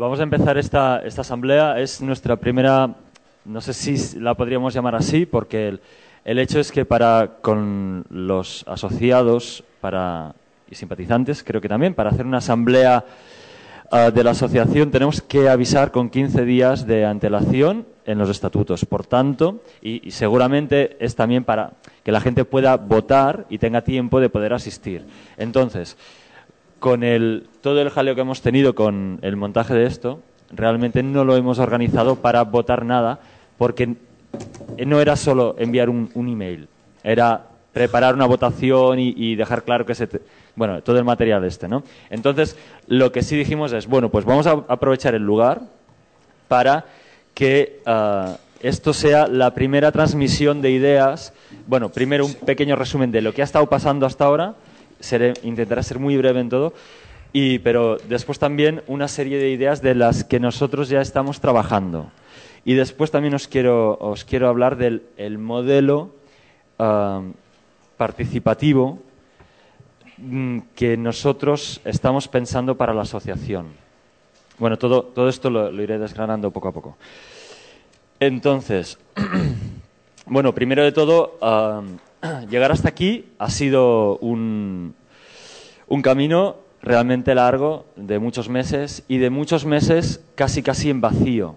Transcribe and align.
vamos 0.00 0.18
a 0.18 0.22
empezar 0.22 0.56
esta, 0.56 1.02
esta 1.04 1.20
asamblea. 1.20 1.78
Es 1.78 2.00
nuestra 2.00 2.36
primera, 2.36 2.94
no 3.44 3.60
sé 3.60 3.74
si 3.74 4.18
la 4.18 4.34
podríamos 4.34 4.72
llamar 4.72 4.94
así, 4.94 5.26
porque 5.26 5.68
el, 5.68 5.80
el 6.24 6.38
hecho 6.38 6.58
es 6.58 6.72
que 6.72 6.86
para 6.86 7.36
con 7.42 8.06
los 8.08 8.64
asociados 8.66 9.62
para, 9.80 10.34
y 10.70 10.74
simpatizantes, 10.74 11.44
creo 11.44 11.60
que 11.60 11.68
también, 11.68 11.94
para 11.94 12.10
hacer 12.10 12.24
una 12.24 12.38
asamblea 12.38 13.04
ah, 13.90 14.10
de 14.10 14.24
la 14.24 14.30
asociación 14.30 14.90
tenemos 14.90 15.20
que 15.20 15.50
avisar 15.50 15.90
con 15.90 16.08
15 16.08 16.46
días 16.46 16.86
de 16.86 17.04
antelación 17.04 17.84
en 18.06 18.18
los 18.18 18.30
estatutos. 18.30 18.86
Por 18.86 19.04
tanto, 19.04 19.60
y, 19.82 20.08
y 20.08 20.12
seguramente 20.12 20.96
es 20.98 21.14
también 21.14 21.44
para 21.44 21.72
que 22.02 22.12
la 22.12 22.22
gente 22.22 22.46
pueda 22.46 22.76
votar 22.78 23.44
y 23.50 23.58
tenga 23.58 23.82
tiempo 23.82 24.18
de 24.18 24.30
poder 24.30 24.54
asistir. 24.54 25.04
Entonces, 25.36 25.98
con 26.80 27.04
el, 27.04 27.46
todo 27.60 27.80
el 27.80 27.90
jaleo 27.90 28.14
que 28.16 28.22
hemos 28.22 28.42
tenido 28.42 28.74
con 28.74 29.20
el 29.22 29.36
montaje 29.36 29.74
de 29.74 29.86
esto, 29.86 30.20
realmente 30.50 31.02
no 31.02 31.24
lo 31.24 31.36
hemos 31.36 31.58
organizado 31.60 32.16
para 32.16 32.42
votar 32.42 32.84
nada, 32.84 33.20
porque 33.56 33.94
no 34.78 35.00
era 35.00 35.14
solo 35.14 35.54
enviar 35.58 35.88
un, 35.88 36.10
email, 36.14 36.68
era 37.04 37.46
preparar 37.72 38.14
una 38.14 38.26
votación 38.26 38.98
y, 38.98 39.14
y 39.16 39.36
dejar 39.36 39.62
claro 39.62 39.86
que 39.86 39.94
se... 39.94 40.06
te- 40.08 40.22
bueno, 40.56 40.82
todo 40.82 40.98
el 40.98 41.04
material 41.04 41.44
este, 41.44 41.68
¿no? 41.68 41.84
Entonces, 42.10 42.56
lo 42.88 43.12
que 43.12 43.22
sí 43.22 43.36
dijimos 43.36 43.72
es, 43.72 43.86
bueno, 43.86 44.08
pues 44.10 44.24
vamos 44.24 44.46
a 44.46 44.64
aprovechar 44.66 45.14
el 45.14 45.22
lugar 45.22 45.60
para 46.48 46.86
que 47.34 47.80
ah, 47.86 48.36
esto 48.60 48.92
sea 48.92 49.26
la 49.28 49.54
primera 49.54 49.92
transmisión 49.92 50.60
de 50.60 50.70
ideas. 50.72 51.32
Bueno, 51.66 51.90
primero 51.90 52.26
un 52.26 52.34
pequeño 52.34 52.74
resumen 52.74 53.12
de 53.12 53.22
lo 53.22 53.32
que 53.32 53.42
ha 53.42 53.44
estado 53.44 53.66
pasando 53.68 54.06
hasta 54.06 54.24
ahora. 54.24 54.54
Seré, 55.00 55.34
intentaré 55.42 55.82
ser 55.82 55.98
muy 55.98 56.16
breve 56.16 56.40
en 56.40 56.48
todo. 56.48 56.72
Y, 57.32 57.60
pero 57.60 57.96
después 58.08 58.38
también 58.38 58.82
una 58.86 59.08
serie 59.08 59.38
de 59.38 59.50
ideas 59.50 59.82
de 59.82 59.94
las 59.94 60.24
que 60.24 60.40
nosotros 60.40 60.88
ya 60.88 61.00
estamos 61.00 61.40
trabajando. 61.40 62.10
Y 62.64 62.74
después 62.74 63.10
también 63.10 63.34
os 63.34 63.48
quiero, 63.48 63.96
os 63.98 64.24
quiero 64.24 64.48
hablar 64.48 64.76
del 64.76 65.02
el 65.16 65.38
modelo 65.38 66.10
ah, 66.78 67.22
participativo 67.96 68.98
mm, 70.18 70.58
que 70.74 70.96
nosotros 70.96 71.80
estamos 71.84 72.28
pensando 72.28 72.76
para 72.76 72.94
la 72.94 73.02
asociación. 73.02 73.68
Bueno, 74.58 74.76
todo, 74.76 75.04
todo 75.04 75.28
esto 75.28 75.48
lo 75.48 75.82
iré 75.82 75.98
desgranando 75.98 76.50
poco 76.50 76.68
a 76.68 76.72
poco. 76.72 76.96
Entonces, 78.18 78.98
bueno, 80.26 80.54
primero 80.54 80.82
de 80.82 80.92
todo, 80.92 81.38
llegar 82.48 82.72
hasta 82.72 82.88
aquí 82.88 83.26
ha 83.38 83.50
sido 83.50 84.18
un, 84.18 84.94
un 85.88 86.02
camino 86.02 86.56
realmente 86.82 87.34
largo, 87.34 87.86
de 87.96 88.18
muchos 88.18 88.48
meses, 88.48 89.04
y 89.08 89.18
de 89.18 89.30
muchos 89.30 89.64
meses 89.66 90.24
casi 90.34 90.62
casi 90.62 90.90
en 90.90 91.00
vacío. 91.00 91.56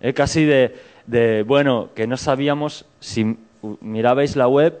¿eh? 0.00 0.14
Casi 0.14 0.44
de, 0.44 1.44
bueno, 1.46 1.90
que 1.94 2.06
no 2.06 2.16
sabíamos, 2.16 2.86
si 3.00 3.36
mirabais 3.80 4.36
la 4.36 4.48
web, 4.48 4.80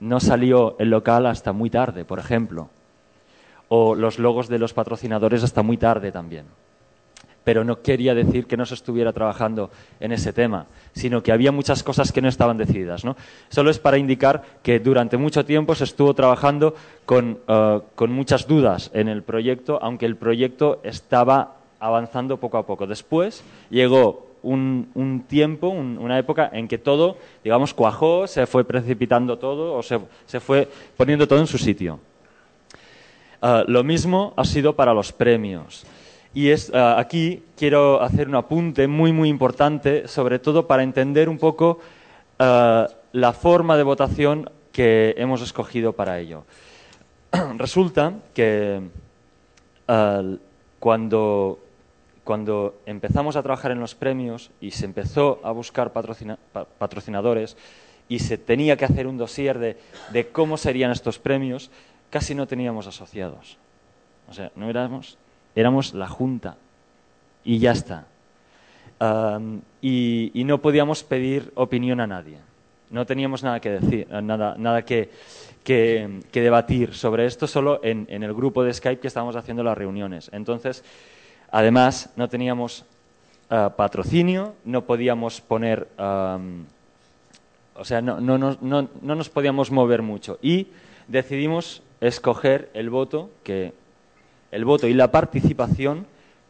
no 0.00 0.20
salió 0.20 0.76
el 0.78 0.90
local 0.90 1.26
hasta 1.26 1.52
muy 1.52 1.70
tarde, 1.70 2.04
por 2.04 2.18
ejemplo 2.18 2.68
o 3.70 3.94
los 3.94 4.18
logos 4.18 4.48
de 4.48 4.58
los 4.58 4.74
patrocinadores 4.74 5.44
hasta 5.44 5.62
muy 5.62 5.76
tarde 5.76 6.10
también. 6.10 6.44
Pero 7.42 7.64
no 7.64 7.80
quería 7.80 8.14
decir 8.14 8.46
que 8.46 8.56
no 8.56 8.66
se 8.66 8.74
estuviera 8.74 9.12
trabajando 9.12 9.70
en 9.98 10.12
ese 10.12 10.32
tema, 10.32 10.66
sino 10.92 11.22
que 11.22 11.32
había 11.32 11.52
muchas 11.52 11.82
cosas 11.82 12.12
que 12.12 12.20
no 12.20 12.28
estaban 12.28 12.58
decididas. 12.58 13.02
Solo 13.48 13.70
es 13.70 13.78
para 13.78 13.96
indicar 13.98 14.42
que 14.62 14.78
durante 14.78 15.16
mucho 15.16 15.44
tiempo 15.44 15.74
se 15.74 15.84
estuvo 15.84 16.12
trabajando 16.14 16.74
con, 17.06 17.38
eh, 17.48 17.80
con 17.94 18.12
muchas 18.12 18.46
dudas 18.46 18.90
en 18.92 19.08
el 19.08 19.22
proyecto, 19.22 19.78
aunque 19.82 20.04
el 20.06 20.16
proyecto 20.16 20.80
estaba 20.84 21.56
avanzando 21.80 22.36
poco 22.36 22.58
a 22.58 22.66
poco. 22.66 22.86
Después 22.86 23.42
llegó 23.70 24.26
un, 24.42 24.90
un 24.94 25.22
tiempo, 25.22 25.68
un- 25.68 25.96
una 25.98 26.18
época 26.18 26.50
en 26.52 26.68
que 26.68 26.76
todo, 26.78 27.16
digamos, 27.42 27.72
cuajó, 27.72 28.26
se 28.26 28.46
fue 28.46 28.64
precipitando 28.64 29.38
todo 29.38 29.74
o 29.74 29.82
se, 29.82 29.98
se 30.26 30.40
fue 30.40 30.68
poniendo 30.96 31.26
todo 31.26 31.38
en 31.40 31.46
su 31.46 31.56
sitio. 31.58 32.00
Ah, 33.42 33.64
lo 33.66 33.82
mismo 33.82 34.34
ha 34.36 34.44
sido 34.44 34.74
para 34.76 34.92
los 34.92 35.12
premios. 35.12 35.84
Y 36.32 36.52
ah, 36.72 36.96
aquí 36.98 37.42
quiero 37.56 38.00
hacer 38.02 38.28
un 38.28 38.36
apunte 38.36 38.86
muy, 38.86 39.12
muy 39.12 39.28
importante, 39.28 40.06
sobre 40.06 40.38
todo 40.38 40.66
para 40.66 40.82
entender 40.82 41.28
un 41.28 41.38
poco 41.38 41.80
ah, 42.38 42.88
la 43.12 43.32
forma 43.32 43.76
de 43.76 43.82
votación 43.82 44.50
que 44.72 45.14
hemos 45.18 45.42
escogido 45.42 45.92
para 45.92 46.20
ello. 46.20 46.44
Resulta 47.56 48.14
que 48.32 48.80
ah, 49.88 50.22
cuando, 50.78 51.58
cuando 52.22 52.76
empezamos 52.86 53.34
a 53.34 53.42
trabajar 53.42 53.72
en 53.72 53.80
los 53.80 53.96
premios 53.96 54.52
y 54.60 54.70
se 54.70 54.84
empezó 54.84 55.40
a 55.42 55.50
buscar 55.50 55.92
patrocina- 55.92 56.38
pa- 56.52 56.64
patrocinadores 56.64 57.56
y 58.08 58.20
se 58.20 58.38
tenía 58.38 58.76
que 58.76 58.84
hacer 58.84 59.08
un 59.08 59.18
dossier 59.18 59.58
de 60.12 60.28
cómo 60.28 60.56
serían 60.56 60.92
estos 60.92 61.18
premios, 61.18 61.70
casi 62.10 62.34
no 62.34 62.46
teníamos 62.46 62.86
asociados. 62.86 63.56
O 64.28 64.32
sea, 64.32 64.50
no 64.54 64.68
éramos, 64.70 65.18
éramos 65.54 65.94
la 65.94 66.08
junta 66.08 66.56
y 67.44 67.58
ya 67.58 67.72
está. 67.72 68.06
Y, 69.80 70.42
no 70.44 70.58
podíamos 70.58 71.02
pedir 71.02 71.52
opinión 71.54 72.00
a 72.00 72.06
nadie. 72.06 72.38
No 72.90 73.06
teníamos 73.06 73.42
nada 73.42 73.60
que 73.60 73.70
decir, 73.70 74.08
nada, 74.10 74.56
nada 74.58 74.82
que, 74.82 75.10
que- 75.64 76.20
debatir 76.32 76.94
sobre 76.94 77.26
esto 77.26 77.46
solo 77.46 77.80
en, 77.82 78.06
en 78.10 78.22
el 78.22 78.34
grupo 78.34 78.64
de 78.64 78.74
Skype 78.74 79.00
que 79.00 79.08
estábamos 79.08 79.36
haciendo 79.36 79.62
las 79.62 79.78
reuniones. 79.78 80.28
Entonces, 80.32 80.84
además, 81.50 82.10
no 82.16 82.28
teníamos 82.28 82.84
ah, 83.48 83.72
patrocinio, 83.76 84.54
no 84.64 84.84
podíamos 84.84 85.40
poner, 85.40 85.86
o 87.74 87.84
sea, 87.84 88.02
no, 88.02 88.20
no, 88.20 88.38
no, 88.38 88.56
no 88.60 88.88
nos 89.14 89.28
podíamos 89.30 89.70
mover 89.70 90.02
mucho. 90.02 90.38
Y 90.42 90.66
decidimos 91.06 91.82
escoger 92.00 92.70
el 92.74 92.90
voto 92.90 93.30
que 93.44 93.72
el 94.50 94.64
voto 94.64 94.86
y 94.86 94.94
la 94.94 95.10
participación 95.10 96.06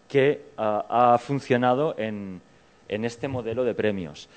que 0.09 0.43
ah, 0.57 1.13
ha 1.15 1.19
funcionado 1.19 1.95
en, 1.99 2.41
este 2.89 3.29
modelo 3.29 3.65
de 3.65 3.75
premios. 3.75 4.29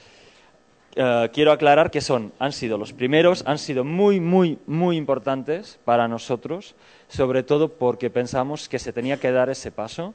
Eh, 0.96 1.30
quiero 1.34 1.52
aclarar 1.52 1.90
que 1.90 2.02
son, 2.02 2.32
han 2.38 2.52
sido 2.52 2.78
los 2.78 2.94
primeros, 2.94 3.44
han 3.48 3.58
sido 3.58 3.84
muy, 3.84 4.20
muy, 4.20 4.60
muy 4.68 4.96
importantes 4.96 5.80
para 5.86 6.08
nosotros, 6.08 6.76
sobre 7.08 7.42
todo 7.42 7.70
porque 7.70 8.12
pensamos 8.12 8.70
que 8.70 8.78
se 8.78 8.94
tenía 8.94 9.20
que 9.20 9.32
dar 9.32 9.50
ese 9.50 9.72
paso, 9.72 10.14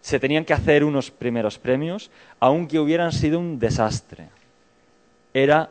se 0.00 0.18
tenían 0.18 0.44
que 0.44 0.54
hacer 0.54 0.82
unos 0.82 1.10
primeros 1.10 1.58
premios, 1.58 2.10
aunque 2.40 2.80
hubieran 2.80 3.12
sido 3.12 3.38
un 3.38 3.58
desastre. 3.58 4.28
Era 5.32 5.70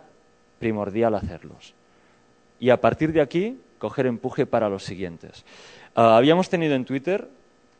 primordial 0.59 1.15
hacerlos. 1.15 1.73
Y 2.59 2.69
a 2.69 2.79
partir 2.79 3.11
de 3.11 3.21
aquí, 3.21 3.59
coger 3.77 4.05
empuje 4.05 4.45
para 4.45 4.69
los 4.69 4.83
siguientes. 4.83 5.45
Ah, 5.99 6.15
habíamos 6.15 6.47
tenido 6.47 6.75
en 6.75 6.85
Twitter, 6.85 7.27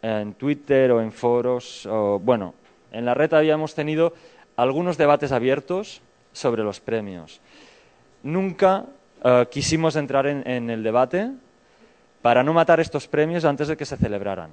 en 0.01 0.33
Twitter 0.33 0.91
o 0.91 1.01
en 1.01 1.11
foros, 1.11 1.87
bueno, 2.23 2.55
en 2.91 3.05
la 3.05 3.13
red 3.13 3.31
habíamos 3.31 3.75
tenido 3.75 4.11
algunos 4.55 4.97
debates 4.97 5.31
abiertos 5.31 6.01
sobre 6.33 6.63
los 6.63 6.79
premios. 6.79 7.41
Nunca 8.23 8.85
ah, 9.23 9.45
quisimos 9.51 9.95
entrar 9.95 10.25
en, 10.25 10.69
el 10.71 10.81
debate 10.81 11.29
para 12.23 12.41
no 12.41 12.53
matar 12.53 12.79
estos 12.79 13.07
premios 13.07 13.45
antes 13.45 13.67
de 13.67 13.77
que 13.77 13.85
se 13.85 13.97
celebraran. 13.97 14.49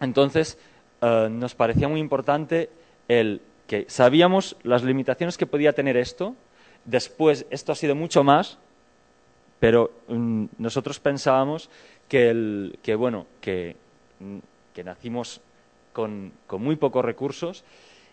Entonces, 0.00 0.56
eh, 1.02 1.28
nos 1.30 1.54
parecía 1.54 1.88
muy 1.88 2.00
importante 2.00 2.70
el 3.06 3.42
que 3.66 3.84
sabíamos 3.86 4.56
las 4.62 4.82
limitaciones 4.82 5.36
que 5.36 5.46
podía 5.46 5.74
tener 5.74 5.98
esto. 5.98 6.34
Después, 6.86 7.44
esto 7.50 7.72
ha 7.72 7.74
sido 7.74 7.94
mucho 7.94 8.24
más, 8.24 8.56
pero 9.60 9.90
mm, 10.08 10.46
nosotros 10.58 11.00
pensábamos 11.00 11.70
que, 12.08 12.30
el, 12.30 12.78
que 12.82 12.94
bueno, 12.94 13.26
que, 13.40 13.76
mm, 14.20 14.38
que 14.74 14.84
nacimos 14.84 15.40
con, 15.92 16.32
con 16.46 16.62
muy 16.62 16.76
pocos 16.76 17.04
recursos 17.04 17.64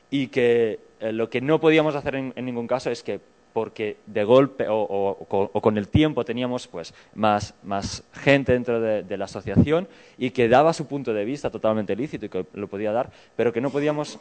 y 0.09 0.27
que 0.27 0.79
eh, 0.99 1.11
lo 1.11 1.29
que 1.29 1.41
no 1.41 1.59
podíamos 1.59 1.95
hacer 1.95 2.15
en, 2.15 2.33
ningún 2.37 2.67
caso 2.67 2.89
es 2.89 3.03
que 3.03 3.19
porque 3.53 3.97
de 4.07 4.23
golpe 4.23 4.65
o, 4.67 5.17
con- 5.61 5.77
el 5.77 5.87
tiempo 5.87 6.25
teníamos 6.25 6.67
pues 6.67 6.93
más, 7.13 7.53
más 7.63 8.03
gente 8.13 8.51
dentro 8.53 8.81
de, 8.81 9.03
de 9.03 9.17
la 9.17 9.25
asociación 9.25 9.87
y 10.17 10.31
que 10.31 10.47
daba 10.49 10.73
su 10.73 10.87
punto 10.87 11.13
de 11.13 11.23
vista 11.23 11.51
totalmente 11.51 11.95
lícito 11.95 12.25
y 12.25 12.29
que 12.29 12.45
lo 12.53 12.67
podía 12.67 12.91
dar, 12.91 13.11
pero 13.35 13.53
que 13.53 13.61
no 13.61 13.69
podíamos, 13.69 14.17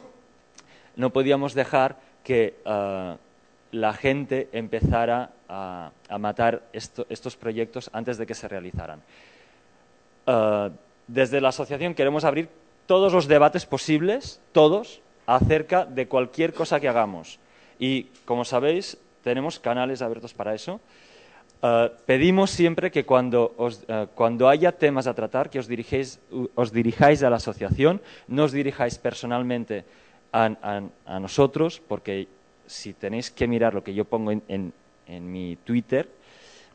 no 0.95 1.09
podíamos 1.09 1.55
dejar 1.55 1.97
que 2.23 2.55
ah, 2.65 3.17
la 3.71 3.93
gente 3.93 4.49
empezara 4.51 5.31
a, 5.49 5.91
a 6.09 6.17
matar 6.19 6.61
esto- 6.71 7.07
estos 7.09 7.35
proyectos 7.35 7.89
antes 7.91 8.19
de 8.19 8.27
que 8.27 8.35
se 8.35 8.47
realizaran. 8.47 9.01
Ah, 10.25 10.69
desde 11.07 11.41
la 11.41 11.49
asociación 11.49 11.93
queremos 11.93 12.23
abrir 12.23 12.49
todos 12.85 13.13
los 13.13 13.27
debates 13.27 13.65
posibles, 13.65 14.41
todos, 14.51 15.01
acerca 15.25 15.85
de 15.85 16.07
cualquier 16.07 16.53
cosa 16.53 16.79
que 16.79 16.87
hagamos. 16.87 17.39
Y, 17.79 18.03
como 18.25 18.45
sabéis, 18.45 18.97
tenemos 19.23 19.59
canales 19.59 20.01
abiertos 20.01 20.33
para 20.33 20.53
eso. 20.53 20.79
Uh, 21.61 21.87
pedimos 22.05 22.51
siempre 22.51 22.91
que 22.91 23.05
cuando, 23.05 23.53
os, 23.55 23.85
uh, 23.87 24.47
haya 24.47 24.73
temas 24.73 25.07
a 25.07 25.13
tratar, 25.13 25.49
que 25.49 25.59
os, 25.59 25.67
dirigéis, 25.67 26.19
os 26.55 26.73
dirijáis 26.73 27.23
a 27.23 27.29
la 27.29 27.37
asociación, 27.37 28.01
no 28.27 28.43
os 28.43 28.51
dirijáis 28.51 28.97
personalmente 28.97 29.85
a, 30.33 30.81
nosotros, 31.21 31.81
porque 31.87 32.27
si 32.65 32.93
tenéis 32.93 33.31
que 33.31 33.47
mirar 33.47 33.73
lo 33.73 33.83
que 33.83 33.93
yo 33.93 34.03
pongo 34.03 34.31
en, 34.31 34.43
en, 34.49 34.73
en, 35.07 35.31
mi 35.31 35.55
Twitter, 35.63 36.09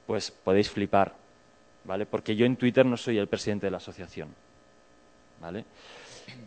pues 0.07 0.31
podéis 0.31 0.71
flipar, 0.71 1.13
¿vale? 1.85 2.07
Porque 2.07 2.37
yo 2.37 2.47
en 2.47 2.57
Twitter 2.57 2.85
no 2.85 2.97
soy 2.97 3.19
el 3.19 3.29
presidente 3.29 3.67
de 3.67 3.71
la 3.71 3.79
asociación, 3.79 4.29
¿vale? 5.41 5.65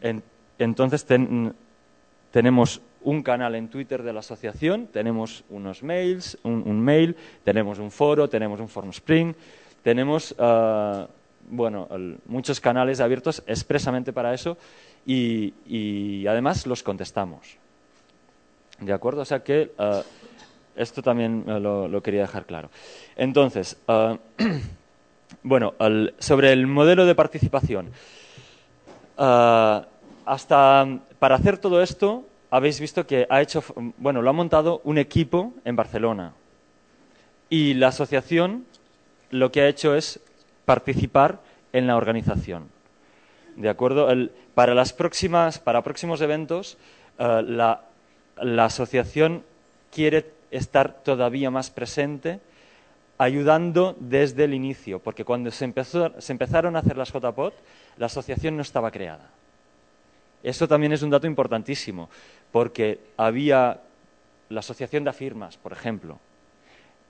En, 0.01 0.23
entonces 0.59 1.05
ten, 1.05 1.53
tenemos 2.31 2.81
un 3.03 3.23
canal 3.23 3.55
en 3.55 3.67
Twitter 3.67 4.03
de 4.03 4.13
la 4.13 4.19
asociación, 4.19 4.87
tenemos 4.87 5.43
unos 5.49 5.83
mails, 5.83 6.37
un, 6.43 6.79
mail, 6.81 7.15
tenemos 7.43 7.79
un 7.79 7.91
foro, 7.91 8.29
tenemos 8.29 8.59
un 8.59 8.69
forum 8.69 8.91
spring, 8.91 9.33
tenemos 9.83 10.35
uh, 10.37 11.07
bueno, 11.49 11.87
muchos 12.25 12.59
canales 12.59 12.99
abiertos 12.99 13.43
expresamente 13.47 14.13
para 14.13 14.33
eso 14.33 14.57
y, 15.05 16.25
además 16.27 16.67
los 16.67 16.83
contestamos. 16.83 17.57
¿De 18.79 18.93
acuerdo? 18.93 19.21
O 19.21 19.25
sea 19.25 19.43
que 19.43 19.71
uh, 19.77 20.01
esto 20.75 21.01
también 21.01 21.43
lo, 21.45 22.01
quería 22.01 22.21
dejar 22.21 22.45
claro. 22.45 22.69
Entonces, 23.15 23.77
uh, 23.87 24.17
bueno, 25.43 25.73
sobre 26.19 26.51
el 26.51 26.67
modelo 26.67 27.05
de 27.05 27.15
participación. 27.15 27.91
hasta 29.17 30.87
para 31.19 31.35
hacer 31.35 31.57
todo 31.57 31.81
esto 31.81 32.25
habéis 32.49 32.79
visto 32.79 33.07
que 33.07 33.25
ha 33.29 33.41
hecho, 33.41 33.63
bueno, 33.97 34.21
lo 34.21 34.29
ha 34.29 34.33
montado 34.33 34.81
un 34.83 34.97
equipo 34.97 35.53
en 35.63 35.75
Barcelona. 35.75 36.33
Y 37.49 37.73
la 37.75 37.87
asociación 37.87 38.65
lo 39.29 39.51
que 39.51 39.61
ha 39.61 39.67
hecho 39.67 39.95
es 39.95 40.19
participar 40.65 41.39
en 41.73 41.87
la 41.87 41.95
organización. 41.95 42.69
¿De 43.55 43.69
acuerdo? 43.69 44.07
Para, 44.53 44.73
las 44.73 44.93
próximas, 44.93 45.59
para 45.59 45.81
próximos 45.81 46.21
eventos, 46.21 46.77
la, 47.17 47.81
la, 48.41 48.65
asociación 48.65 49.43
quiere 49.91 50.31
estar 50.51 51.03
todavía 51.03 51.51
más 51.51 51.69
presente, 51.69 52.39
ayudando 53.21 53.95
desde 53.99 54.45
el 54.45 54.55
inicio, 54.55 54.97
porque 54.97 55.23
cuando 55.23 55.51
se, 55.51 55.63
empezó, 55.63 56.19
se 56.19 56.31
empezaron 56.31 56.75
a 56.75 56.79
hacer 56.79 56.97
las 56.97 57.11
JPOT, 57.13 57.53
la 57.97 58.07
asociación 58.07 58.55
no 58.55 58.63
estaba 58.63 58.89
creada. 58.89 59.29
Eso 60.41 60.67
también 60.67 60.91
es 60.91 61.03
un 61.03 61.11
dato 61.11 61.27
importantísimo, 61.27 62.09
porque 62.51 62.99
había 63.17 63.79
la 64.49 64.59
asociación 64.61 65.03
de 65.03 65.13
firmas, 65.13 65.55
por 65.55 65.71
ejemplo, 65.71 66.17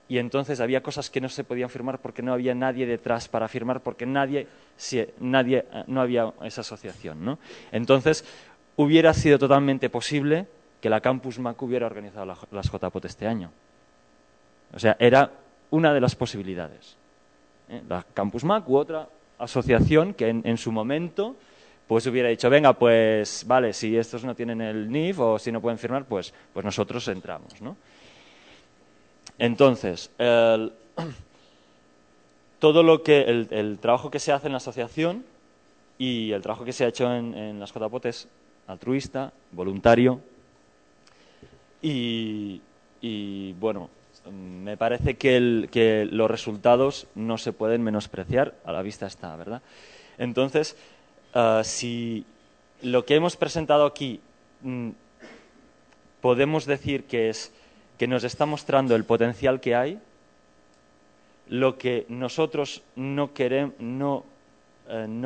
y 0.06 0.18
entonces 0.18 0.60
había 0.60 0.82
cosas 0.82 1.08
que 1.08 1.22
no 1.22 1.30
se 1.30 1.44
podían 1.44 1.70
firmar 1.70 1.98
porque 1.98 2.20
no 2.20 2.34
había 2.34 2.54
nadie 2.54 2.84
detrás 2.84 3.28
para 3.28 3.48
firmar, 3.48 3.80
porque 3.80 4.04
nadie, 4.04 4.46
si, 4.76 5.02
nadie 5.18 5.64
no 5.86 6.02
había 6.02 6.30
esa 6.42 6.60
asociación. 6.60 7.24
¿no? 7.24 7.38
Entonces, 7.70 8.22
hubiera 8.76 9.14
sido 9.14 9.38
totalmente 9.38 9.88
posible 9.88 10.46
que 10.82 10.90
la 10.90 11.00
Campus 11.00 11.38
Mac 11.38 11.62
hubiera 11.62 11.86
organizado 11.86 12.26
la, 12.26 12.36
las 12.50 12.70
JPOT 12.70 13.06
este 13.06 13.26
año. 13.26 13.50
O 14.74 14.78
sea, 14.78 14.96
era 14.98 15.30
una 15.72 15.92
de 15.92 16.00
las 16.00 16.14
posibilidades. 16.14 16.96
¿eh? 17.68 17.82
La 17.88 18.04
Campus 18.14 18.44
Mac 18.44 18.68
u 18.68 18.76
otra 18.76 19.08
asociación 19.38 20.14
que 20.14 20.28
en, 20.28 20.56
su 20.56 20.70
momento 20.70 21.34
pues 21.88 22.06
hubiera 22.06 22.28
dicho, 22.28 22.48
venga, 22.48 22.72
pues 22.74 23.44
vale, 23.46 23.72
si 23.72 23.96
estos 23.96 24.24
no 24.24 24.34
tienen 24.34 24.60
el 24.60 24.90
NIF 24.90 25.18
o 25.18 25.38
si 25.38 25.50
no 25.50 25.60
pueden 25.60 25.78
firmar, 25.78 26.04
pues, 26.04 26.32
pues 26.52 26.64
nosotros 26.64 27.06
entramos, 27.08 27.60
¿no? 27.60 27.76
Entonces, 29.38 30.10
todo 32.58 32.82
lo 32.82 33.02
que, 33.02 33.22
el, 33.22 33.78
trabajo 33.80 34.10
que 34.10 34.20
se 34.20 34.32
hace 34.32 34.46
en 34.46 34.52
la 34.52 34.58
asociación 34.58 35.24
y 35.98 36.32
el 36.32 36.40
trabajo 36.40 36.64
que 36.64 36.72
se 36.72 36.84
ha 36.84 36.88
hecho 36.88 37.12
en, 37.12 37.34
en 37.34 37.60
las 37.60 37.72
JPOT 37.72 38.06
es 38.06 38.28
altruista, 38.68 39.32
voluntario 39.50 40.20
y, 41.82 42.60
y 43.00 43.52
bueno, 43.54 43.90
me 44.30 44.76
parece 44.76 45.16
que, 45.16 46.08
los 46.10 46.30
resultados 46.30 47.06
no 47.14 47.38
se 47.38 47.52
pueden 47.52 47.82
menospreciar, 47.82 48.54
a 48.64 48.72
la 48.72 48.82
vista 48.82 49.06
está, 49.06 49.34
¿verdad? 49.36 49.62
Entonces, 50.18 50.76
uh, 51.34 51.64
si 51.64 52.24
lo 52.82 53.04
que 53.04 53.14
hemos 53.14 53.36
presentado 53.36 53.86
aquí 53.86 54.20
mm, 54.62 54.90
podemos 56.20 56.66
decir 56.66 57.04
que 57.04 57.28
es 57.28 57.52
que 57.98 58.06
nos 58.06 58.24
está 58.24 58.46
mostrando 58.46 58.94
el 58.96 59.04
potencial 59.04 59.60
que 59.60 59.74
hay, 59.74 59.98
lo 61.48 61.78
que 61.78 62.06
nosotros 62.08 62.82
no, 62.96 63.34
querem, 63.34 63.72
no, 63.78 64.24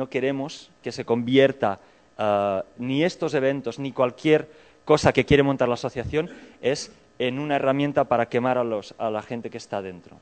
queremos 0.09 0.69
que 0.83 0.91
se 0.91 1.05
convierta 1.05 1.79
uh, 2.17 2.63
ni 2.77 3.03
estos 3.03 3.33
eventos 3.33 3.79
ni 3.79 3.91
cualquier 3.91 4.47
cosa 4.85 5.13
que 5.13 5.25
quiere 5.25 5.43
montar 5.43 5.67
la 5.67 5.75
asociación 5.75 6.29
es 6.61 6.91
en 7.19 7.39
una 7.39 7.55
herramienta 7.55 8.05
para 8.05 8.27
quemar 8.29 8.57
a, 8.57 8.63
los, 8.63 8.93
a 8.97 9.09
la 9.09 9.21
gente 9.21 9.49
que 9.49 9.57
está 9.57 9.81
dentro. 9.81 10.17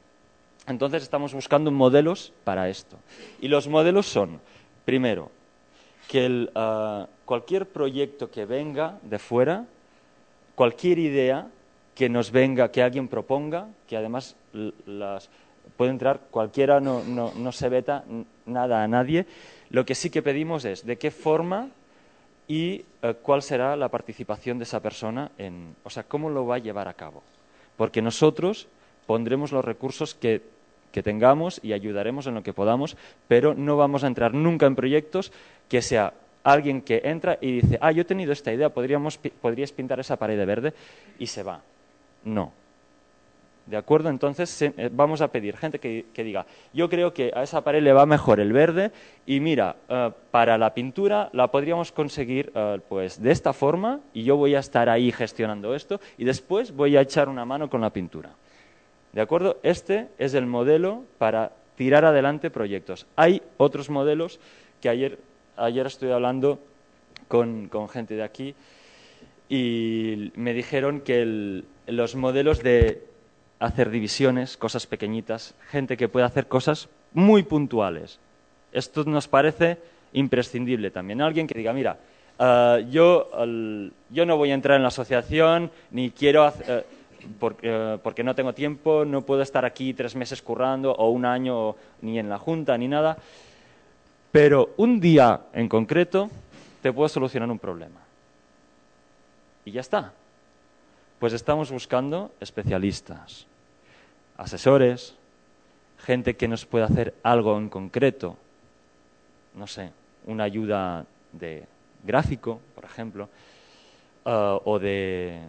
Entonces 0.67 1.03
estamos 1.03 1.33
buscando 1.33 1.71
modelos 1.71 2.33
para 2.43 2.69
esto. 2.69 2.97
Y 3.39 3.47
los 3.47 3.67
modelos 3.67 4.07
son, 4.07 4.39
primero, 4.83 5.31
que 6.07 6.25
el, 6.25 6.51
uh, 6.55 7.05
cualquier 7.25 7.67
proyecto 7.67 8.31
que 8.31 8.45
venga 8.45 8.97
de 9.03 9.19
fuera, 9.19 9.65
cualquier 10.55 10.99
idea 10.99 11.47
que 11.93 12.09
nos 12.09 12.31
venga, 12.31 12.71
que 12.71 12.81
alguien 12.81 13.07
proponga, 13.07 13.67
que 13.87 13.95
además 13.95 14.35
las, 14.85 15.29
puede 15.77 15.91
entrar 15.91 16.19
cualquiera, 16.31 16.79
no, 16.79 17.03
no, 17.03 17.31
no 17.35 17.51
se 17.51 17.69
veta 17.69 18.03
nada 18.45 18.83
a 18.83 18.87
nadie, 18.87 19.25
lo 19.69 19.85
que 19.85 19.95
sí 19.95 20.09
que 20.09 20.21
pedimos 20.21 20.65
es 20.65 20.85
de 20.85 20.97
qué 20.97 21.11
forma 21.11 21.69
y 22.47 22.85
uh, 23.03 23.13
cuál 23.21 23.41
será 23.41 23.75
la 23.75 23.89
participación 23.89 24.57
de 24.57 24.63
esa 24.63 24.81
persona 24.81 25.31
en, 25.37 25.75
o 25.83 25.89
sea, 25.89 26.03
cómo 26.03 26.29
lo 26.29 26.45
va 26.45 26.55
a 26.55 26.59
llevar 26.59 26.87
a 26.87 26.93
cabo. 26.93 27.23
Porque 27.77 28.01
nosotros 28.01 28.67
pondremos 29.05 29.51
los 29.51 29.65
recursos 29.65 30.15
que, 30.15 30.41
que 30.91 31.03
tengamos 31.03 31.59
y 31.63 31.73
ayudaremos 31.73 32.27
en 32.27 32.35
lo 32.35 32.43
que 32.43 32.53
podamos, 32.53 32.97
pero 33.27 33.53
no 33.53 33.77
vamos 33.77 34.03
a 34.03 34.07
entrar 34.07 34.33
nunca 34.33 34.65
en 34.65 34.75
proyectos 34.75 35.31
que 35.69 35.81
sea 35.81 36.13
alguien 36.43 36.81
que 36.81 37.01
entra 37.03 37.37
y 37.41 37.61
dice, 37.61 37.77
ah, 37.81 37.91
yo 37.91 38.03
he 38.03 38.05
tenido 38.05 38.31
esta 38.31 38.53
idea, 38.53 38.69
podríamos, 38.69 39.17
podrías 39.17 39.71
pintar 39.71 39.99
esa 39.99 40.15
pared 40.15 40.37
de 40.37 40.45
verde 40.45 40.73
y 41.17 41.27
se 41.27 41.43
va. 41.43 41.61
No. 42.23 42.53
¿De 43.65 43.77
acuerdo? 43.77 44.09
Entonces 44.09 44.61
eh, 44.61 44.89
vamos 44.91 45.21
a 45.21 45.29
pedir 45.29 45.57
gente 45.57 45.79
que, 45.79 46.05
diga, 46.23 46.45
yo 46.71 46.87
creo 46.87 47.13
que 47.13 47.31
a 47.35 47.41
esa 47.41 47.63
pared 47.63 47.81
le 47.81 47.93
va 47.93 48.05
mejor 48.05 48.39
el 48.39 48.53
verde 48.53 48.91
y 49.25 49.39
mira, 49.39 49.75
uh, 49.89 50.11
para 50.29 50.59
la 50.59 50.75
pintura 50.75 51.29
la 51.33 51.49
podríamos 51.49 51.91
conseguir 51.91 52.51
uh, 52.55 52.79
pues 52.87 53.19
de 53.19 53.31
esta 53.31 53.53
forma 53.53 54.01
y 54.13 54.23
yo 54.23 54.37
voy 54.37 54.53
a 54.53 54.59
estar 54.59 54.87
ahí 54.87 55.11
gestionando 55.11 55.73
esto 55.73 55.99
y 56.19 56.25
después 56.25 56.75
voy 56.75 56.95
a 56.95 57.01
echar 57.01 57.27
una 57.27 57.43
mano 57.43 57.67
con 57.67 57.81
la 57.81 57.89
pintura. 57.89 58.29
¿De 59.13 59.21
acuerdo? 59.21 59.57
Este 59.63 60.09
es 60.19 60.35
el 60.35 60.45
modelo 60.45 61.03
para 61.17 61.51
tirar 61.75 62.05
adelante 62.05 62.51
proyectos. 62.51 63.07
Hay 63.15 63.41
otros 63.57 63.89
modelos 63.89 64.39
que 64.79 64.89
ayer 64.89 65.17
ayer 65.57 65.87
estuve 65.87 66.13
hablando 66.13 66.59
con, 67.27 67.67
con, 67.69 67.89
gente 67.89 68.15
de 68.15 68.23
aquí 68.23 68.55
y 69.49 70.31
me 70.35 70.53
dijeron 70.53 71.01
que 71.01 71.63
los 71.87 72.15
modelos 72.15 72.61
de 72.61 73.14
hacer 73.65 73.89
divisiones, 73.89 74.57
cosas 74.57 74.85
pequeñitas, 74.85 75.55
gente 75.69 75.97
que 75.97 76.07
puede 76.07 76.25
hacer 76.25 76.47
cosas 76.47 76.87
muy 77.13 77.43
puntuales. 77.43 78.19
Esto 78.71 79.03
nos 79.05 79.27
parece 79.27 79.77
imprescindible 80.13 80.91
también. 80.91 81.21
Alguien 81.21 81.47
que 81.47 81.57
diga, 81.57 81.73
mira, 81.73 81.97
uh, 82.39 82.79
yo, 82.89 83.29
yo, 84.09 84.25
no 84.25 84.37
voy 84.37 84.51
a 84.51 84.53
entrar 84.53 84.77
en 84.77 84.83
la 84.83 84.89
asociación, 84.89 85.71
ni 85.91 86.11
quiero 86.11 86.43
hacer, 86.43 86.85
uh, 86.85 87.27
porque, 87.39 87.71
uh, 87.71 87.99
porque, 87.99 88.23
no 88.23 88.35
tengo 88.35 88.53
tiempo, 88.53 89.03
no 89.03 89.21
puedo 89.21 89.41
estar 89.41 89.65
aquí 89.65 89.93
tres 89.93 90.15
meses 90.15 90.41
currando 90.41 90.93
o 90.93 91.09
un 91.09 91.25
año 91.25 91.75
ni 92.01 92.19
en 92.19 92.29
la 92.29 92.37
junta 92.37 92.77
ni 92.77 92.87
nada. 92.87 93.17
Pero 94.31 94.73
un 94.77 94.99
día 94.99 95.41
en 95.53 95.67
concreto 95.69 96.29
te 96.81 96.93
puedo 96.93 97.09
solucionar 97.09 97.49
un 97.49 97.57
problema. 97.57 98.01
Y 99.63 99.71
ya 99.71 99.81
está. 99.81 100.13
Pues 101.19 101.33
estamos 101.33 101.71
buscando 101.71 102.31
especialistas, 102.39 103.47
asesores, 104.37 105.15
gente 105.99 106.35
que 106.35 106.47
nos 106.47 106.65
pueda 106.65 106.85
hacer 106.85 107.13
algo 107.23 107.57
en 107.57 107.69
concreto, 107.69 108.37
no 109.55 109.67
sé, 109.67 109.91
una 110.25 110.43
ayuda 110.43 111.05
de 111.31 111.65
gráfico, 112.03 112.59
por 112.73 112.85
ejemplo, 112.85 113.29
uh, 114.25 114.59
o 114.63 114.79
de, 114.79 115.39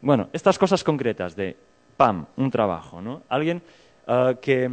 bueno, 0.00 0.28
estas 0.32 0.58
cosas 0.58 0.84
concretas 0.84 1.34
de, 1.34 1.56
pam, 1.96 2.26
un 2.36 2.50
trabajo, 2.50 3.00
¿no? 3.00 3.22
Alguien 3.28 3.62
uh, 4.06 4.34
que, 4.40 4.70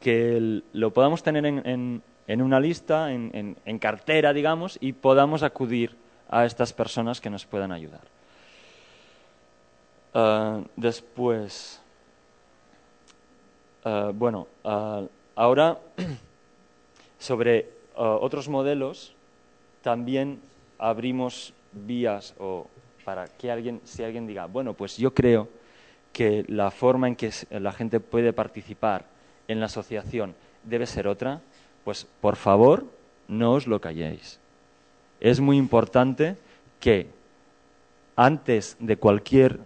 que 0.00 0.62
lo 0.72 0.92
podamos 0.92 1.22
tener 1.22 1.44
en, 1.44 2.02
en 2.26 2.42
una 2.42 2.60
lista, 2.60 3.12
en, 3.12 3.56
en, 3.64 3.78
cartera, 3.78 4.32
digamos, 4.32 4.78
y 4.80 4.92
podamos 4.92 5.42
acudir 5.42 5.96
a 6.30 6.44
estas 6.44 6.72
personas 6.72 7.20
que 7.20 7.30
nos 7.30 7.44
puedan 7.44 7.72
ayudar. 7.72 8.00
Uh, 10.14 10.64
después, 10.76 11.82
Ah, 13.84 14.12
bueno, 14.14 14.48
ah, 14.64 15.02
ahora 15.36 15.78
sobre 17.18 17.68
ah, 17.96 18.16
otros 18.18 18.48
modelos 18.48 19.14
también 19.82 20.40
abrimos 20.78 21.52
vías 21.72 22.34
o 22.38 22.66
para 23.04 23.28
que 23.28 23.50
alguien, 23.50 23.82
si 23.84 24.02
alguien 24.02 24.26
diga, 24.26 24.46
bueno, 24.46 24.72
pues 24.72 24.96
yo 24.96 25.12
creo 25.12 25.48
que 26.14 26.46
la 26.48 26.70
forma 26.70 27.08
en 27.08 27.16
que 27.16 27.30
la 27.50 27.72
gente 27.72 28.00
puede 28.00 28.32
participar 28.32 29.04
en 29.48 29.60
la 29.60 29.66
asociación 29.66 30.34
debe 30.62 30.86
ser 30.86 31.06
otra, 31.06 31.42
pues 31.84 32.06
por 32.22 32.36
favor 32.36 32.86
no 33.28 33.52
os 33.52 33.66
lo 33.66 33.82
calléis. 33.82 34.40
Es 35.20 35.40
muy 35.40 35.58
importante 35.58 36.38
que 36.80 37.08
antes 38.16 38.78
de 38.80 38.96
cualquier, 38.96 39.58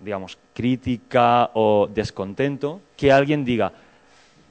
digamos, 0.00 0.38
crítica 0.54 1.50
o 1.52 1.88
descontento, 1.92 2.80
que 2.96 3.12
alguien 3.12 3.44
diga, 3.44 3.72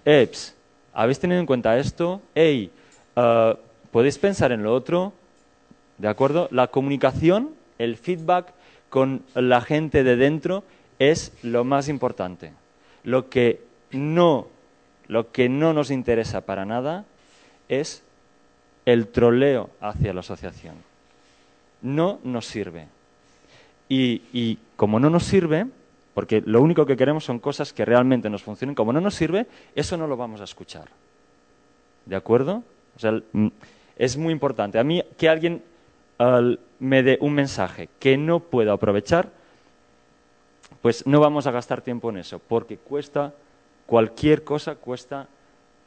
Eps, 0.06 0.56
¿habéis 0.94 1.20
tenido 1.20 1.40
en 1.40 1.48
cuenta 1.48 1.80
esto? 1.80 2.22
Hey, 2.36 2.72
uh, 3.16 3.56
¿podéis 3.90 4.20
pensar 4.20 4.52
en 4.52 4.62
lo 4.62 4.74
otro? 4.74 5.14
¿De 5.98 6.08
acuerdo? 6.08 6.48
La 6.52 6.68
comunicación, 6.68 7.56
el 7.80 7.98
feedback 7.98 8.54
con 8.90 9.24
la 9.34 9.62
gente 9.62 10.04
de 10.04 10.16
dentro 10.16 10.64
es 11.00 11.34
lo 11.42 11.64
más 11.64 11.90
importante. 11.90 12.52
Lo 13.04 13.30
que 13.30 13.64
no, 13.92 14.48
lo 15.08 15.32
que 15.32 15.50
no 15.50 15.74
nos 15.74 15.90
interesa 15.90 16.42
para 16.42 16.66
nada 16.66 17.06
es 17.68 18.04
el 18.86 19.08
troleo 19.08 19.72
hacia 19.82 20.14
la 20.14 20.20
asociación. 20.20 20.76
No 21.82 22.20
nos 22.24 22.46
sirve. 22.46 22.88
Y, 23.88 24.24
y 24.34 24.58
como 24.76 25.00
no 25.00 25.10
nos 25.10 25.24
sirve, 25.24 25.68
porque 26.14 26.42
lo 26.46 26.62
único 26.62 26.86
que 26.86 26.96
queremos 26.96 27.26
son 27.26 27.40
cosas 27.40 27.74
que 27.74 27.86
realmente 27.86 28.30
nos 28.30 28.42
funcionen. 28.42 28.76
Como 28.76 28.94
no 28.94 29.02
nos 29.02 29.16
sirve, 29.16 29.48
eso 29.76 29.98
no 29.98 30.08
lo 30.08 30.16
vamos 30.16 30.42
a 30.42 30.46
escuchar. 30.46 30.86
¿De 32.06 32.16
acuerdo? 32.16 32.64
O 32.96 33.00
sea, 33.00 33.12
mm, 33.12 33.48
es 33.98 34.18
muy 34.18 34.32
importante. 34.32 34.80
A 34.80 34.84
mí 34.84 35.04
que 35.18 35.30
alguien 35.30 35.62
me 36.80 37.04
dé 37.04 37.18
un 37.20 37.34
mensaje 37.34 37.90
que 38.00 38.18
no 38.18 38.40
puedo 38.40 38.72
aprovechar, 38.72 39.30
pues 40.82 41.06
no 41.06 41.20
vamos 41.20 41.48
a 41.48 41.52
gastar 41.52 41.82
tiempo 41.82 42.10
en 42.10 42.18
eso, 42.18 42.40
porque 42.40 42.78
cuesta, 42.78 43.34
cualquier 43.86 44.44
cosa 44.44 44.76
cuesta 44.76 45.28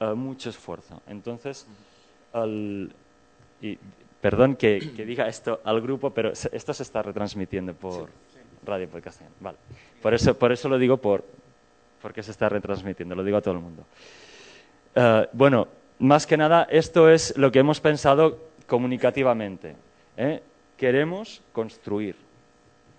eh, 0.01 0.13
mucho 0.15 0.51
esfuerzo. 0.51 1.01
Entonces, 1.07 1.67
perdón 4.21 4.57
que, 4.57 4.81
diga 4.81 5.29
esto 5.29 5.61
al 5.65 5.81
grupo, 5.81 6.11
pero 6.11 6.33
esto 6.33 6.75
se 6.75 6.83
está 6.83 7.03
retransmitiendo 7.03 7.75
por 7.75 8.09
Radio 8.65 8.89
Podcast. 8.89 9.23
Vale. 9.41 9.59
Por 10.03 10.15
eso, 10.15 10.39
por 10.39 10.53
eso 10.53 10.69
lo 10.69 10.79
digo 10.79 10.97
por, 10.97 11.25
porque 12.03 12.23
se 12.23 12.31
está 12.31 12.49
retransmitiendo, 12.49 13.15
lo 13.15 13.25
digo 13.25 13.37
a 13.37 13.43
todo 13.43 13.55
el 13.55 13.61
mundo. 13.61 13.85
Eh, 14.95 15.29
bueno, 15.33 15.69
más 16.01 16.27
que 16.27 16.37
nada, 16.37 16.67
esto 16.71 17.09
es 17.09 17.37
lo 17.37 17.51
que 17.51 17.61
hemos 17.61 17.81
pensado 17.81 18.39
comunicativamente. 18.67 19.77
¿eh? 20.17 20.43
Queremos 20.77 21.43
construir. 21.53 22.17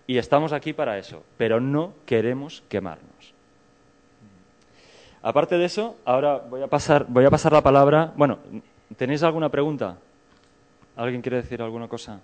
Y 0.07 0.17
estamos 0.17 0.53
aquí 0.53 0.73
para 0.73 0.97
eso, 0.97 1.23
pero 1.37 1.59
no 1.59 1.93
queremos 2.05 2.63
quemarnos. 2.67 3.33
Aparte 5.21 5.57
de 5.57 5.65
eso, 5.65 5.97
ahora 6.05 6.37
voy 6.37 6.63
a 6.63 6.67
pasar, 6.67 7.05
voy 7.07 7.25
a 7.25 7.29
pasar 7.29 7.51
la 7.51 7.61
palabra. 7.61 8.11
Bueno, 8.15 8.39
¿tenéis 8.97 9.21
alguna 9.21 9.49
pregunta? 9.49 9.97
¿Alguien 10.99 11.21
quiere 11.21 11.37
decir 11.37 11.61
alguna 11.61 11.87
cosa? 11.87 12.19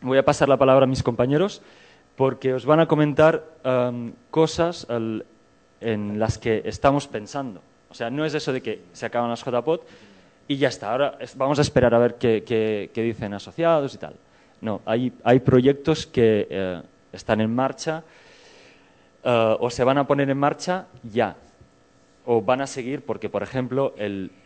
Voy 0.00 0.16
a 0.16 0.24
pasar 0.24 0.48
la 0.48 0.56
palabra 0.56 0.84
a 0.84 0.86
mis 0.86 1.02
compañeros 1.02 1.60
porque 2.16 2.54
os 2.54 2.64
van 2.64 2.80
a 2.80 2.88
comentar 2.88 3.44
um, 3.62 4.12
cosas 4.30 4.86
en 4.88 6.18
las 6.18 6.38
que 6.38 6.62
estamos 6.64 7.08
pensando. 7.08 7.60
O 7.90 7.94
sea, 7.94 8.08
no 8.08 8.24
es 8.24 8.32
eso 8.32 8.54
de 8.54 8.62
que 8.62 8.84
se 8.94 9.04
acaban 9.04 9.28
las 9.28 9.44
JPOT 9.44 9.86
y 10.48 10.56
ya 10.56 10.68
está, 10.68 10.92
ahora 10.92 11.18
vamos 11.34 11.58
a 11.58 11.62
esperar 11.62 11.94
a 11.94 11.98
ver 11.98 12.14
qué, 12.14 12.90
dicen 12.94 13.34
asociados 13.34 13.94
y 13.94 13.98
tal. 13.98 14.14
No, 14.62 14.80
hay, 14.86 15.10
proyectos 15.44 16.06
que 16.06 16.46
eh, 16.48 16.82
están 17.12 17.42
en 17.42 17.54
marcha 17.54 18.02
eh, 19.22 19.56
o 19.60 19.68
se 19.68 19.84
van 19.84 19.98
a 19.98 20.06
poner 20.06 20.30
en 20.30 20.38
marcha 20.38 20.86
ya 21.02 21.36
o 22.26 22.42
van 22.42 22.60
a 22.60 22.66
seguir 22.66 23.02
porque, 23.02 23.30
por 23.30 23.42
ejemplo, 23.42 23.94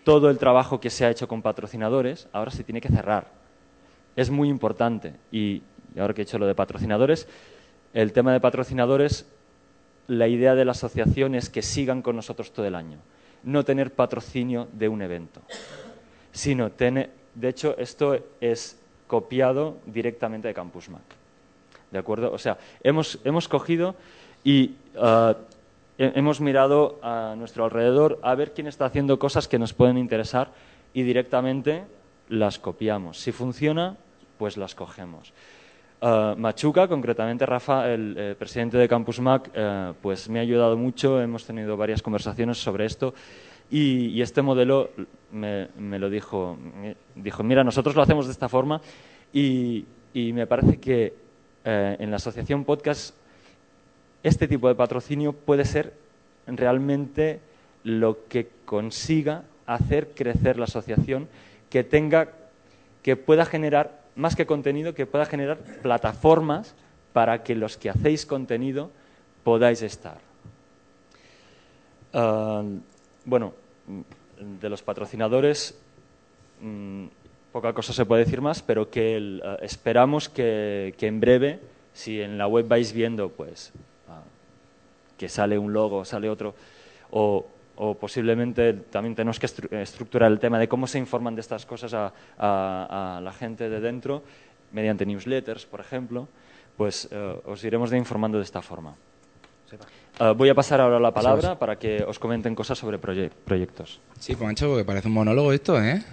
todo 0.05 0.31
el 0.31 0.39
trabajo 0.39 0.81
que 0.81 0.91
se 0.91 1.05
ha 1.07 1.11
hecho 1.11 1.27
con 1.27 1.43
patrocinadores 1.43 2.29
ahora 2.33 2.51
se 2.51 2.63
tiene 2.63 2.81
que 2.81 2.91
cerrar. 2.91 3.29
Es 4.17 4.31
muy 4.31 4.49
importante 4.49 5.15
y 5.33 5.63
ahora 5.99 6.13
que 6.13 6.21
he 6.21 6.25
hecho 6.25 6.39
lo 6.39 6.47
de 6.47 6.55
patrocinadores, 6.55 7.27
el 7.95 8.13
tema 8.13 8.33
de 8.33 8.41
patrocinadores, 8.41 9.27
la 10.07 10.29
idea 10.29 10.55
de 10.55 10.65
la 10.65 10.73
asociación 10.73 11.35
es 11.35 11.49
que 11.49 11.63
sigan 11.63 12.03
con 12.03 12.17
nosotros 12.17 12.53
todo 12.53 12.67
el 12.67 12.75
año. 12.75 12.99
No 13.43 13.65
tener 13.65 13.95
patrocinio 13.95 14.69
de 14.73 14.89
un 14.89 15.01
evento, 15.01 15.41
sino 16.33 16.71
tener. 16.73 17.11
De 17.35 17.49
hecho, 17.49 17.77
esto 17.79 18.19
es 18.41 18.79
copiado 19.07 19.79
directamente 19.87 20.49
de 20.49 20.55
Campus 20.55 20.91
Mac. 20.91 21.03
¿De 21.91 21.99
acuerdo? 21.99 22.31
O 22.31 22.39
sea, 22.39 22.59
hemos, 22.83 23.19
hemos 23.25 23.49
cogido 23.49 23.95
y 24.45 24.75
uh, 24.97 25.35
hemos 26.01 26.41
mirado 26.41 26.99
a 27.03 27.35
nuestro 27.37 27.65
alrededor 27.65 28.19
a 28.23 28.35
ver 28.35 28.55
quién 28.55 28.67
está 28.67 28.87
haciendo 28.87 29.19
cosas 29.19 29.49
que 29.49 29.59
nos 29.59 29.75
pueden 29.75 29.99
interesar 29.99 30.53
y 30.95 31.03
directamente 31.03 31.85
las 32.29 32.59
copiamos. 32.59 33.19
Si 33.19 33.33
funciona, 33.33 33.97
pues 34.39 34.57
las 34.57 34.75
cogemos. 34.75 35.33
Uh, 36.01 36.35
Machuca, 36.37 36.89
concretamente 36.89 37.45
Rafa, 37.45 37.93
el 37.93 38.15
eh, 38.17 38.35
presidente 38.39 38.79
de 38.79 38.89
Campus 38.89 39.21
Mac, 39.21 39.51
eh, 39.53 39.93
pues 40.01 40.31
me 40.31 40.39
ha 40.39 40.43
ayudado 40.43 40.75
mucho, 40.79 41.21
hemos 41.21 41.45
tenido 41.45 41.77
varias 41.77 42.01
conversaciones 42.01 42.57
sobre 42.57 42.87
esto 42.87 43.13
y, 43.71 44.21
este 44.23 44.41
modelo 44.41 44.91
me, 45.31 45.69
lo 45.99 46.09
dijo, 46.09 46.57
dijo, 47.15 47.43
mira, 47.43 47.63
nosotros 47.63 47.95
lo 47.95 48.03
hacemos 48.03 48.27
de 48.27 48.33
esta 48.33 48.49
forma 48.49 48.81
y, 49.33 49.85
me 50.15 50.47
parece 50.47 50.81
que 50.81 51.15
eh, 51.65 51.97
en 52.01 52.11
la 52.11 52.17
asociación 52.17 52.65
podcast 52.65 53.15
este 54.23 54.49
tipo 54.49 54.69
de 54.69 54.75
patrocinio 54.75 55.33
puede 55.33 55.65
ser 55.65 55.95
realmente 56.47 57.41
lo 57.85 58.27
que 58.29 58.49
consiga 58.65 59.45
hacer 59.67 60.09
crecer 60.15 60.59
la 60.59 60.65
asociación, 60.65 61.29
que 61.71 61.85
tenga, 61.85 62.29
que 63.03 63.17
pueda 63.17 63.45
generar 63.45 64.01
más 64.17 64.37
que 64.37 64.47
contenido, 64.47 64.95
que 64.95 65.07
pueda 65.07 65.25
generar 65.25 65.59
plataformas 65.83 66.75
para 67.13 67.43
que 67.43 67.55
los 67.55 67.77
que 67.77 67.91
hacéis 67.91 68.27
contenido 68.27 68.91
podáis 69.45 69.83
estar. 69.83 70.19
Ah, 72.13 72.63
bueno, 73.25 73.55
de 74.39 74.69
los 74.69 74.83
patrocinadores, 74.83 75.79
mm, 76.61 77.07
poca 77.53 77.73
cosa 77.73 77.93
se 77.93 78.05
puede 78.05 78.25
decir 78.25 78.41
más, 78.41 78.63
pero 78.63 78.91
que 78.91 79.41
ah, 79.45 79.57
esperamos 79.63 80.29
que, 80.29 80.95
en 80.99 81.21
breve, 81.21 81.61
si 81.93 82.21
en 82.21 82.39
la 82.39 82.47
web 82.47 82.67
vais 82.69 82.93
viendo 82.93 83.31
pues 83.31 83.73
que 85.21 85.29
sale 85.29 85.59
un 85.59 85.71
logo, 85.71 86.03
sale 86.07 86.31
otro, 86.31 86.55
o 87.11 87.45
o 87.83 87.95
posiblemente 87.95 88.75
también 88.93 89.15
tenemos 89.15 89.41
que 89.41 89.47
estructurar 89.47 90.31
el 90.31 90.39
tema 90.39 90.59
de 90.59 90.69
cómo 90.69 90.87
se 90.87 90.99
informan 90.99 91.35
de 91.35 91.41
estas 91.41 91.65
cosas 91.65 91.95
a, 91.95 93.21
la 93.23 93.33
gente 93.33 93.71
de 93.71 93.81
dentro, 93.81 94.23
mediante 94.73 95.07
newsletters, 95.07 95.65
por 95.65 95.81
ejemplo, 95.81 96.29
pues 96.77 97.09
eh, 97.11 97.41
os 97.47 97.65
iremos 97.65 97.91
informando 97.95 98.37
de 98.37 98.45
esta 98.45 98.61
forma. 98.61 98.95
Eh, 100.21 100.35
voy 100.37 100.51
a 100.51 100.55
pasar 100.55 100.83
ahora 100.83 101.01
la 101.01 101.15
palabra 101.15 101.59
para 101.59 101.79
que 101.79 102.05
os 102.05 102.19
comenten 102.19 102.55
cosas 102.55 102.77
sobre 102.77 102.99
proyectos. 102.99 103.99
Sí, 104.19 104.37
Pancho, 104.37 104.69
porque 104.69 104.85
parece 104.85 105.09
un 105.09 105.15
monólogo 105.15 105.51
esto, 105.51 105.83
¿eh? 105.83 106.05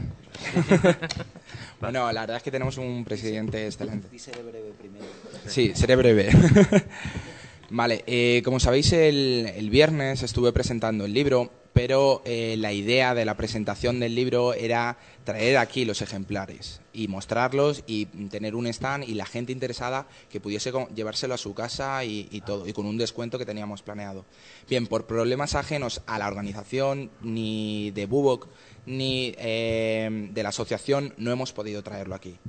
bueno, 1.82 2.10
la 2.14 2.22
verdad 2.22 2.38
es 2.38 2.44
que 2.44 2.52
tenemos 2.52 2.78
un 2.78 3.04
presidente 3.04 3.66
excelente. 3.66 4.08
Y 4.14 4.20
seré 4.20 4.42
breve 4.42 4.72
primero. 4.72 5.06
Sí, 5.48 5.74
seré 5.76 5.98
breve. 5.98 6.30
Vale, 7.70 8.04
eh, 8.08 8.42
como 8.46 8.62
sabéis, 8.62 8.94
el, 8.94 9.70
viernes 9.70 10.24
estuve 10.24 10.54
presentando 10.54 11.04
el 11.04 11.14
libro, 11.14 11.52
pero 11.74 12.22
eh, 12.24 12.56
la 12.58 12.72
idea 12.72 13.14
de 13.14 13.26
la 13.26 13.36
presentación 13.36 14.00
del 14.00 14.16
libro 14.16 14.54
era 14.54 14.98
traer 15.26 15.58
aquí 15.58 15.84
los 15.84 16.02
ejemplares 16.02 16.80
y 16.94 17.10
mostrarlos 17.10 17.84
y 17.86 18.06
tener 18.30 18.56
un 18.56 18.68
stand 18.68 19.04
y 19.04 19.16
la 19.16 19.26
gente 19.26 19.52
interesada 19.52 20.08
que 20.30 20.40
pudiese 20.40 20.72
llevárselo 20.96 21.34
a 21.34 21.38
su 21.38 21.54
casa 21.54 22.06
y, 22.06 22.42
todo, 22.46 22.66
y 22.66 22.72
con 22.72 22.86
un 22.86 22.98
descuento 22.98 23.38
que 23.38 23.46
teníamos 23.46 23.82
planeado. 23.82 24.24
Bien, 24.70 24.88
por 24.88 25.06
problemas 25.06 25.54
ajenos 25.54 26.02
a 26.08 26.18
la 26.20 26.28
organización, 26.28 27.12
ni 27.22 27.92
de 27.92 28.06
Bubok, 28.06 28.48
ni 28.86 29.36
eh, 29.38 30.30
de 30.32 30.44
la 30.44 30.50
asociación, 30.50 31.14
no 31.18 31.34
hemos 31.34 31.52
podido 31.52 31.84
traerlo 31.84 32.16
aquí 32.16 32.40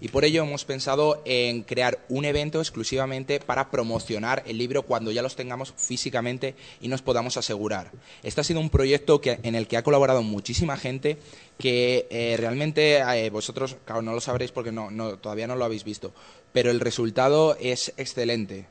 y 0.00 0.08
por 0.08 0.24
ello 0.24 0.42
hemos 0.42 0.64
pensado 0.64 1.22
en 1.24 1.62
crear 1.62 2.04
un 2.08 2.24
evento 2.24 2.60
exclusivamente 2.60 3.40
para 3.40 3.70
promocionar 3.70 4.42
el 4.46 4.58
libro 4.58 4.82
cuando 4.82 5.10
ya 5.10 5.22
los 5.22 5.36
tengamos 5.36 5.74
físicamente 5.76 6.54
y 6.80 6.88
nos 6.88 7.02
podamos 7.02 7.36
asegurar. 7.36 7.90
Este 8.22 8.40
ha 8.40 8.44
sido 8.44 8.60
un 8.60 8.70
proyecto 8.70 9.20
que, 9.20 9.38
en 9.42 9.54
el 9.54 9.66
que 9.66 9.76
ha 9.76 9.82
colaborado 9.82 10.22
muchísima 10.22 10.76
gente 10.76 11.18
que 11.58 12.06
eh, 12.10 12.36
realmente 12.38 12.98
eh, 12.98 13.30
vosotros, 13.30 13.76
no 13.88 14.12
lo 14.12 14.20
sabréis 14.20 14.52
porque 14.52 14.72
no, 14.72 15.18
todavía 15.18 15.46
no 15.46 15.56
lo 15.56 15.64
habéis 15.64 15.84
visto, 15.84 16.12
pero 16.52 16.70
el 16.70 16.80
resultado 16.80 17.56
es 17.60 17.92
excelente. 17.96 18.66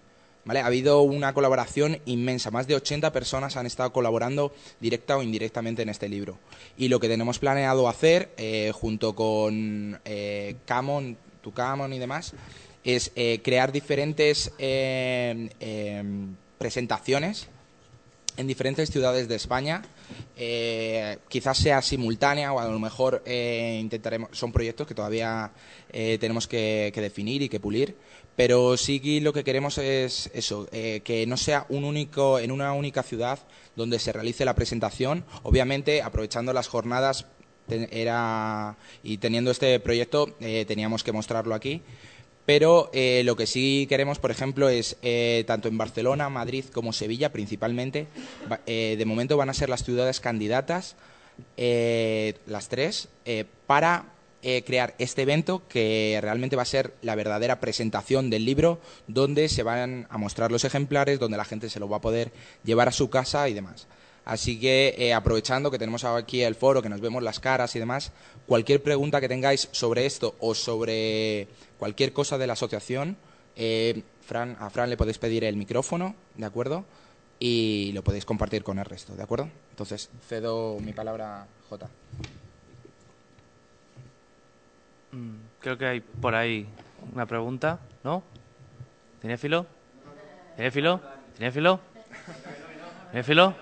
Ha 0.57 0.65
habido 0.65 1.01
una 1.01 1.33
colaboración 1.33 1.99
inmensa, 2.05 2.49
más 2.49 2.67
de 2.67 2.75
80 2.75 3.11
personas 3.11 3.55
han 3.55 3.65
estado 3.67 3.93
colaborando 3.93 4.51
directa 4.79 5.17
o 5.17 5.21
indirectamente 5.21 5.83
en 5.83 5.89
este 5.89 6.09
libro. 6.09 6.39
Y 6.77 6.87
lo 6.87 6.99
que 6.99 7.07
tenemos 7.07 7.39
planeado 7.39 7.87
hacer, 7.87 8.31
eh, 8.37 8.71
junto 8.73 9.15
con 9.15 9.99
eh, 10.05 10.55
Camon, 10.65 11.17
y 11.91 11.99
demás, 11.99 12.33
es 12.83 13.11
eh, 13.15 13.41
crear 13.43 13.71
diferentes 13.71 14.51
presentaciones 16.57 17.47
en 18.37 18.47
diferentes 18.47 18.91
ciudades 18.91 19.27
de 19.27 19.35
España. 19.35 19.81
quizás 21.27 21.57
sea 21.57 21.81
simultánea 21.81 22.53
o 22.53 22.59
a 22.59 22.67
lo 22.67 22.79
mejor 22.79 23.23
intentaremos. 23.25 24.29
Son 24.33 24.51
proyectos 24.51 24.85
que 24.87 24.93
todavía 24.93 25.51
tenemos 25.91 26.47
que, 26.47 26.91
definir 26.95 27.41
y 27.41 27.49
que 27.49 27.59
pulir, 27.59 27.95
pero 28.39 28.77
sí 28.77 29.19
lo 29.19 29.33
que 29.33 29.43
queremos 29.43 29.77
es 29.79 30.31
eso, 30.33 30.69
eh, 30.71 31.01
que 31.03 31.27
no 31.27 31.35
sea 31.35 31.65
un 31.67 31.83
único, 31.83 32.39
en 32.39 32.53
una 32.53 32.71
única 32.71 33.03
ciudad 33.03 33.37
donde 33.75 33.99
se 33.99 34.13
realice 34.13 34.45
la 34.45 34.55
presentación. 34.55 35.25
Obviamente, 35.43 36.01
aprovechando 36.01 36.53
las 36.53 36.69
jornadas 36.69 37.25
era, 37.67 38.77
y 39.03 39.17
teniendo 39.17 39.51
este 39.51 39.77
proyecto, 39.81 40.37
eh, 40.39 40.63
teníamos 40.65 41.03
que 41.03 41.11
mostrarlo 41.11 41.53
aquí. 41.53 41.81
Pero 42.45 42.89
eh, 42.93 43.23
lo 43.25 43.35
que 43.35 43.45
sí 43.45 43.87
queremos, 43.89 44.19
por 44.19 44.31
ejemplo, 44.31 44.69
es 44.69 44.95
tanto 45.45 45.67
en 45.67 45.77
Barcelona, 45.77 46.29
Madrid 46.29 46.63
como 46.71 46.93
Sevilla, 46.93 47.33
principalmente, 47.33 48.07
de 48.65 49.05
momento 49.05 49.35
van 49.35 49.49
a 49.49 49.53
ser 49.53 49.67
las 49.67 49.83
ciudades 49.83 50.21
candidatas, 50.21 50.95
las 51.57 52.69
tres, 52.69 53.09
para 53.67 54.13
eh, 54.41 54.63
crear 54.63 54.95
este 54.99 55.23
evento 55.23 55.63
que 55.67 56.17
realmente 56.21 56.55
va 56.55 56.61
a 56.61 56.65
ser 56.65 56.93
la 57.01 57.15
verdadera 57.15 57.59
presentación 57.59 58.29
del 58.29 58.45
libro 58.45 58.79
donde 59.07 59.49
se 59.49 59.63
van 59.63 60.07
a 60.09 60.17
mostrar 60.17 60.51
los 60.51 60.63
ejemplares, 60.63 61.19
donde 61.19 61.37
la 61.37 61.45
gente 61.45 61.69
se 61.69 61.79
lo 61.79 61.89
va 61.89 61.97
a 61.97 62.01
poder 62.01 62.31
llevar 62.63 62.87
a 62.87 62.93
su 62.93 63.09
casa 63.09 63.49
y 63.49 63.53
demás. 63.53 63.87
Así 64.25 64.59
que 64.59 64.95
eh, 64.97 65.13
aprovechando 65.13 65.71
que 65.71 65.79
tenemos 65.79 66.03
aquí 66.03 66.43
el 66.43 66.55
foro, 66.55 66.81
que 66.81 66.89
nos 66.89 67.01
vemos 67.01 67.23
las 67.23 67.39
caras 67.39 67.75
y 67.75 67.79
demás, 67.79 68.11
cualquier 68.45 68.83
pregunta 68.83 69.19
que 69.19 69.27
tengáis 69.27 69.69
sobre 69.71 70.05
esto 70.05 70.35
o 70.39 70.53
sobre 70.53 71.47
cualquier 71.77 72.13
cosa 72.13 72.37
de 72.37 72.47
la 72.47 72.53
asociación, 72.53 73.17
eh, 73.55 74.03
a 74.59 74.69
Fran 74.69 74.89
le 74.89 74.97
podéis 74.97 75.17
pedir 75.17 75.43
el 75.43 75.57
micrófono, 75.57 76.15
¿de 76.35 76.45
acuerdo? 76.45 76.85
Y 77.39 77.91
lo 77.93 78.03
podéis 78.03 78.25
compartir 78.25 78.63
con 78.63 78.77
el 78.79 78.85
resto, 78.85 79.15
¿de 79.15 79.23
acuerdo? 79.23 79.49
Entonces, 79.71 80.09
cedo 80.27 80.77
mi 80.79 80.93
palabra 80.93 81.47
J. 81.69 81.89
Mm, 85.11 85.35
creo 85.59 85.77
que 85.77 85.85
hay 85.85 85.99
por 86.01 86.35
ahí 86.35 86.67
una 87.13 87.25
pregunta, 87.25 87.79
¿no? 88.03 88.23
¿Tiene 89.19 89.37
filo? 89.37 89.65
¿Tiene 90.55 90.71
filo? 90.71 91.01
¿Tiene 91.37 91.51
filo? 91.51 91.79
¿Tiene 93.11 93.23
filo? 93.23 93.55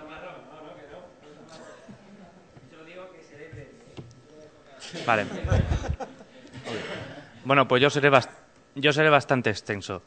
Vale. 5.06 5.26
Bueno, 7.46 7.68
pues 7.68 7.82
yo 7.82 7.90
seré, 7.90 8.12
yo 8.76 8.92
seré 8.92 9.10
bastante 9.10 9.50
extenso. 9.50 10.02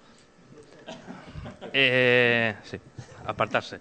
Eh, 1.73 2.55
sí, 2.65 2.79
apartarse. 3.27 3.81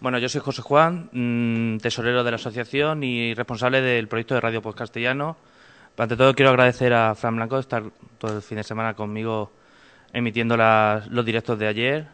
Bueno, 0.00 0.18
yo 0.18 0.28
soy 0.28 0.40
José 0.40 0.62
Juan, 0.62 1.08
mm, 1.12 1.78
tesorero 1.78 2.22
de 2.22 2.30
la 2.30 2.36
asociación 2.36 3.02
y 3.02 3.34
responsable 3.34 3.80
del 3.80 4.08
proyecto 4.08 4.34
de 4.34 4.40
Radio 4.40 4.62
Post 4.62 4.78
Castellano 4.78 5.36
ante 5.96 6.16
todo 6.16 6.34
quiero 6.34 6.50
agradecer 6.50 6.92
a 6.92 7.14
Fran 7.14 7.36
Blanco 7.36 7.58
estar 7.58 7.82
todo 8.18 8.36
el 8.36 8.42
fin 8.42 8.56
de 8.56 8.64
semana 8.64 8.94
conmigo 8.94 9.52
emitiendo 10.12 10.56
los 10.56 11.24
directos 11.24 11.58
de 11.58 11.68
ayer, 11.68 12.06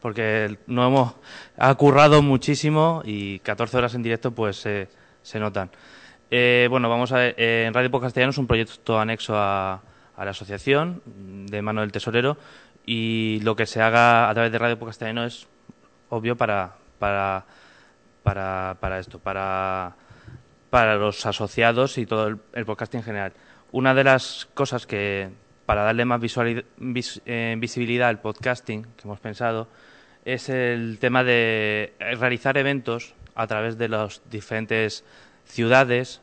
porque 0.00 0.58
no 0.66 0.86
hemos 0.86 1.14
ha 1.56 1.74
currado 1.74 2.22
muchísimo 2.22 3.02
y 3.04 3.38
14 3.40 3.78
horas 3.78 3.94
en 3.94 4.02
directo 4.02 4.32
pues 4.32 4.56
se 4.58 5.40
notan. 5.40 5.70
Eh, 6.30 6.66
bueno, 6.68 6.90
vamos 6.90 7.12
a 7.12 7.26
eh, 7.26 7.64
en 7.66 7.72
Radio 7.72 7.90
Post 7.90 8.04
Castellano 8.04 8.30
es 8.30 8.38
un 8.38 8.46
proyecto 8.46 8.98
anexo 9.00 9.34
a, 9.34 9.80
la 10.18 10.30
asociación 10.30 11.00
de 11.06 11.62
mano 11.62 11.80
del 11.80 11.92
tesorero 11.92 12.36
y 12.84 13.40
lo 13.44 13.54
que 13.56 13.66
se 13.66 13.80
haga 13.80 14.28
a 14.28 14.34
través 14.34 14.52
de 14.52 14.58
Radio 14.58 14.78
Post 14.78 14.90
Castellano 14.90 15.24
es 15.24 15.46
obvio 16.10 16.36
para, 16.36 16.74
para, 16.98 17.44
para, 18.22 18.76
para 18.80 18.98
esto, 18.98 19.18
para 19.20 19.94
para 20.70 20.96
los 20.96 21.24
asociados 21.26 21.98
y 21.98 22.06
todo 22.06 22.38
el, 22.52 22.64
podcasting 22.64 22.98
en 23.00 23.04
general. 23.04 23.32
Una 23.72 23.94
de 23.94 24.04
las 24.04 24.48
cosas 24.54 24.86
que, 24.86 25.30
para 25.66 25.82
darle 25.82 26.04
más 26.04 26.20
eh, 26.24 27.56
visibilidad 27.58 28.08
al 28.08 28.20
podcasting 28.20 28.82
que 28.82 29.02
hemos 29.04 29.20
pensado, 29.20 29.68
es 30.24 30.48
el 30.48 30.98
tema 31.00 31.24
de 31.24 31.94
realizar 31.98 32.58
eventos 32.58 33.14
a 33.34 33.46
través 33.46 33.78
de 33.78 33.88
las 33.88 34.22
diferentes 34.30 35.04
ciudades 35.44 36.20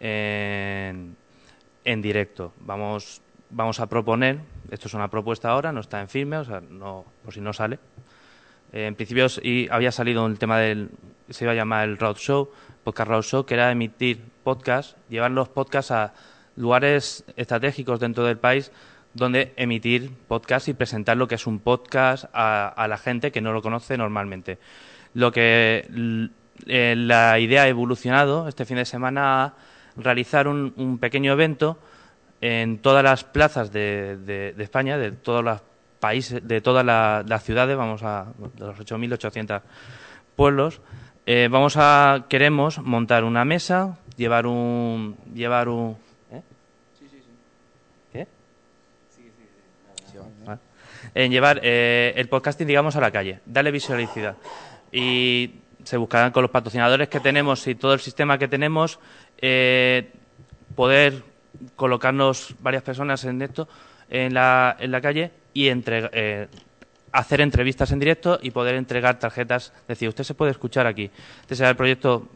en, 0.00 1.16
directo. 1.84 2.52
Vamos, 2.60 3.22
vamos 3.50 3.80
a 3.80 3.86
proponer, 3.88 4.38
esto 4.70 4.88
es 4.88 4.94
una 4.94 5.08
propuesta 5.08 5.50
ahora, 5.50 5.72
no 5.72 5.80
está 5.80 6.00
en 6.00 6.08
firme, 6.08 6.36
o 6.36 6.44
sea, 6.44 6.60
no, 6.60 7.04
por 7.24 7.34
si 7.34 7.40
no 7.40 7.52
sale. 7.52 7.78
en 8.72 8.94
principio 8.94 9.26
y 9.42 9.68
había 9.70 9.90
salido 9.90 10.26
el 10.26 10.38
tema 10.38 10.58
del, 10.58 10.90
se 11.30 11.44
iba 11.44 11.52
a 11.52 11.56
llamar 11.56 11.88
el 11.88 11.98
Road 11.98 12.16
Show, 12.16 12.50
Podcast 12.84 13.08
Roadshow, 13.10 13.44
que 13.44 13.54
era 13.54 13.70
emitir 13.70 14.22
podcasts, 14.44 14.96
llevar 15.08 15.30
los 15.30 15.48
podcasts 15.48 15.90
a 15.90 16.12
lugares 16.56 17.24
estratégicos 17.36 18.00
dentro 18.00 18.24
del 18.24 18.38
país 18.38 18.72
donde 19.14 19.52
emitir 19.56 20.10
podcasts 20.28 20.68
y 20.68 20.74
presentar 20.74 21.16
lo 21.16 21.28
que 21.28 21.34
es 21.34 21.46
un 21.46 21.58
podcast 21.58 22.24
a, 22.32 22.86
la 22.88 22.98
gente 22.98 23.32
que 23.32 23.40
no 23.40 23.52
lo 23.52 23.62
conoce 23.62 23.96
normalmente. 23.96 24.58
Lo 25.14 25.32
que 25.32 25.88
eh, 26.66 26.94
la 26.96 27.38
idea 27.38 27.62
ha 27.62 27.68
evolucionado 27.68 28.48
este 28.48 28.64
fin 28.64 28.76
de 28.76 28.84
semana 28.84 29.44
a 29.44 29.54
realizar 29.96 30.48
un, 30.48 30.98
pequeño 31.00 31.32
evento 31.32 31.78
en 32.40 32.78
todas 32.78 33.02
las 33.02 33.24
plazas 33.24 33.72
de, 33.72 34.54
España, 34.58 34.98
de 34.98 35.12
todos 35.12 35.44
los 35.44 35.60
países, 35.98 36.46
de 36.46 36.60
todas 36.60 36.84
las 36.84 37.42
ciudades, 37.42 37.76
vamos 37.76 38.02
a 38.04 38.26
de 38.54 38.66
los 38.66 38.78
8.800 38.78 39.62
pueblos, 40.36 40.80
eh, 41.30 41.46
vamos 41.50 41.74
a 41.76 42.24
queremos 42.26 42.78
montar 42.78 43.22
una 43.22 43.44
mesa, 43.44 43.98
llevar 44.16 44.46
un 44.46 45.14
llevar 45.34 45.68
un 45.68 45.98
¿eh? 46.32 46.40
sí, 46.98 47.06
sí, 47.10 47.18
sí. 47.20 47.30
¿Qué? 48.10 48.26
Sí, 49.10 49.30
sí, 49.36 49.44
sí. 50.10 50.52
En 51.14 51.30
llevar 51.30 51.60
eh, 51.62 52.14
el 52.16 52.30
podcasting, 52.30 52.66
digamos, 52.66 52.96
a 52.96 53.02
la 53.02 53.10
calle, 53.10 53.40
darle 53.44 53.70
visualidad. 53.70 54.36
Y 54.90 55.50
se 55.84 55.98
buscarán 55.98 56.32
con 56.32 56.40
los 56.40 56.50
patrocinadores 56.50 57.10
que 57.10 57.20
tenemos 57.20 57.66
y 57.66 57.74
todo 57.74 57.92
el 57.92 58.00
sistema 58.00 58.38
que 58.38 58.48
tenemos, 58.48 58.98
poder 60.74 61.24
colocarnos 61.76 62.54
varias 62.60 62.82
personas 62.82 63.22
en 63.24 63.42
esto, 63.42 63.68
en 64.08 64.32
la, 64.32 64.78
en 64.80 64.90
la 64.90 65.02
calle 65.02 65.30
y 65.52 65.68
entre, 65.68 66.48
hacer 67.12 67.40
entrevistas 67.40 67.90
en 67.92 67.98
directo 67.98 68.38
y 68.42 68.50
poder 68.50 68.74
entregar 68.74 69.18
tarjetas. 69.18 69.72
Es 69.82 69.88
decir, 69.88 70.08
usted 70.08 70.24
se 70.24 70.34
puede 70.34 70.50
escuchar 70.50 70.86
aquí. 70.86 71.10
Este 71.40 71.56
será 71.56 71.70
el 71.70 71.76
proyecto, 71.76 72.28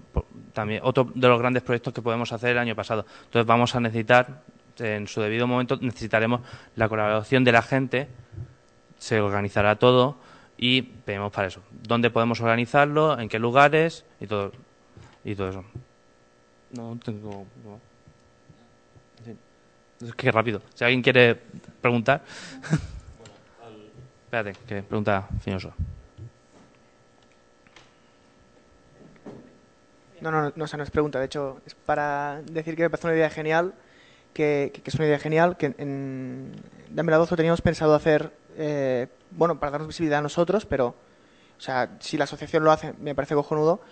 también 0.53 0.81
otro 0.85 1.11
de 1.15 1.29
los 1.29 1.39
grandes 1.39 1.63
proyectos 1.63 1.93
que 1.93 2.03
podemos 2.03 2.33
hacer 2.33 2.51
el 2.51 2.59
año 2.59 2.75
pasado. 2.75 3.07
Entonces 3.25 3.47
vamos 3.47 3.75
a 3.75 3.81
necesitar, 3.81 4.43
en 4.79 5.07
su 5.07 5.21
debido 5.21 5.47
momento, 5.47 5.79
necesitaremos 5.81 6.41
la 6.77 6.89
colaboración 6.89 7.45
de 7.45 7.53
la 7.53 7.63
gente, 7.63 8.09
se 8.99 9.21
organizará 9.21 9.77
todo 9.77 10.17
y 10.57 10.89
vemos 11.07 11.33
para 11.33 11.49
eso. 11.49 11.61
¿Dónde 11.71 12.11
podemos 12.11 12.41
organizarlo? 12.41 13.19
¿En 13.19 13.29
qué 13.29 13.39
lugares? 13.39 14.05
Y 14.21 14.27
todo, 14.27 14.53
y 15.25 15.35
todo 15.35 15.49
eso. 15.51 15.65
No 16.73 16.99
tengo... 17.05 17.47
Es 20.01 20.15
que 20.15 20.33
rápido. 20.33 20.63
Si 20.75 20.85
alguien 20.85 21.03
quiere 21.03 21.41
preguntar. 21.81 22.25
Espérate, 24.33 24.59
que 24.67 24.83
pregunta 24.83 25.29
Fiñoso. 25.43 25.75
No, 30.23 30.31
no, 30.31 30.41
no, 30.45 30.53
no, 30.57 30.65
es 30.65 30.91
pregunta. 30.91 31.19
De 31.19 31.27
hecho, 31.27 31.61
es 31.67 31.75
para 31.75 32.41
decir 32.51 32.75
que 32.75 32.85
me 32.85 32.89
parece 32.89 33.09
una 33.09 33.17
idea 33.17 33.29
genial, 33.29 33.75
que, 34.33 34.73
es 34.83 34.95
una 34.95 35.05
idea 35.05 35.19
genial, 35.19 35.59
que 35.59 35.75
en 35.77 36.51
Dame 36.89 37.11
la 37.11 37.19
12 37.19 37.37
teníamos 37.37 37.61
pensado 37.61 37.95
hacer, 37.95 38.33
eh, 38.57 39.09
bueno, 39.33 39.61
para 39.61 39.73
darnos 39.73 39.89
visibilidad 39.89 40.21
a 40.21 40.23
nosotros, 40.23 40.65
pero, 40.65 40.95
o 41.59 41.61
sea, 41.61 41.91
si 42.01 42.17
la 42.17 42.25
asociación 42.25 42.65
lo 42.65 42.73
hace, 42.73 42.95
me 43.01 43.15
parece 43.15 43.35
cojonudo. 43.35 43.83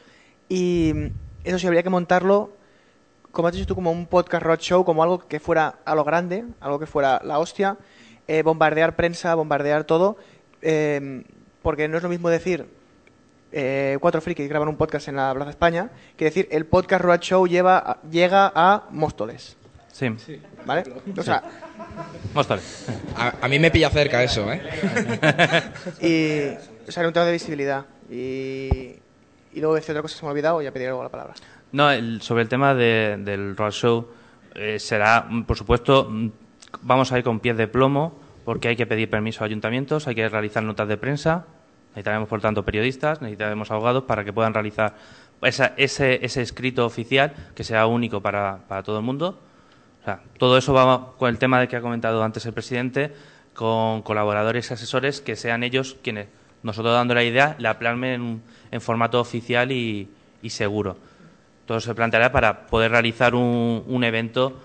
Y 0.48 0.94
eso 1.44 1.58
sí, 1.58 1.66
habría 1.66 1.82
que 1.82 1.90
montarlo, 1.90 2.56
como 3.30 3.48
has 3.48 3.52
dicho 3.52 3.66
tú, 3.66 3.74
como 3.74 3.92
un 3.92 4.06
podcast 4.06 4.42
roadshow, 4.42 4.86
como 4.86 5.02
algo 5.02 5.18
que 5.18 5.38
fuera 5.38 5.80
a 5.84 5.94
lo 5.94 6.02
grande, 6.02 6.46
algo 6.60 6.78
que 6.78 6.86
fuera 6.86 7.20
la 7.24 7.38
hostia, 7.38 7.76
eh, 8.30 8.42
bombardear 8.42 8.94
prensa, 8.94 9.34
bombardear 9.34 9.82
todo, 9.84 10.16
eh, 10.62 11.24
porque 11.62 11.88
no 11.88 11.96
es 11.96 12.02
lo 12.04 12.08
mismo 12.08 12.28
decir 12.30 12.66
eh, 13.52 13.98
cuatro 14.00 14.20
frikis 14.20 14.48
graban 14.48 14.68
un 14.68 14.76
podcast 14.76 15.08
en 15.08 15.16
la 15.16 15.34
Plaza 15.34 15.50
España 15.50 15.90
que 16.16 16.26
decir 16.26 16.46
el 16.52 16.64
podcast 16.66 17.02
Road 17.02 17.18
Show 17.20 17.46
lleva, 17.48 17.98
llega 18.10 18.52
a 18.54 18.84
Móstoles. 18.90 19.56
Sí. 19.92 20.08
¿Vale? 20.64 20.84
O 21.18 21.22
sea, 21.22 21.42
Móstale. 22.32 22.62
A, 23.16 23.34
a 23.42 23.48
mí 23.48 23.58
me 23.58 23.70
pilla 23.72 23.90
cerca 23.90 24.22
eso, 24.22 24.46
¿eh? 24.52 24.60
y, 26.00 26.88
o 26.88 26.92
sea, 26.92 27.00
era 27.02 27.08
un 27.08 27.12
tema 27.14 27.26
de 27.26 27.32
visibilidad. 27.32 27.84
Y, 28.08 28.94
y 29.52 29.60
luego 29.60 29.74
decía 29.74 29.92
otra 29.92 30.02
cosa 30.02 30.14
que 30.14 30.18
se 30.20 30.24
me 30.24 30.28
ha 30.28 30.32
olvidado 30.32 30.60
y 30.62 30.64
ya 30.64 30.72
pediré 30.72 30.90
luego 30.90 31.02
la 31.02 31.08
palabra. 31.10 31.34
No, 31.72 31.90
el- 31.90 32.22
sobre 32.22 32.42
el 32.44 32.48
tema 32.48 32.74
de- 32.74 33.16
del 33.18 33.56
road 33.56 33.72
show, 33.72 34.08
eh, 34.54 34.78
será, 34.78 35.26
por 35.46 35.56
supuesto, 35.56 36.06
mm, 36.08 36.28
vamos 36.82 37.12
a 37.12 37.18
ir 37.18 37.24
con 37.24 37.40
pies 37.40 37.56
de 37.56 37.66
plomo, 37.68 38.18
porque 38.44 38.68
hay 38.68 38.76
que 38.76 38.86
pedir 38.86 39.10
permiso 39.10 39.44
a 39.44 39.46
ayuntamientos, 39.46 40.06
hay 40.06 40.14
que 40.14 40.28
realizar 40.28 40.62
notas 40.62 40.88
de 40.88 40.96
prensa, 40.96 41.46
necesitaremos, 41.90 42.28
por 42.28 42.40
tanto, 42.40 42.64
periodistas, 42.64 43.20
necesitaremos 43.20 43.70
abogados 43.70 44.04
para 44.04 44.24
que 44.24 44.32
puedan 44.32 44.54
realizar 44.54 44.94
esa- 45.42 45.74
ese, 45.76 46.24
ese 46.24 46.42
escrito 46.42 46.86
oficial 46.86 47.32
que 47.54 47.64
sea 47.64 47.86
único 47.86 48.20
para, 48.20 48.60
todo 48.84 48.98
el 48.98 49.04
mundo. 49.04 49.38
O 50.00 50.04
sea, 50.04 50.20
todo 50.38 50.56
eso 50.56 50.72
va 50.72 51.12
con 51.18 51.28
el 51.28 51.38
tema 51.38 51.60
de 51.60 51.68
que 51.68 51.76
ha 51.76 51.80
comentado 51.80 52.22
antes 52.22 52.46
el 52.46 52.52
presidente, 52.52 53.12
con 53.54 54.02
colaboradores 54.02 54.70
y 54.70 54.74
asesores 54.74 55.20
que 55.20 55.36
sean 55.36 55.62
ellos 55.62 55.96
quienes, 56.02 56.28
nosotros 56.62 56.94
dando 56.94 57.14
la 57.14 57.24
idea, 57.24 57.56
la 57.58 57.78
plasmen 57.78 58.12
en, 58.12 58.42
en 58.70 58.80
formato 58.80 59.20
oficial 59.20 59.72
y, 59.72 60.08
y 60.42 60.50
seguro. 60.50 60.96
Todo 61.66 61.80
se 61.80 61.94
planteará 61.94 62.32
para 62.32 62.66
poder 62.66 62.90
realizar 62.90 63.34
un, 63.34 64.02
evento 64.04 64.58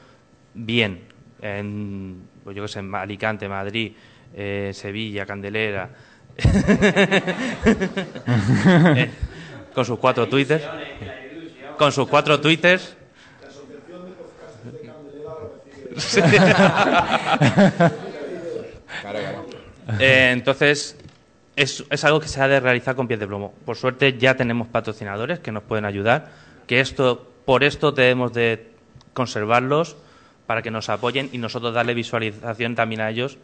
bien 0.53 1.01
en, 1.41 2.21
pues 2.45 2.55
yo 2.55 2.61
que 2.61 2.69
sé, 2.69 2.79
en 2.79 2.93
Alicante, 2.95 3.49
Madrid, 3.49 3.91
eh, 4.33 4.71
Sevilla, 4.73 5.25
Candelera, 5.25 5.89
Eh, 8.95 9.09
con 9.73 9.85
sus 9.85 9.97
cuatro 9.99 10.27
twitters, 10.27 10.63
con 11.77 11.91
sus 11.91 12.07
cuatro 12.07 12.39
twitters. 12.39 12.95
Sí. 15.97 16.21
Eh, 19.99 20.31
entonces, 20.31 20.97
es, 21.55 21.83
es 21.91 22.03
algo 22.03 22.19
que 22.19 22.27
se 22.27 22.41
ha 22.41 22.47
de 22.47 22.59
realizar 22.59 22.95
con 22.95 23.07
pies 23.07 23.19
de 23.19 23.27
plomo. 23.27 23.53
Por 23.65 23.77
suerte 23.77 24.17
ya 24.17 24.35
tenemos 24.35 24.67
patrocinadores 24.67 25.39
que 25.39 25.51
nos 25.51 25.61
pueden 25.61 25.85
ayudar, 25.85 26.31
que 26.65 26.79
esto, 26.79 27.27
por 27.45 27.63
esto 27.63 27.91
debemos 27.91 28.33
de 28.33 28.71
conservarlos 29.13 29.95
para 30.45 30.61
que 30.61 30.71
nos 30.71 30.89
apoyen 30.89 31.29
y 31.31 31.37
nosotros 31.37 31.73
darle 31.73 31.93
visualización 31.93 32.75
también 32.75 33.01
a 33.01 33.09
ellos, 33.09 33.37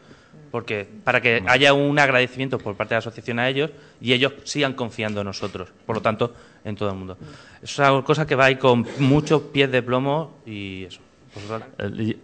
porque 0.52 0.88
para 1.04 1.22
que 1.22 1.44
haya 1.48 1.74
un 1.74 1.98
agradecimiento 1.98 2.58
por 2.58 2.76
parte 2.76 2.94
de 2.94 2.96
la 2.96 3.00
asociación 3.00 3.40
a 3.40 3.50
ellos 3.50 3.72
y 4.00 4.14
ellos 4.14 4.34
sigan 4.44 4.74
confiando 4.74 5.22
en 5.22 5.28
nosotros, 5.28 5.70
por 5.86 5.96
lo 5.96 6.02
tanto, 6.02 6.34
en 6.64 6.76
todo 6.76 6.90
el 6.90 6.96
mundo. 6.96 7.18
Eso 7.62 7.82
es 7.82 7.88
algo 7.88 8.04
cosa 8.04 8.26
que 8.26 8.36
va 8.36 8.46
ahí 8.46 8.56
con 8.56 8.86
muchos 9.00 9.42
pies 9.44 9.72
de 9.72 9.82
plomo 9.82 10.38
y 10.46 10.86
eso. 10.86 11.02
Pues, 11.34 12.16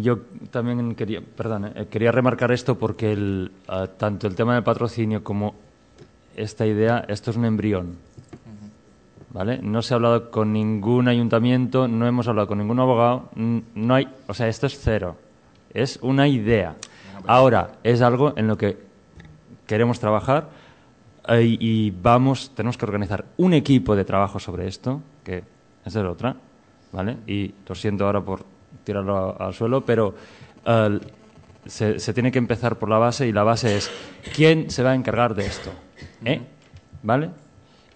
Yo 0.00 0.20
también 0.50 0.94
quería, 0.94 1.20
perdón, 1.20 1.66
eh, 1.66 1.86
quería 1.90 2.10
remarcar 2.10 2.50
esto 2.50 2.78
porque 2.78 3.12
el, 3.12 3.52
ah, 3.68 3.86
tanto 3.86 4.26
el 4.26 4.34
tema 4.34 4.54
del 4.54 4.62
patrocinio 4.62 5.22
como 5.22 5.54
esta 6.34 6.66
idea, 6.66 7.04
esto 7.08 7.30
es 7.30 7.36
un 7.36 7.44
embrión. 7.44 7.96
¿Vale? 9.34 9.58
No 9.60 9.82
se 9.82 9.92
ha 9.92 9.96
hablado 9.96 10.30
con 10.30 10.52
ningún 10.52 11.08
ayuntamiento, 11.08 11.88
no 11.88 12.06
hemos 12.06 12.28
hablado 12.28 12.46
con 12.46 12.58
ningún 12.58 12.78
abogado, 12.78 13.30
no 13.34 13.94
hay, 13.94 14.06
o 14.28 14.32
sea, 14.32 14.46
esto 14.46 14.68
es 14.68 14.78
cero. 14.78 15.16
Es 15.72 15.98
una 16.02 16.28
idea. 16.28 16.76
Ahora, 17.26 17.72
es 17.82 18.00
algo 18.00 18.32
en 18.36 18.46
lo 18.46 18.56
que 18.56 18.78
queremos 19.66 19.98
trabajar 19.98 20.50
eh, 21.26 21.56
y, 21.58 21.90
vamos, 21.90 22.52
tenemos 22.54 22.78
que 22.78 22.84
organizar 22.84 23.24
un 23.36 23.54
equipo 23.54 23.96
de 23.96 24.04
trabajo 24.04 24.38
sobre 24.38 24.68
esto, 24.68 25.02
que 25.24 25.42
esa 25.84 26.00
es 26.00 26.06
otra, 26.06 26.36
¿vale? 26.92 27.16
Y 27.26 27.52
lo 27.66 27.74
siento 27.74 28.06
ahora 28.06 28.20
por 28.20 28.44
tirarlo 28.84 29.36
al 29.36 29.52
suelo, 29.52 29.84
pero 29.84 30.14
eh, 30.64 31.00
se, 31.66 31.98
se 31.98 32.14
tiene 32.14 32.30
que 32.30 32.38
empezar 32.38 32.78
por 32.78 32.88
la 32.88 32.98
base 32.98 33.26
y 33.26 33.32
la 33.32 33.42
base 33.42 33.78
es 33.78 33.90
quién 34.32 34.70
se 34.70 34.84
va 34.84 34.92
a 34.92 34.94
encargar 34.94 35.34
de 35.34 35.46
esto, 35.46 35.70
¿eh? 36.24 36.40
¿Vale? 37.02 37.30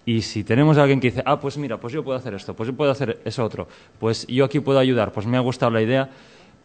Y 0.09 0.23
si 0.23 0.43
tenemos 0.43 0.75
a 0.79 0.81
alguien 0.81 0.99
que 0.99 1.11
dice, 1.11 1.21
ah, 1.23 1.39
pues 1.39 1.55
mira, 1.59 1.77
pues 1.77 1.93
yo 1.93 2.03
puedo 2.03 2.17
hacer 2.17 2.33
esto, 2.33 2.55
pues 2.55 2.65
yo 2.65 2.75
puedo 2.75 2.89
hacer 2.89 3.19
eso 3.25 3.45
otro, 3.45 3.67
pues 3.99 4.25
yo 4.25 4.43
aquí 4.43 4.59
puedo 4.59 4.79
ayudar, 4.79 5.11
pues 5.11 5.27
me 5.27 5.37
ha 5.37 5.39
gustado 5.39 5.71
la 5.71 5.83
idea, 5.83 6.09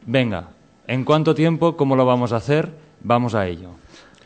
venga, 0.07 0.49
¿en 0.87 1.05
cuánto 1.05 1.35
tiempo? 1.35 1.77
¿Cómo 1.77 1.95
lo 1.95 2.07
vamos 2.07 2.33
a 2.33 2.37
hacer? 2.37 2.71
Vamos 3.03 3.35
a 3.35 3.47
ello. 3.47 3.73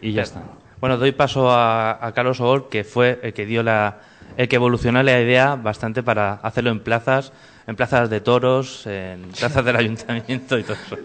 Y 0.00 0.12
ya 0.12 0.22
está. 0.22 0.44
Bueno, 0.81 0.98
doy 0.98 1.11
paso 1.11 1.50
a, 1.50 1.98
a 2.00 2.12
Carlos 2.12 2.40
Ogol, 2.40 2.68
que 2.68 2.85
fue 2.85 3.18
el 3.24 3.35
que 3.35 3.44
dio 3.44 3.64
la, 3.64 4.02
el 4.37 4.46
que 4.46 4.54
evolucionó 4.54 5.02
la 5.02 5.20
idea 5.20 5.57
bastante 5.57 6.04
para 6.04 6.35
hacerlo 6.35 6.70
en 6.70 6.78
plazas, 6.78 7.33
en 7.66 7.74
plazas 7.74 8.11
de 8.11 8.20
toros, 8.20 8.87
en 8.87 9.22
plazas 9.37 9.64
del 9.64 9.74
ayuntamiento 9.74 10.57
y 10.57 10.62
todo 10.62 10.74
eso. 10.74 10.96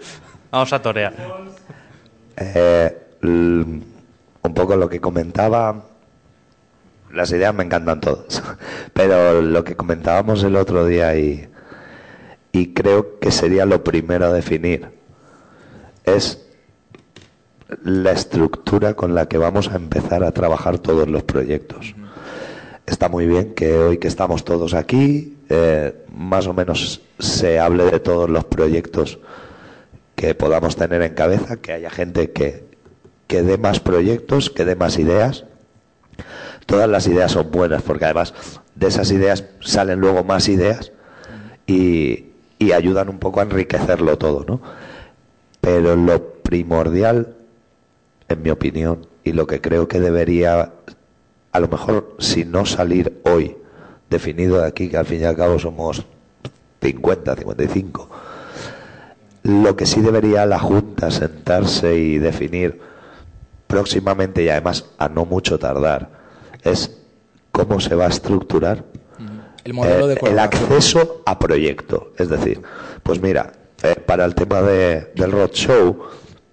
Vamos 0.52 0.72
a 0.72 0.80
torear. 0.80 1.14
Eh, 2.36 2.96
un 3.24 4.54
poco 4.54 4.76
lo 4.76 4.88
que 4.88 5.00
comentaba, 5.00 5.84
las 7.14 7.30
ideas 7.30 7.54
me 7.54 7.64
encantan 7.64 8.00
todas, 8.00 8.42
pero 8.92 9.40
lo 9.40 9.64
que 9.64 9.76
comentábamos 9.76 10.42
el 10.42 10.56
otro 10.56 10.86
día 10.86 11.16
y, 11.16 11.48
creo 12.74 13.18
que 13.18 13.32
sería 13.32 13.66
lo 13.66 13.82
primero 13.82 14.26
a 14.26 14.32
definir 14.32 14.88
es 16.04 16.46
la 17.82 18.12
estructura 18.12 18.94
con 18.94 19.14
la 19.14 19.26
que 19.26 19.38
vamos 19.38 19.68
a 19.70 19.76
empezar 19.76 20.22
a 20.22 20.30
trabajar 20.30 20.78
todos 20.78 21.08
los 21.08 21.24
proyectos. 21.24 21.94
Está 22.86 23.08
muy 23.08 23.26
bien 23.26 23.54
que 23.54 23.74
hoy 23.74 23.98
que 23.98 24.06
estamos 24.06 24.44
todos 24.44 24.74
aquí, 24.74 25.36
eh, 25.48 26.04
más 26.14 26.46
o 26.46 26.54
menos 26.54 27.00
se 27.18 27.58
hable 27.58 27.84
de 27.90 27.98
todos 27.98 28.30
los 28.30 28.44
proyectos 28.44 29.18
que 30.14 30.34
podamos 30.34 30.76
tener 30.76 31.02
en 31.02 31.14
cabeza, 31.14 31.56
que 31.56 31.72
haya 31.72 31.90
gente 31.90 32.30
que, 32.30 32.64
que 33.26 33.42
dé 33.42 33.58
más 33.58 33.80
proyectos, 33.80 34.50
que 34.50 34.64
dé 34.64 34.76
más 34.76 34.98
ideas. 34.98 35.44
Todas 36.66 36.88
las 36.88 37.06
ideas 37.06 37.32
son 37.32 37.50
buenas, 37.50 37.82
porque 37.82 38.04
además 38.06 38.34
de 38.74 38.86
esas 38.86 39.10
ideas 39.10 39.44
salen 39.60 40.00
luego 40.00 40.24
más 40.24 40.48
ideas 40.48 40.92
y, 41.66 42.26
ayudan 42.74 43.10
un 43.10 43.18
poco 43.18 43.40
a 43.40 43.42
enriquecerlo 43.42 44.16
todo, 44.16 44.42
¿no? 44.48 44.60
Pero 45.60 45.96
lo 45.96 46.32
primordial, 46.42 47.34
en 48.26 48.42
mi 48.42 48.48
opinión, 48.48 49.06
y 49.22 49.32
lo 49.32 49.46
que 49.46 49.60
creo 49.60 49.86
que 49.86 50.00
debería, 50.00 50.72
a 51.52 51.60
lo 51.60 51.68
mejor, 51.68 52.16
si 52.18 52.46
no 52.46 52.64
salir 52.64 53.20
hoy, 53.24 53.54
definido 54.08 54.60
de 54.60 54.66
aquí, 54.66 54.88
que 54.88 54.96
al 54.96 55.04
fin 55.04 55.20
y 55.20 55.24
al 55.24 55.36
cabo 55.36 55.58
somos 55.58 56.06
50, 56.80 57.36
55, 57.36 58.10
lo 59.42 59.76
que 59.76 59.84
sí 59.84 60.00
debería 60.00 60.46
la 60.46 60.58
Junta 60.58 61.10
sentarse 61.10 61.94
y 61.96 62.18
definir 62.18 62.80
próximamente 63.66 64.42
y 64.42 64.48
además 64.48 64.86
a 64.96 65.10
no 65.10 65.26
mucho 65.26 65.58
tardar 65.58 66.23
es 66.64 66.98
cómo 67.52 67.80
se 67.80 67.94
va 67.94 68.06
a 68.06 68.08
estructurar 68.08 68.84
El 69.64 69.74
modelo 69.74 70.06
de 70.08 70.14
eh, 70.14 70.18
el 70.24 70.36
colaboración. 70.36 70.72
acceso 70.72 71.22
a 71.24 71.38
proyecto. 71.38 72.12
Es 72.18 72.28
decir, 72.28 72.60
pues 73.02 73.20
mira, 73.22 73.52
eh, 73.82 73.96
para 73.96 74.24
el 74.24 74.34
tema 74.34 74.62
de, 74.62 75.12
del 75.14 75.32
roadshow, 75.32 75.98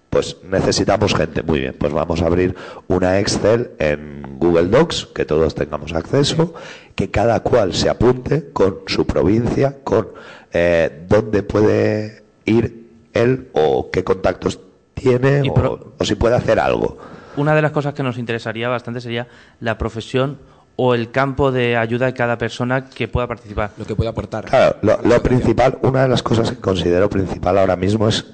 pues 0.10 0.38
necesitamos 0.44 1.16
gente. 1.16 1.42
Muy 1.44 1.60
bien, 1.62 1.76
pues 1.80 1.94
vamos 1.94 2.22
a 2.22 2.26
abrir 2.28 2.56
una 2.88 3.20
Excel 3.20 3.72
en 3.80 4.38
Google 4.40 4.68
Docs, 4.68 5.08
que 5.14 5.26
todos 5.26 5.56
tengamos 5.56 5.94
acceso, 5.94 6.54
que 6.96 7.10
cada 7.10 7.40
cual 7.42 7.74
se 7.74 7.90
apunte 7.90 8.52
con 8.52 8.80
su 8.88 9.08
provincia, 9.08 9.78
con 9.84 10.10
eh, 10.54 11.06
dónde 11.08 11.44
puede 11.44 12.24
ir 12.46 12.90
él 13.14 13.50
o 13.54 13.90
qué 13.92 14.04
contactos 14.04 14.60
tiene 14.94 15.50
o, 15.50 15.94
o 15.98 16.06
si 16.06 16.16
puede 16.16 16.36
hacer 16.36 16.60
algo. 16.60 16.98
Una 17.38 17.56
de 17.56 17.62
las 17.62 17.72
cosas 17.72 17.94
que 17.94 18.04
nos 18.04 18.18
interesaría 18.18 18.70
bastante 18.70 19.02
sería 19.02 19.28
la 19.60 19.78
profesión 19.78 20.40
o 20.76 20.96
el 20.96 21.12
campo 21.12 21.52
de 21.52 21.78
ayuda 21.78 22.08
de 22.08 22.14
cada 22.14 22.38
persona 22.38 22.86
que 22.86 23.08
pueda 23.08 23.28
participar. 23.28 23.72
Lo 23.78 23.86
que 23.86 23.96
puede 23.96 24.10
aportar. 24.10 24.46
Claro, 24.46 24.78
lo, 24.82 25.22
principal, 25.22 25.78
una 25.84 26.04
de 26.04 26.10
las 26.10 26.24
cosas 26.24 26.50
que 26.50 26.58
considero 26.58 27.10
principal 27.10 27.58
ahora 27.58 27.76
mismo 27.76 28.08
es 28.08 28.26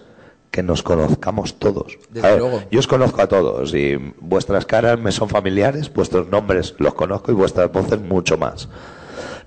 que 0.49 0.63
nos 0.63 0.81
conozcamos 0.81 1.59
todos. 1.59 1.97
Desde 2.09 2.27
A 2.27 2.31
ver, 2.31 2.39
luego. 2.39 2.63
Yo 2.71 2.79
os 2.79 2.87
conozco 2.87 3.21
a 3.21 3.27
todos 3.27 3.73
y 3.73 3.97
vuestras 4.19 4.65
caras 4.65 4.99
me 4.99 5.11
son 5.11 5.29
familiares, 5.29 5.91
vuestros 5.93 6.29
nombres 6.29 6.75
los 6.77 6.93
conozco 6.93 7.31
y 7.31 7.35
vuestras 7.35 7.71
voces 7.71 7.99
mucho 7.99 8.37
más. 8.37 8.69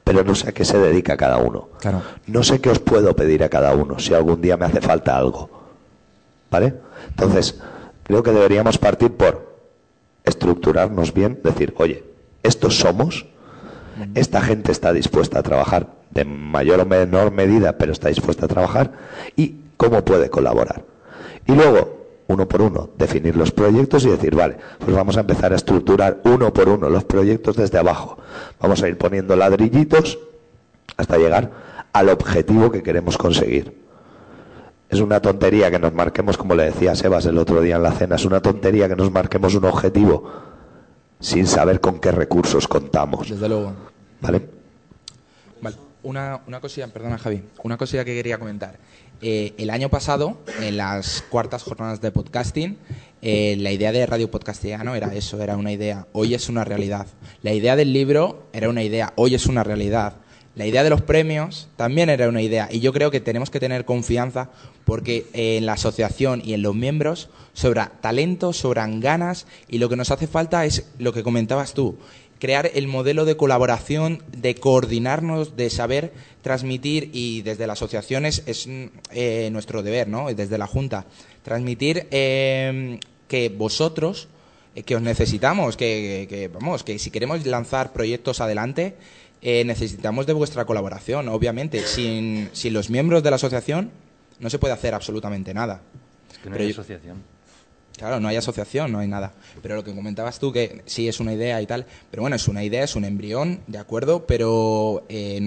Pero 0.05 0.25
no 0.25 0.35
sé 0.35 0.51
a 0.51 0.53
qué 0.53 0.65
se 0.65 0.79
dedica 0.79 1.17
cada 1.17 1.39
uno. 1.39 1.71
Claro. 1.81 2.03
No 2.27 2.43
sé 2.43 2.61
qué 2.61 2.71
os 2.71 2.81
puedo 2.81 3.15
pedir 3.17 3.43
a 3.45 3.49
cada 3.49 3.73
uno 3.73 3.99
si 3.99 4.15
algún 4.15 4.41
día 4.41 4.57
me 4.57 4.67
hace 4.67 4.81
falta 4.81 5.17
algo. 5.17 5.49
¿Vale? 6.51 6.75
Entonces, 7.09 7.61
creo 8.11 8.23
que 8.25 8.33
deberíamos 8.33 8.77
partir 8.77 9.12
por 9.12 9.55
estructurarnos 10.25 11.14
bien, 11.14 11.38
decir, 11.44 11.75
oye, 11.77 12.03
estos 12.42 12.79
somos, 12.79 13.27
esta 14.14 14.40
gente 14.40 14.73
está 14.73 14.92
dispuesta 14.92 15.38
a 15.38 15.42
trabajar 15.42 15.88
de 16.11 16.25
mayor 16.25 16.81
o 16.81 16.87
menor 16.87 17.31
medida, 17.31 17.79
pero 17.79 17.92
está 17.92 18.09
dispuesta 18.09 18.46
a 18.46 18.49
trabajar, 18.49 18.92
y 19.37 19.57
cómo 19.77 20.05
puede 20.05 20.29
colaborar. 20.29 20.85
Y 21.46 21.53
luego, 21.53 22.07
uno 22.27 22.49
por 22.49 22.62
uno, 22.62 22.90
definir 22.99 23.37
los 23.37 23.53
proyectos 23.53 24.05
y 24.05 24.09
decir, 24.09 24.35
vale, 24.35 24.57
pues 24.79 24.94
vamos 24.96 25.16
a 25.16 25.20
empezar 25.20 25.53
a 25.53 25.57
estructurar 25.57 26.20
uno 26.25 26.53
por 26.53 26.68
uno 26.68 26.90
los 26.90 27.05
proyectos 27.05 27.57
desde 27.57 27.79
abajo. 27.79 28.18
Vamos 28.61 28.83
a 28.83 28.88
ir 28.88 28.99
poniendo 28.99 29.37
ladrillitos 29.37 30.18
hasta 30.96 31.16
llegar 31.16 31.51
al 31.92 32.09
objetivo 32.09 32.70
que 32.73 32.83
queremos 32.83 33.16
conseguir. 33.16 33.89
Es 34.90 35.00
una 35.00 35.20
tontería 35.20 35.70
que 35.70 35.79
nos 35.79 35.92
marquemos, 35.92 36.37
como 36.37 36.55
le 36.55 36.64
decía 36.64 36.94
Sebas 36.94 37.24
el 37.26 37.38
otro 37.38 37.61
día 37.61 37.76
en 37.76 37.83
la 37.83 37.92
cena, 37.92 38.16
es 38.16 38.24
una 38.24 38.40
tontería 38.42 38.88
que 38.88 38.96
nos 38.96 39.11
marquemos 39.11 39.55
un 39.55 39.64
objetivo 39.64 40.31
sin 41.20 41.46
saber 41.46 41.81
con 41.81 42.00
qué 42.00 42.11
recursos 42.11 42.66
contamos. 42.66 43.29
Desde 43.29 43.48
luego. 43.48 43.72
¿Vale? 44.20 44.42
Vale. 45.62 45.76
Una, 46.03 46.40
una 46.46 46.61
cosilla, 46.61 46.88
perdona 46.88 47.18
Javi, 47.18 47.42
una 47.62 47.76
cosilla 47.76 48.05
que 48.05 48.14
quería 48.14 48.38
comentar. 48.38 48.79
Eh, 49.22 49.53
el 49.59 49.68
año 49.68 49.90
pasado, 49.90 50.38
en 50.61 50.79
las 50.79 51.22
cuartas 51.29 51.62
jornadas 51.62 52.00
de 52.00 52.11
podcasting, 52.11 52.79
eh, 53.20 53.57
la 53.59 53.70
idea 53.70 53.92
de 53.92 54.07
Radio 54.07 54.31
Podcastiano 54.31 54.94
era 54.94 55.14
eso, 55.14 55.40
era 55.42 55.57
una 55.57 55.72
idea. 55.72 56.07
Hoy 56.12 56.35
es 56.35 56.48
una 56.48 56.64
realidad. 56.64 57.07
La 57.42 57.53
idea 57.53 57.76
del 57.76 57.92
libro 57.92 58.44
era 58.53 58.70
una 58.70 58.83
idea. 58.83 59.12
Hoy 59.16 59.35
es 59.35 59.46
una 59.46 59.62
realidad. 59.62 60.14
La 60.57 60.67
idea 60.67 60.83
de 60.83 60.91
los 60.91 61.03
premios 61.03 61.69
también 61.77 62.11
era 62.11 62.29
una 62.29 62.43
idea. 62.43 62.69
Y 62.71 62.81
yo 62.81 62.93
creo 62.93 63.11
que 63.11 63.21
tenemos 63.21 63.51
que 63.51 63.61
tener 63.61 63.85
confianza 63.85 64.51
porque 64.85 65.27
eh, 65.33 65.59
en 65.59 65.67
la 65.67 65.75
asociación 65.75 66.43
y 66.45 66.55
en 66.55 66.63
los 66.63 66.75
miembros 66.75 67.29
sobra 67.53 67.93
talento, 68.01 68.53
sobran 68.53 69.01
ganas 69.01 69.47
y 69.69 69.79
lo 69.79 69.89
que 69.89 69.97
nos 69.97 70.11
hace 70.11 70.27
falta 70.27 70.65
es 70.65 70.87
lo 70.99 71.13
que 71.13 71.23
comentabas 71.23 71.75
tú, 71.75 71.97
crear 72.41 72.71
el 72.75 72.89
modelo 72.89 73.25
de 73.25 73.37
colaboración, 73.37 74.25
de 74.37 74.57
coordinarnos, 74.57 75.57
de 75.57 75.71
saber 75.71 76.13
transmitir 76.43 77.11
y 77.13 77.43
desde 77.43 77.67
las 77.67 77.79
asociaciones 77.79 78.43
es 78.47 78.67
eh, 79.13 79.51
nuestro 79.53 79.83
deber, 79.83 80.09
¿no? 80.09 80.33
Desde 80.33 80.59
la 80.59 80.67
Junta, 80.67 81.07
transmitir 81.45 82.09
eh, 82.11 82.99
que 83.29 83.51
vosotros, 83.51 84.29
eh, 84.75 84.83
que 84.83 84.97
os 84.97 85.03
necesitamos, 85.03 85.77
que, 85.77 86.27
que, 86.29 86.49
vamos, 86.49 86.83
que 86.83 86.99
si 86.99 87.11
queremos 87.11 87.45
lanzar 87.47 87.93
proyectos 87.93 88.41
adelante, 88.41 88.97
necesitamos 89.42 90.26
de 90.26 90.33
vuestra 90.33 90.64
colaboración. 90.64 91.29
Obviamente, 91.29 91.81
sin, 91.83 92.50
sin, 92.53 92.72
los 92.72 92.90
miembros 92.90 93.22
de 93.22 93.31
la 93.31 93.37
asociación 93.37 93.90
no 94.38 94.50
se 94.50 94.59
puede 94.59 94.74
hacer 94.74 94.94
absolutamente 94.94 95.55
nada. 95.55 95.83
Es 96.31 96.38
que 96.38 96.50
no 96.50 96.57
hay 96.57 96.70
asociación. 96.70 97.22
Claro, 98.00 98.18
no 98.18 98.29
hay 98.29 98.37
asociación, 98.37 98.92
no 98.92 99.00
hay 99.00 99.09
nada. 99.09 99.35
Pero 99.61 99.76
lo 99.76 99.85
que 99.85 99.94
comentabas 99.94 100.38
tú, 100.38 100.53
que 100.53 100.83
sí 100.87 101.07
es 101.07 101.20
una 101.20 101.35
idea 101.35 101.61
y 101.61 101.66
tal, 101.66 101.85
pero 102.11 102.22
bueno, 102.22 102.35
es 102.35 102.48
una 102.48 102.64
idea, 102.64 102.83
es 102.83 102.96
un 102.96 103.05
embrión, 103.05 103.61
¿de 103.66 103.76
acuerdo? 103.76 104.24
Pero 104.26 105.05
eh, 105.11 105.38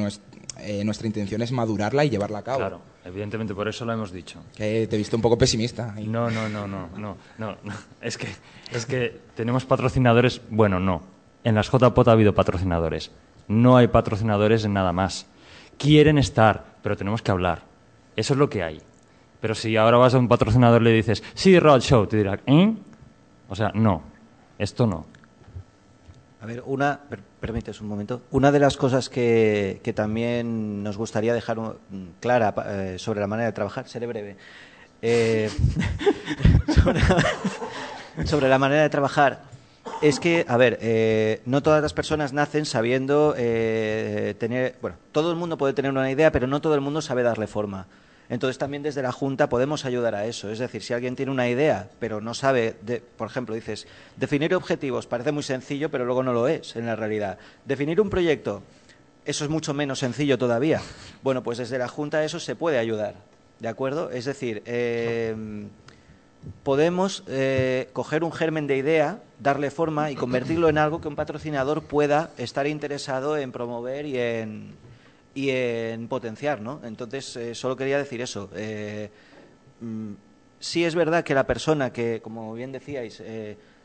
eh, 0.59 0.83
nuestra 0.83 1.07
intención 1.07 1.41
es 1.41 1.51
madurarla 1.51 2.05
y 2.05 2.11
llevarla 2.11 2.37
a 2.37 2.43
cabo. 2.43 2.59
Claro, 2.59 2.81
evidentemente, 3.05 3.55
por 3.55 3.67
eso 3.67 3.85
lo 3.85 3.93
hemos 3.93 4.11
dicho. 4.11 4.39
Que 4.55 4.85
te 4.85 4.95
he 4.95 4.99
visto 4.99 5.15
un 5.15 5.23
poco 5.23 5.35
pesimista. 5.35 5.95
No, 6.05 6.29
no, 6.29 6.47
no, 6.47 6.67
no, 6.67 6.89
no, 6.95 7.17
no, 7.39 7.57
Es, 8.01 8.19
que, 8.19 8.27
es 8.71 8.85
que 8.85 9.19
tenemos 9.35 9.65
patrocinadores, 9.65 10.39
bueno, 10.51 10.79
no. 10.79 11.01
En 11.43 11.55
las 11.55 11.71
JPOT 11.71 12.07
ha 12.07 12.11
habido 12.11 12.35
patrocinadores. 12.35 13.09
No 13.47 13.77
hay 13.77 13.87
patrocinadores 13.87 14.65
en 14.65 14.73
nada 14.73 14.93
más. 14.93 15.27
Quieren 15.77 16.17
estar, 16.17 16.65
pero 16.81 16.95
tenemos 16.95 17.21
que 17.21 17.31
hablar. 17.31 17.63
Eso 18.15 18.33
es 18.33 18.39
lo 18.39 18.49
que 18.49 18.63
hay. 18.63 18.81
Pero 19.41 19.55
si 19.55 19.75
ahora 19.75 19.97
vas 19.97 20.13
a 20.13 20.19
un 20.19 20.27
patrocinador 20.27 20.81
y 20.81 20.85
le 20.85 20.91
dices, 20.91 21.23
sí, 21.33 21.59
Roadshow, 21.59 22.07
te 22.07 22.17
dirá, 22.17 22.39
¿eh? 22.45 22.73
O 23.49 23.55
sea, 23.55 23.71
no, 23.73 24.01
esto 24.57 24.87
no. 24.87 25.05
A 26.41 26.45
ver, 26.45 26.63
una, 26.65 26.99
permites 27.39 27.79
un 27.79 27.87
momento, 27.87 28.23
una 28.31 28.51
de 28.51 28.59
las 28.59 28.75
cosas 28.75 29.09
que, 29.09 29.79
que 29.83 29.93
también 29.93 30.83
nos 30.83 30.97
gustaría 30.97 31.33
dejar 31.33 31.57
clara 32.19 32.53
eh, 32.67 32.95
sobre 32.99 33.21
la 33.21 33.27
manera 33.27 33.47
de 33.47 33.53
trabajar, 33.53 33.87
seré 33.87 34.07
breve, 34.07 34.35
eh, 35.01 35.49
sobre, 38.25 38.47
la 38.47 38.57
manera 38.57 38.83
de 38.83 38.89
trabajar, 38.89 39.41
es 40.01 40.19
que, 40.19 40.45
a 40.47 40.57
ver, 40.57 40.79
eh, 40.81 41.41
no 41.45 41.61
todas 41.61 41.81
las 41.81 41.93
personas 41.93 42.33
nacen 42.33 42.65
sabiendo 42.65 43.33
tener, 43.33 44.75
bueno, 44.81 44.97
todo 45.11 45.31
el 45.31 45.37
mundo 45.37 45.57
puede 45.57 45.73
tener 45.73 45.91
una 45.91 46.09
idea, 46.11 46.31
pero 46.31 46.47
no 46.47 46.61
todo 46.61 46.75
el 46.75 46.81
mundo 46.81 47.01
sabe 47.01 47.23
darle 47.23 47.47
forma. 47.47 47.87
Entonces 48.29 48.57
también 48.57 48.83
desde 48.83 49.01
la 49.01 49.11
Junta 49.11 49.49
podemos 49.49 49.85
ayudar 49.85 50.15
a 50.15 50.25
eso. 50.25 50.49
Es 50.49 50.59
decir, 50.59 50.81
si 50.81 50.93
alguien 50.93 51.15
tiene 51.15 51.31
una 51.31 51.49
idea, 51.49 51.89
pero 51.99 52.21
no 52.21 52.33
sabe, 52.33 52.75
por 53.17 53.27
ejemplo, 53.27 53.53
dices, 53.53 53.85
definir 54.17 54.55
objetivos 54.55 55.07
parece 55.07 55.31
muy 55.31 55.43
sencillo, 55.43 55.91
pero 55.91 56.05
luego 56.05 56.23
no 56.23 56.33
lo 56.33 56.47
es 56.47 56.75
en 56.75 56.85
la 56.85 56.95
realidad. 56.95 57.37
Definir 57.65 57.99
un 58.01 58.09
proyecto, 58.09 58.63
eso 59.25 59.43
es 59.43 59.49
mucho 59.49 59.73
menos 59.73 59.99
sencillo 59.99 60.37
todavía. 60.37 60.81
Bueno, 61.21 61.43
pues 61.43 61.57
desde 61.57 61.77
la 61.77 61.87
Junta 61.87 62.23
eso 62.23 62.39
se 62.39 62.55
puede 62.55 62.79
ayudar. 62.79 63.15
¿De 63.59 63.67
acuerdo? 63.67 64.09
Es 64.09 64.25
decir, 64.25 64.63
eh, 64.65 65.35
podemos 66.63 67.23
eh, 67.27 67.89
coger 67.93 68.23
un 68.23 68.31
germen 68.31 68.67
de 68.67 68.77
idea, 68.77 69.21
darle 69.39 69.71
forma 69.71 70.11
y 70.11 70.15
convertirlo 70.15 70.69
en 70.69 70.77
algo 70.77 71.01
que 71.01 71.07
un 71.07 71.15
patrocinador 71.15 71.83
pueda 71.83 72.31
estar 72.37 72.67
interesado 72.67 73.37
en 73.37 73.51
promover 73.51 74.05
y 74.05 74.17
en, 74.17 74.75
y 75.35 75.49
en 75.49 76.07
potenciar, 76.07 76.61
¿no? 76.61 76.81
Entonces, 76.83 77.35
eh, 77.35 77.55
solo 77.55 77.75
quería 77.75 77.97
decir 77.97 78.21
eso. 78.21 78.49
Eh, 78.55 79.09
mm, 79.81 80.13
sí 80.59 80.85
es 80.85 80.95
verdad 80.95 81.23
que 81.23 81.33
la 81.33 81.45
persona 81.45 81.91
que, 81.91 82.21
como 82.21 82.53
bien 82.53 82.71
decíais, 82.71 83.21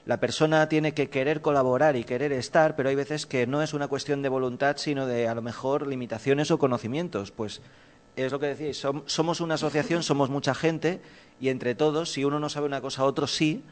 la 0.07 0.21
persona 0.21 0.69
tiene 0.69 0.95
que 0.95 1.11
querer 1.11 1.43
colaborar 1.43 1.97
y 1.97 2.05
querer 2.05 2.33
estar, 2.33 2.77
pero 2.77 2.89
hay 2.89 2.95
veces 2.95 3.27
que 3.27 3.47
no 3.47 3.63
es 3.63 3.75
una 3.75 3.89
cuestión 3.89 4.23
de 4.23 4.29
voluntad, 4.29 4.77
sino 4.79 5.07
de 5.07 5.29
a 5.29 5.35
lo 5.35 5.43
mejor 5.43 5.87
limitaciones 5.87 6.51
o 6.51 6.59
conocimientos. 6.59 7.31
Pues 7.31 7.61
es 8.17 8.33
lo 8.33 8.41
que 8.41 8.47
decíais, 8.47 8.85
somos 9.07 9.41
una 9.41 9.55
asociación, 9.55 10.03
somos 10.03 10.31
mucha 10.31 10.55
gente 10.55 11.01
y 11.41 11.49
entre 11.49 11.75
todos, 11.75 12.11
si 12.11 12.25
uno 12.25 12.41
no 12.41 12.49
sabe 12.49 12.67
una 12.67 12.81
cosa, 12.81 13.05
otro 13.05 13.27
sí, 13.27 13.63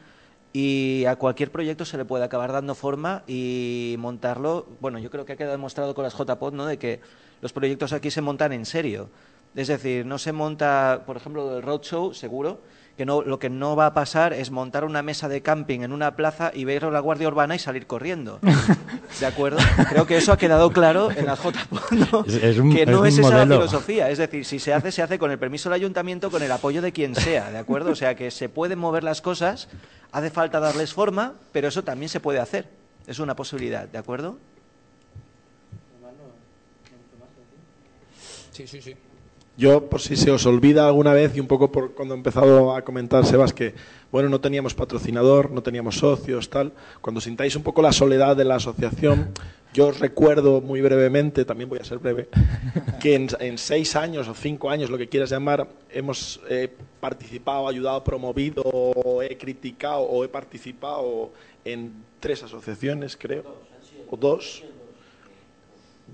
y 0.53 1.05
a 1.05 1.17
cualquier 1.17 1.51
proyecto 1.51 1.85
se 1.85 1.97
le 1.97 2.05
puede 2.05 2.23
acabar 2.23 2.51
dando 2.51 2.73
forma 2.73 3.23
y 3.27 3.95
montarlo. 3.99 4.65
Bueno, 4.79 4.97
yo 4.99 5.11
creo 5.11 5.25
que 5.25 5.33
ha 5.33 5.35
quedado 5.35 5.51
demostrado 5.51 5.93
con 5.93 6.03
las 6.03 6.15
JPOD, 6.15 6.53
¿no? 6.53 6.65
De 6.65 6.77
que 6.79 7.01
los 7.41 7.53
proyectos 7.53 7.93
aquí 7.93 8.09
se 8.09 8.21
montan 8.21 8.53
en 8.53 8.65
serio. 8.65 9.09
Es 9.55 9.67
decir, 9.67 10.05
no 10.05 10.17
se 10.17 10.31
monta, 10.31 11.03
por 11.05 11.17
ejemplo, 11.17 11.49
del 11.49 11.63
roadshow, 11.63 12.13
seguro, 12.13 12.61
que 12.97 13.05
no, 13.05 13.21
lo 13.21 13.37
que 13.37 13.51
no 13.51 13.75
va 13.75 13.85
a 13.85 13.93
pasar 13.93 14.33
es 14.33 14.49
montar 14.49 14.83
una 14.83 15.03
mesa 15.03 15.29
de 15.29 15.43
camping 15.43 15.81
en 15.81 15.91
una 15.91 16.15
plaza 16.15 16.51
y 16.51 16.65
ver 16.65 16.83
a 16.83 16.89
la 16.89 16.99
Guardia 16.99 17.27
Urbana 17.27 17.55
y 17.55 17.59
salir 17.59 17.85
corriendo. 17.85 18.39
¿De 19.19 19.25
acuerdo? 19.27 19.59
Creo 19.89 20.07
que 20.07 20.17
eso 20.17 20.33
ha 20.33 20.37
quedado 20.37 20.71
claro 20.71 21.11
en 21.11 21.27
las 21.27 21.39
JPOD, 21.43 21.91
¿no? 21.91 22.23
que 22.73 22.87
no 22.87 23.05
es, 23.05 23.19
esa 23.19 23.45
la 23.45 23.55
filosofía. 23.55 24.09
Es 24.09 24.17
decir, 24.17 24.43
si 24.45 24.57
se 24.57 24.73
hace, 24.73 24.91
se 24.91 25.03
hace 25.03 25.19
con 25.19 25.29
el 25.29 25.37
permiso 25.37 25.69
del 25.69 25.75
ayuntamiento, 25.75 26.31
con 26.31 26.41
el 26.41 26.51
apoyo 26.51 26.81
de 26.81 26.91
quien 26.91 27.13
sea, 27.13 27.51
¿de 27.51 27.59
acuerdo? 27.59 27.91
O 27.91 27.95
sea, 27.95 28.15
que 28.15 28.31
se 28.31 28.49
pueden 28.49 28.79
mover 28.79 29.03
las 29.03 29.21
cosas, 29.21 29.69
hace 30.11 30.31
falta 30.31 30.59
darles 30.59 30.91
forma, 30.91 31.35
pero 31.51 31.67
eso 31.67 31.83
también 31.83 32.09
se 32.09 32.19
puede 32.19 32.39
hacer. 32.39 32.67
Es 33.05 33.19
una 33.19 33.35
posibilidad, 33.35 33.87
¿de 33.87 33.99
acuerdo? 33.99 34.39
Sí, 38.51 38.65
sí, 38.65 38.81
sí. 38.81 38.95
Yo, 39.57 39.89
por 39.89 40.01
si 40.01 40.15
se 40.15 40.29
os 40.29 40.45
olvida 40.45 40.87
alguna 40.87 41.13
vez, 41.13 41.35
y 41.35 41.39
un 41.39 41.47
poco 41.47 41.71
por 41.71 41.95
cuando 41.95 42.13
he 42.13 42.17
empezado 42.17 42.75
a 42.75 42.83
comentar, 42.83 43.25
Sebas, 43.25 43.53
que 43.53 43.73
bueno, 44.11 44.29
no 44.29 44.39
teníamos 44.39 44.75
patrocinador, 44.75 45.49
no 45.49 45.63
teníamos 45.63 45.97
socios, 45.97 46.51
tal. 46.51 46.73
Cuando 47.01 47.19
sintáis 47.19 47.55
un 47.55 47.63
poco 47.63 47.81
la 47.81 47.91
soledad 47.91 48.37
de 48.37 48.45
la 48.45 48.57
asociación, 48.57 49.29
yo 49.73 49.87
os 49.87 49.99
recuerdo 49.99 50.61
muy 50.61 50.81
brevemente, 50.81 51.43
también 51.43 51.69
voy 51.69 51.79
a 51.79 51.83
ser 51.83 51.97
breve, 51.97 52.29
que 53.01 53.15
en, 53.15 53.57
seis 53.57 53.95
años 53.95 54.27
o 54.27 54.35
cinco 54.35 54.69
años, 54.69 54.91
lo 54.91 54.97
que 54.99 55.09
quieras 55.09 55.31
llamar, 55.31 55.67
hemos 55.89 56.39
participado, 56.99 57.67
ayudado, 57.67 58.03
promovido, 58.03 58.63
he 59.27 59.37
criticado 59.37 60.01
o 60.01 60.23
he 60.23 60.27
participado 60.27 61.31
en 61.65 61.93
tres 62.19 62.43
asociaciones, 62.43 63.17
creo, 63.17 63.43
o 64.07 64.17
dos 64.17 64.63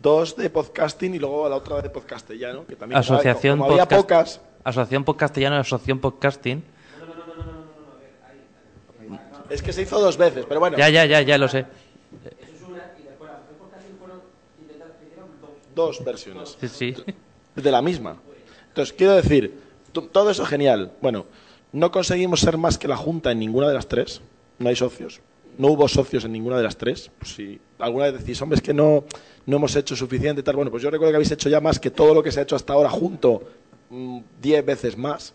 dos 0.03 0.35
de 0.35 0.49
podcasting 0.49 1.15
y 1.15 1.19
luego 1.19 1.49
la 1.49 1.55
otra 1.55 1.81
de 1.81 1.89
podcastellano, 1.89 2.67
que 2.67 2.75
también 2.75 2.99
Asociación 2.99 3.57
como, 3.57 3.71
había 3.71 3.87
pocas. 3.87 4.41
Asociación 4.63 5.03
Podcastellano 5.03 5.55
y 5.55 5.59
Asociación 5.59 5.99
Podcasting. 5.99 6.63
Es 9.49 9.61
que 9.61 9.73
se 9.73 9.81
hizo 9.81 9.99
dos 9.99 10.17
veces, 10.17 10.45
pero 10.47 10.59
bueno. 10.59 10.77
Ya, 10.77 10.89
ya, 10.89 11.05
ya, 11.05 11.21
ya 11.21 11.37
lo 11.37 11.47
sé. 11.47 11.65
Dos 15.75 16.03
versiones. 16.03 16.57
Sí, 16.59 16.67
sí. 16.67 16.95
De 17.55 17.71
la 17.71 17.81
misma. 17.81 18.17
Entonces, 18.69 18.93
quiero 18.93 19.13
decir, 19.13 19.59
todo 20.11 20.29
eso 20.29 20.45
genial. 20.45 20.91
Bueno, 21.01 21.25
no 21.71 21.91
conseguimos 21.91 22.41
ser 22.41 22.57
más 22.57 22.77
que 22.77 22.87
la 22.87 22.95
Junta 22.95 23.31
en 23.31 23.39
ninguna 23.39 23.67
de 23.67 23.73
las 23.73 23.87
tres. 23.87 24.21
No 24.59 24.69
hay 24.69 24.75
socios. 24.75 25.21
No 25.57 25.69
hubo 25.69 25.87
socios 25.87 26.25
en 26.25 26.31
ninguna 26.31 26.57
de 26.57 26.63
las 26.63 26.77
tres. 26.77 27.11
Pues 27.19 27.33
si 27.33 27.59
alguna 27.79 28.05
vez 28.05 28.19
decís, 28.19 28.41
hombre, 28.41 28.55
es 28.57 28.61
que 28.61 28.73
no 28.73 29.03
no 29.45 29.57
hemos 29.57 29.75
hecho 29.75 29.95
suficiente, 29.95 30.43
tal. 30.43 30.55
Bueno, 30.55 30.71
pues 30.71 30.83
yo 30.83 30.89
recuerdo 30.89 31.11
que 31.11 31.17
habéis 31.17 31.31
hecho 31.31 31.49
ya 31.49 31.59
más 31.59 31.79
que 31.79 31.91
todo 31.91 32.13
lo 32.13 32.23
que 32.23 32.31
se 32.31 32.39
ha 32.39 32.43
hecho 32.43 32.55
hasta 32.55 32.73
ahora 32.73 32.89
junto, 32.89 33.43
mm, 33.89 34.19
diez 34.41 34.65
veces 34.65 34.97
más. 34.97 35.33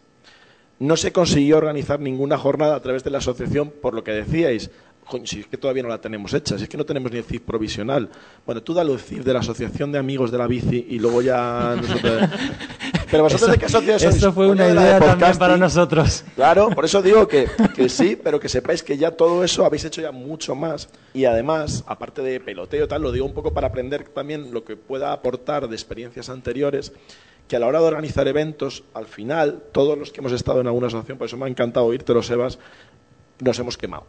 No 0.79 0.97
se 0.97 1.13
consiguió 1.13 1.59
organizar 1.59 2.01
ninguna 2.01 2.39
jornada 2.39 2.77
a 2.77 2.81
través 2.81 3.03
de 3.05 3.11
la 3.11 3.19
asociación, 3.19 3.71
por 3.71 3.95
lo 3.95 4.05
que 4.05 4.13
decíais. 4.13 4.71
si 5.25 5.41
es 5.41 5.47
que 5.47 5.57
todavía 5.57 5.83
no 5.83 5.89
la 5.89 6.03
tenemos 6.03 6.35
hecha, 6.35 6.59
si 6.59 6.65
es 6.65 6.69
que 6.69 6.77
no 6.77 6.85
tenemos 6.85 7.11
ni 7.11 7.17
el 7.17 7.25
CIF 7.25 7.41
provisional. 7.41 8.11
Bueno, 8.45 8.63
tú 8.63 8.75
dalo 8.75 8.93
el 8.93 9.01
CIF 9.01 9.25
de 9.25 9.33
la 9.33 9.39
Asociación 9.41 9.91
de 9.91 9.99
Amigos 9.99 10.31
de 10.31 10.37
la 10.37 10.47
Bici 10.47 10.87
y 10.91 10.99
luego 10.99 11.23
ya. 11.23 11.77
Pero 13.11 13.23
vosotros 13.23 13.51
de 13.51 13.59
qué 13.59 13.67
asociación 13.67 13.99
sois? 14.13 14.15
Esto 14.17 14.33
fue 14.33 14.49
una 14.49 14.69
idea 14.69 14.99
también 15.01 15.37
para 15.39 15.57
nosotros. 15.57 16.25
Claro, 16.37 16.71
por 16.71 16.85
eso 16.85 17.01
digo 17.03 17.27
que, 17.27 17.49
que, 17.75 17.89
sí, 17.89 18.17
pero 18.23 18.39
que 18.39 18.49
sepáis 18.49 18.83
que 18.83 18.97
ya 18.99 19.11
todo 19.13 19.43
eso 19.45 19.65
habéis 19.65 19.85
hecho 19.85 20.01
ya 20.03 20.13
mucho 20.13 20.55
más. 20.55 20.89
Y 21.15 21.25
además, 21.25 21.85
aparte 21.87 22.23
de 22.23 22.41
peloteo 22.41 22.87
tal, 22.89 23.03
lo 23.03 23.13
digo 23.13 23.25
un 23.27 23.33
poco 23.33 23.53
para 23.53 23.69
aprender 23.69 24.05
también 24.09 24.53
lo 24.53 24.65
que 24.65 24.77
pueda 24.77 25.13
aportar 25.13 25.69
de 25.69 25.75
experiencias 25.75 26.29
anteriores, 26.29 26.93
que 27.49 27.57
a 27.57 27.59
la 27.61 27.67
hora 27.67 27.81
de 27.81 27.87
organizar 27.87 28.29
eventos, 28.29 28.85
al 28.93 29.07
final, 29.07 29.63
todos 29.73 29.97
los 29.97 30.13
que 30.13 30.21
hemos 30.21 30.33
estado 30.33 30.61
en 30.61 30.67
alguna 30.67 30.89
asociación, 30.89 31.17
por 31.17 31.27
eso 31.29 31.37
me 31.39 31.47
ha 31.47 31.49
encantado 31.49 31.87
oírte, 31.87 32.13
los 32.13 32.27
Sebas, 32.27 32.59
nos 33.41 33.59
hemos 33.59 33.79
quemado. 33.79 34.05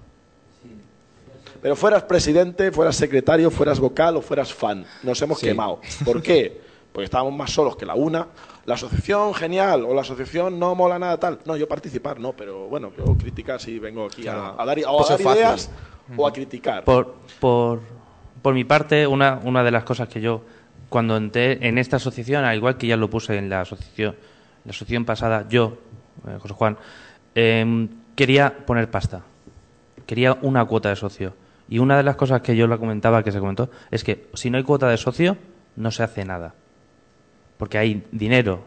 Pero 1.62 1.76
fueras 1.76 2.04
presidente, 2.04 2.72
fueras 2.72 2.96
secretario, 2.96 3.52
fueras 3.52 3.80
vocal 3.80 4.16
o 4.18 4.22
fueras 4.22 4.54
fan, 4.54 4.86
nos 5.04 5.22
hemos 5.22 5.40
Sí. 5.40 5.48
quemado. 5.48 5.80
¿Por 6.06 6.22
qué? 6.22 6.62
Porque 7.00 7.06
estábamos 7.06 7.34
más 7.34 7.50
solos 7.52 7.78
que 7.78 7.86
la 7.86 7.96
una. 7.96 8.28
La 8.66 8.74
asociación, 8.74 9.34
genial, 9.34 9.86
o 9.86 9.94
la 9.94 10.02
asociación 10.02 10.60
no 10.60 10.76
mola 10.76 11.00
nada 11.00 11.18
tal. 11.18 11.40
No, 11.46 11.56
yo 11.56 11.66
participar, 11.66 12.20
no, 12.20 12.34
pero 12.34 12.68
bueno, 12.68 12.92
yo 12.98 13.16
criticar 13.16 13.62
si 13.62 13.80
vengo 13.80 14.06
aquí 14.08 14.28
a, 14.28 14.34
Claro. 14.34 14.56
a 14.62 14.66
dar, 14.66 14.78
o 14.86 15.10
a 15.10 15.34
ideas 15.34 15.72
o 16.18 16.28
a 16.28 16.34
criticar. 16.34 16.84
Por, 16.84 17.16
por, 17.40 17.80
por 18.42 18.54
mi 18.54 18.66
parte, 18.66 19.08
una, 19.08 19.40
una 19.46 19.64
de 19.64 19.72
las 19.72 19.86
cosas 19.86 20.10
que 20.10 20.20
yo, 20.20 20.42
cuando 20.90 21.16
entré 21.16 21.66
en 21.66 21.78
esta 21.78 21.96
asociación, 21.96 22.44
al 22.44 22.58
igual 22.58 22.76
que 22.76 22.88
ya 22.88 22.98
lo 22.98 23.10
puse 23.10 23.38
en 23.38 23.50
la 23.50 23.62
asociación, 23.62 24.18
la 24.66 24.72
asociación 24.72 25.06
pasada, 25.06 25.46
yo, 25.48 25.78
eh, 26.28 26.38
José 26.42 26.54
Juan, 26.54 26.78
em, 27.34 27.88
quería 28.14 28.66
poner 28.66 28.92
pasta. 28.92 29.22
Quería 30.06 30.38
una 30.42 30.66
cuota 30.66 30.90
de 30.90 30.98
socio. 30.98 31.34
Y 31.70 31.80
una 31.80 31.96
de 31.96 32.04
las 32.04 32.18
cosas 32.18 32.42
que 32.42 32.58
yo 32.58 32.68
la 32.68 32.78
comentaba, 32.78 33.24
que 33.24 33.32
se 33.32 33.40
comentó, 33.40 33.70
es 33.90 34.04
que 34.04 34.28
si 34.34 34.50
no 34.50 34.58
hay 34.58 34.66
cuota 34.66 34.90
de 34.90 34.98
socio, 34.98 35.38
no 35.78 35.92
se 35.92 36.04
hace 36.04 36.26
nada. 36.26 36.56
Porque 37.60 37.78
hay 37.78 38.04
dinero. 38.14 38.62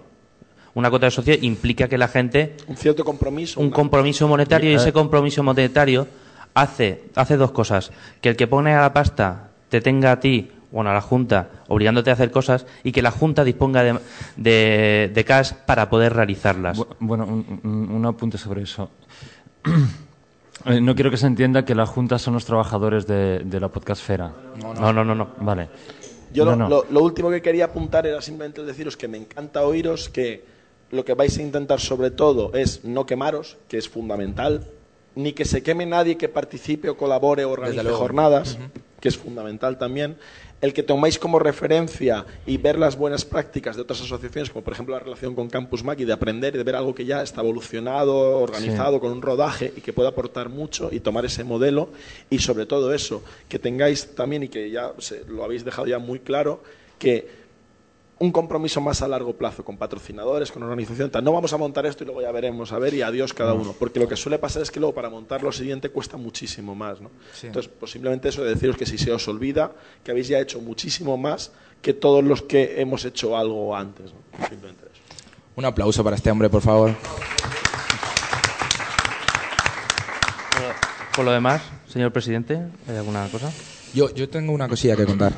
Una 0.74 0.90
cuota 0.90 1.07
de 1.07 1.11
socio 1.11 1.35
implica 1.40 1.88
que 1.88 1.96
la 1.96 2.09
gente 2.09 2.57
un 2.68 2.76
cierto 2.76 3.05
compromiso. 3.05 3.59
un 3.59 3.70
compromiso 3.70 4.28
monetario 4.28 4.70
y 4.70 4.74
ese 4.74 4.90
eh, 4.90 4.92
compromiso 4.92 5.42
monetario 5.42 6.07
hace, 6.55 7.05
hace 7.14 7.37
dos 7.38 7.52
cosas. 7.52 7.90
Que 8.20 8.28
el 8.28 8.37
que 8.37 8.46
pone 8.46 8.74
a 8.74 8.83
la 8.83 8.92
pasta 8.92 9.48
te 9.70 9.81
tenga 9.81 10.12
a 10.12 10.20
ti, 10.20 10.50
bueno, 10.70 10.90
a 10.90 10.92
la 10.92 11.00
Junta, 11.00 11.48
obligándote 11.68 12.11
a 12.11 12.12
hacer 12.12 12.31
cosas 12.31 12.66
y 12.85 12.92
que 12.92 13.00
la 13.00 13.11
Junta 13.11 13.44
disponga 13.44 13.83
de, 13.83 13.98
de, 14.37 15.11
de 15.14 15.24
cash 15.24 15.52
para 15.66 15.88
poder 15.88 16.12
realizarlas. 16.14 16.76
Bu- 16.78 16.87
Bueno, 17.00 17.24
un, 17.24 17.61
un- 17.64 17.90
un 17.90 18.07
apunte 18.07 18.37
sobre 18.37 18.62
eso. 18.62 18.90
Eh, 20.64 20.81
No 20.81 20.94
quiero 20.94 21.11
que 21.11 21.16
se 21.16 21.26
entienda 21.26 21.64
que 21.64 21.74
la 21.74 21.87
Junta 21.87 22.20
son 22.20 22.35
los 22.35 22.44
trabajadores 22.44 23.05
de, 23.07 23.40
de 23.40 23.59
la 23.59 23.66
podcastfera. 23.68 24.31
No, 24.81 24.92
no, 24.92 25.05
no, 25.05 25.12
no. 25.14 25.28
Vale. 25.40 25.68
Yo 26.33 26.45
No, 26.45 26.53
lo, 26.53 26.57
no. 26.57 26.68
lo- 26.68 26.87
lo 26.90 27.03
último 27.03 27.31
que 27.31 27.42
quería 27.42 27.66
apuntar 27.66 28.07
era 28.07 28.21
simplemente 28.23 28.62
deciros 28.64 28.97
que 28.97 29.09
me 29.09 29.18
encanta 29.18 29.64
oíros 29.66 30.09
que 30.09 30.45
lo 30.90 31.05
que 31.05 31.14
vais 31.14 31.37
a 31.38 31.42
intentar 31.42 31.81
sobre 31.81 32.11
todo 32.11 32.53
es 32.55 32.85
no 32.85 33.07
quemaros, 33.07 33.57
que 33.68 33.79
es 33.79 33.88
fundamental, 33.88 34.64
ni 35.14 35.33
que 35.33 35.45
se 35.45 35.62
queme 35.62 35.85
nadie 35.87 36.16
que 36.16 36.29
participe 36.29 36.88
o 36.88 36.97
colabore 36.97 37.45
o 37.45 37.51
organice 37.51 37.83
jornadas, 37.99 38.59
que 39.01 39.09
es 39.09 39.16
fundamental 39.16 39.79
también. 39.79 40.16
El 40.62 40.72
que 40.72 40.85
toméis 40.85 41.18
como 41.18 41.40
referencia 41.40 42.25
y 42.46 42.57
ver 42.57 42.79
las 42.79 42.96
buenas 42.96 43.25
prácticas 43.25 43.75
de 43.77 43.83
otras 43.83 44.01
asociaciones, 44.01 44.48
como 44.48 44.62
por 44.64 44.72
ejemplo 44.72 44.94
la 44.94 45.01
relación 45.01 45.35
con 45.35 45.51
Campus 45.51 45.83
Mac 45.83 45.98
y 45.98 46.05
de 46.05 46.12
aprender 46.12 46.55
y 46.55 46.59
de 46.59 46.62
ver 46.64 46.77
algo 46.77 46.94
que 46.94 47.05
ya 47.05 47.20
está 47.22 47.40
evolucionado, 47.40 48.38
organizado, 48.38 49.01
con 49.01 49.11
un 49.11 49.20
rodaje 49.22 49.72
y 49.77 49.81
que 49.81 49.92
puede 49.92 50.09
aportar 50.09 50.48
mucho 50.48 50.88
y 50.92 51.01
tomar 51.01 51.25
ese 51.25 51.42
modelo 51.42 51.88
y 52.31 52.38
sobre 52.38 52.64
todo 52.64 52.94
eso, 52.94 53.25
que 53.48 53.59
tengáis 53.59 54.14
también 54.14 54.44
y 54.44 54.48
que 54.48 54.70
ya 54.70 54.92
se- 54.98 55.25
lo 55.27 55.42
habéis 55.42 55.64
dejado 55.64 55.88
ya 55.88 55.98
muy 55.98 56.20
claro, 56.20 56.62
que 56.98 57.41
un 58.18 58.31
compromiso 58.31 58.81
más 58.81 59.03
a 59.03 59.09
largo 59.09 59.35
plazo 59.35 59.64
con 59.64 59.77
patrocinadores, 59.77 60.53
con 60.53 60.62
organización. 60.62 61.11
tal. 61.11 61.25
No 61.25 61.33
vamos 61.33 61.53
a 61.53 61.57
montar 61.57 61.87
esto 61.87 62.05
y 62.05 62.07
luego 62.07 62.22
ya 62.22 62.31
veremos, 62.31 62.72
a 62.72 62.79
ver, 62.79 62.94
y 62.94 63.03
adiós 63.03 63.35
cada 63.35 63.53
uno. 63.53 63.75
Porque 63.77 63.98
lo 63.98 64.07
que 64.07 64.16
suele 64.16 64.38
pasar 64.38 64.62
es 64.62 64.70
que 64.70 64.79
luego 64.79 64.94
para 64.94 65.11
montar 65.11 65.42
lo 65.42 65.51
siguiente 65.51 65.90
cuesta 65.90 66.16
muchísimo 66.16 66.75
más. 66.75 67.01
¿no? 67.01 67.11
Entonces, 67.42 67.70
pues 67.81 67.90
simplemente 67.90 68.29
eso 68.29 68.44
de 68.44 68.51
deciros 68.51 68.77
que 68.77 68.87
si 68.87 68.96
se 68.96 69.11
os 69.12 69.27
olvida, 69.27 69.72
que 70.05 70.12
habéis 70.12 70.29
ya 70.29 70.38
hecho 70.38 70.61
muchísimo 70.61 71.16
más 71.16 71.51
que 71.81 71.94
todos 71.94 72.22
los 72.22 72.42
que 72.42 72.81
hemos 72.81 73.05
hecho 73.05 73.37
algo 73.37 73.75
antes. 73.75 74.12
¿no? 74.12 74.46
Simplemente 74.48 74.85
eso. 74.85 75.03
Un 75.57 75.64
aplauso 75.64 76.05
para 76.05 76.14
este 76.16 76.31
hombre, 76.31 76.48
por 76.48 76.62
favor. 76.62 76.94
Por 81.14 81.25
lo 81.27 81.33
demás, 81.33 81.61
señor 81.88 82.11
presidente, 82.11 82.59
¿hay 82.88 82.96
alguna 82.96 83.29
cosa? 83.29 83.53
Yo, 83.92 84.14
yo 84.14 84.29
tengo 84.31 84.53
una 84.53 84.66
cosilla 84.66 84.96
que 84.96 85.05
contar. 85.05 85.33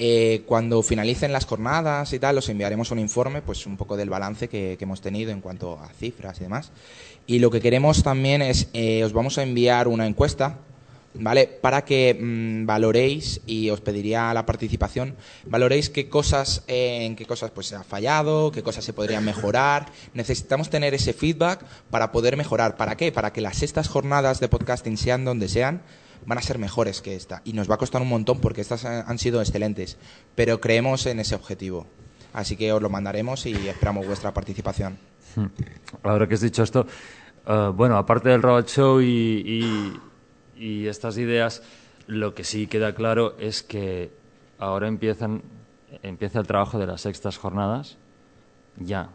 Eh, 0.00 0.44
cuando 0.46 0.80
finalicen 0.82 1.32
las 1.32 1.44
jornadas 1.44 2.12
y 2.12 2.20
tal, 2.20 2.38
os 2.38 2.48
enviaremos 2.48 2.92
un 2.92 3.00
informe, 3.00 3.42
pues 3.42 3.66
un 3.66 3.76
poco 3.76 3.96
del 3.96 4.08
balance 4.08 4.48
que, 4.48 4.78
hemos 4.80 5.00
tenido 5.00 5.32
en 5.32 5.40
cuanto 5.40 5.78
a 5.78 5.88
cifras 5.88 6.38
y 6.38 6.44
demás. 6.44 6.70
Y 7.26 7.40
lo 7.40 7.50
que 7.50 7.60
queremos 7.60 8.04
también 8.04 8.40
es, 8.40 8.68
eh, 8.72 9.02
os 9.04 9.12
vamos 9.12 9.38
a 9.38 9.42
enviar 9.42 9.88
una 9.88 10.06
encuesta, 10.06 10.58
¿vale? 11.14 11.46
Para 11.46 11.84
que 11.84 12.16
mm, 12.18 12.64
valoréis, 12.64 13.40
y 13.44 13.70
os 13.70 13.80
pediría 13.80 14.32
la 14.32 14.46
participación, 14.46 15.16
valoréis 15.44 15.90
qué 15.90 16.08
cosas, 16.08 16.62
eh, 16.68 17.04
en 17.04 17.16
qué 17.16 17.26
cosas 17.26 17.50
pues 17.50 17.66
se 17.66 17.74
ha 17.74 17.82
fallado, 17.82 18.52
qué 18.52 18.62
cosas 18.62 18.84
se 18.84 18.92
podrían 18.92 19.24
mejorar. 19.24 19.86
Necesitamos 20.14 20.70
tener 20.70 20.94
ese 20.94 21.12
feedback 21.12 21.64
para 21.90 22.12
poder 22.12 22.36
mejorar. 22.36 22.76
¿Para 22.76 22.96
qué? 22.96 23.10
Para 23.10 23.32
que 23.32 23.40
las 23.40 23.58
sextas 23.58 23.88
jornadas 23.88 24.38
de 24.38 24.48
podcasting 24.48 24.96
sean 24.96 25.24
donde 25.24 25.48
sean, 25.48 25.82
van 26.26 26.38
a 26.38 26.42
ser 26.42 26.58
mejores 26.58 27.00
que 27.02 27.14
esta. 27.16 27.42
Y 27.44 27.52
nos 27.52 27.70
va 27.70 27.74
a 27.74 27.78
costar 27.78 28.02
un 28.02 28.08
montón 28.08 28.40
porque 28.40 28.60
estas 28.60 28.84
han 28.84 29.18
sido 29.18 29.40
excelentes. 29.40 29.96
Pero 30.34 30.60
creemos 30.60 31.06
en 31.06 31.20
ese 31.20 31.34
objetivo. 31.34 31.86
Así 32.32 32.56
que 32.56 32.72
os 32.72 32.82
lo 32.82 32.90
mandaremos 32.90 33.46
y 33.46 33.52
esperamos 33.68 34.06
vuestra 34.06 34.32
participación. 34.34 34.98
Ahora 36.02 36.26
que 36.28 36.34
has 36.34 36.40
dicho 36.40 36.62
esto, 36.62 36.86
eh, 37.46 37.70
bueno, 37.74 37.96
aparte 37.96 38.28
del 38.28 38.42
Robot 38.42 38.68
Show 38.68 39.00
y, 39.00 39.06
y- 39.06 40.00
y 40.56 40.86
estas 40.88 41.16
ideas, 41.18 41.62
lo 42.06 42.34
que 42.34 42.44
sí 42.44 42.66
queda 42.66 42.94
claro 42.94 43.36
es 43.38 43.62
que 43.62 44.10
ahora 44.58 44.88
empiezan, 44.88 45.42
empieza 46.02 46.40
el 46.40 46.46
trabajo 46.46 46.78
de 46.78 46.86
las 46.86 47.02
sextas 47.02 47.38
jornadas, 47.38 47.96
ya, 48.78 49.10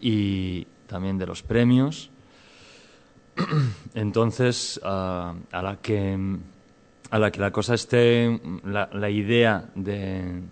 y 0.00 0.66
también 0.86 1.18
de 1.18 1.26
los 1.26 1.42
premios. 1.42 2.10
Entonces, 3.94 4.80
ah, 4.84 5.34
a 5.52 5.62
la 5.62 5.76
que 5.76 6.38
a 7.10 7.18
la 7.18 7.30
que 7.30 7.40
la 7.40 7.50
cosa 7.50 7.74
esté, 7.74 8.38
la, 8.64 9.10
idea 9.10 9.64
de, 9.74 10.42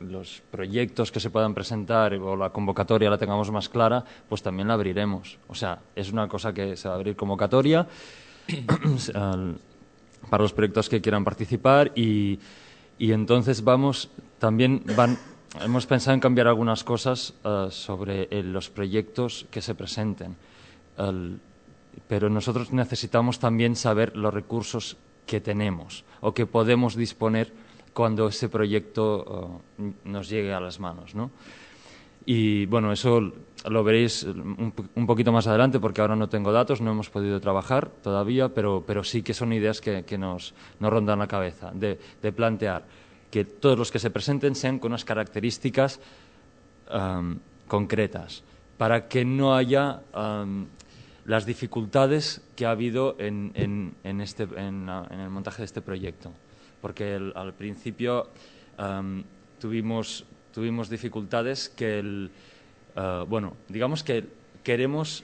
los 0.00 0.42
proyectos 0.50 1.12
que 1.12 1.20
se 1.20 1.30
puedan 1.30 1.54
presentar 1.54 2.14
o 2.14 2.36
la 2.36 2.50
convocatoria 2.50 3.10
la 3.10 3.18
tengamos 3.18 3.50
más 3.50 3.68
clara, 3.68 4.02
pues 4.28 4.42
también 4.42 4.68
la 4.68 4.74
abriremos. 4.74 5.38
O 5.48 5.54
sea, 5.54 5.80
es 5.94 6.10
una 6.10 6.26
cosa 6.26 6.54
que 6.54 6.76
se 6.76 6.88
va 6.88 6.94
a 6.94 6.96
abrir 6.96 7.16
convocatoria 7.16 7.86
para 10.30 10.42
los 10.42 10.52
proyectos 10.52 10.88
que 10.88 11.02
quieran 11.02 11.24
participar 11.24 11.92
y, 11.94 12.38
y 12.98 13.12
entonces 13.12 13.62
vamos, 13.62 14.10
también 14.38 14.82
van, 14.96 15.18
hemos 15.60 15.86
pensado 15.86 16.14
en 16.14 16.20
cambiar 16.20 16.48
algunas 16.48 16.82
cosas 16.82 17.34
eh, 17.44 17.66
sobre 17.70 18.28
eh, 18.30 18.42
los 18.42 18.70
proyectos 18.70 19.46
que 19.50 19.60
se 19.60 19.74
presenten. 19.74 20.36
Pero 22.08 22.28
nosotros 22.28 22.72
necesitamos 22.72 23.38
también 23.38 23.76
saber 23.76 24.16
los 24.16 24.32
recursos 24.32 24.96
que 25.26 25.40
tenemos 25.40 26.04
o 26.20 26.34
que 26.34 26.46
podemos 26.46 26.96
disponer 26.96 27.52
cuando 27.92 28.28
ese 28.28 28.48
proyecto 28.48 29.60
eh, 29.78 29.92
nos 30.04 30.28
llegue 30.28 30.52
a 30.52 30.60
las 30.60 30.80
manos, 30.80 31.14
¿no? 31.14 31.30
Y 32.24 32.66
bueno, 32.66 32.92
eso 32.92 33.32
lo 33.68 33.84
veréis 33.84 34.22
un, 34.22 34.72
un 34.94 35.06
poquito 35.06 35.32
más 35.32 35.46
adelante 35.46 35.80
porque 35.80 36.00
ahora 36.00 36.14
no 36.14 36.28
tengo 36.28 36.52
datos, 36.52 36.80
no 36.80 36.92
hemos 36.92 37.10
podido 37.10 37.40
trabajar 37.40 37.90
todavía, 38.02 38.48
pero, 38.48 38.84
pero 38.86 39.02
sí 39.02 39.22
que 39.22 39.34
son 39.34 39.52
ideas 39.52 39.80
que, 39.80 40.18
nos, 40.18 40.54
nos 40.78 40.92
rondan 40.92 41.18
la 41.18 41.26
cabeza, 41.26 41.72
de, 41.74 41.98
de 42.22 42.32
plantear 42.32 42.84
que 43.30 43.44
todos 43.44 43.78
los 43.78 43.90
que 43.90 43.98
se 43.98 44.10
presenten 44.10 44.54
sean 44.54 44.78
con 44.78 44.92
unas 44.92 45.04
características 45.04 46.00
am, 46.90 47.40
concretas, 47.66 48.44
para 48.76 49.08
que 49.08 49.24
no 49.24 49.56
haya 49.56 50.02
am, 50.12 50.66
las 51.24 51.46
dificultades 51.46 52.40
que 52.56 52.66
ha 52.66 52.70
habido 52.70 53.16
en, 53.18 53.52
en- 53.54 53.94
en 54.04 54.20
este, 54.20 54.44
en, 54.56 54.88
el 54.88 55.30
montaje 55.30 55.58
de 55.62 55.66
este 55.66 55.80
proyecto. 55.82 56.32
Porque 56.80 57.14
el- 57.14 57.32
al 57.36 57.54
principio 57.54 58.28
tuvimos, 59.60 60.24
tuvimos 60.52 60.88
dificultades 60.88 61.68
que, 61.68 61.98
el, 61.98 62.30
ah, 62.96 63.24
bueno, 63.28 63.56
digamos 63.68 64.02
que 64.02 64.24
queremos, 64.64 65.22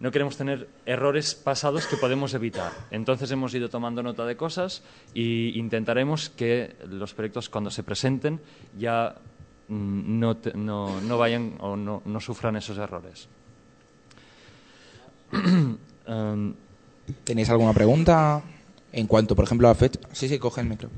no 0.00 0.10
queremos 0.10 0.36
tener 0.36 0.68
errores 0.84 1.34
pasados 1.34 1.86
que 1.86 1.96
podemos 1.96 2.34
evitar. 2.34 2.72
Entonces 2.90 3.30
hemos 3.30 3.54
ido 3.54 3.68
tomando 3.68 4.02
nota 4.02 4.26
de 4.26 4.36
cosas 4.36 4.82
e 5.14 5.52
intentaremos 5.54 6.28
que 6.30 6.74
los 6.88 7.14
proyectos 7.14 7.48
cuando 7.48 7.70
se 7.70 7.82
presenten 7.84 8.40
ya 8.76 9.14
mm, 9.68 10.18
no, 10.18 10.36
no, 10.54 11.00
no 11.00 11.18
vayan 11.18 11.54
o 11.60 11.76
no, 11.76 12.02
no 12.04 12.20
sufran 12.20 12.56
esos 12.56 12.78
errores. 12.78 13.28
Em, 16.04 16.54
¿Tenéis 17.24 17.48
alguna 17.50 17.72
pregunta 17.72 18.42
en 18.92 19.06
cuanto, 19.06 19.36
por 19.36 19.44
ejemplo, 19.44 19.68
a 19.68 19.74
fecha? 19.74 20.00
Sí, 20.12 20.28
sí, 20.28 20.38
coge 20.38 20.60
el 20.60 20.66
micro. 20.68 20.88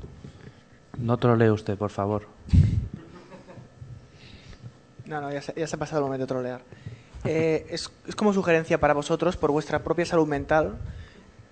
No 0.97 1.17
te 1.17 1.27
lo 1.27 1.35
lee 1.35 1.49
usted, 1.49 1.77
por 1.77 1.91
favor. 1.91 2.27
No, 5.05 5.21
no, 5.21 5.31
ya 5.31 5.41
se, 5.41 5.53
ya 5.55 5.67
se 5.67 5.75
ha 5.75 5.79
pasado 5.79 5.99
el 5.99 6.05
momento 6.05 6.23
de 6.23 6.27
trolear. 6.27 6.61
Eh, 7.23 7.67
es, 7.69 7.91
es 8.07 8.15
como 8.15 8.33
sugerencia 8.33 8.79
para 8.79 8.93
vosotros, 8.93 9.37
por 9.37 9.51
vuestra 9.51 9.83
propia 9.83 10.05
salud 10.05 10.27
mental, 10.27 10.77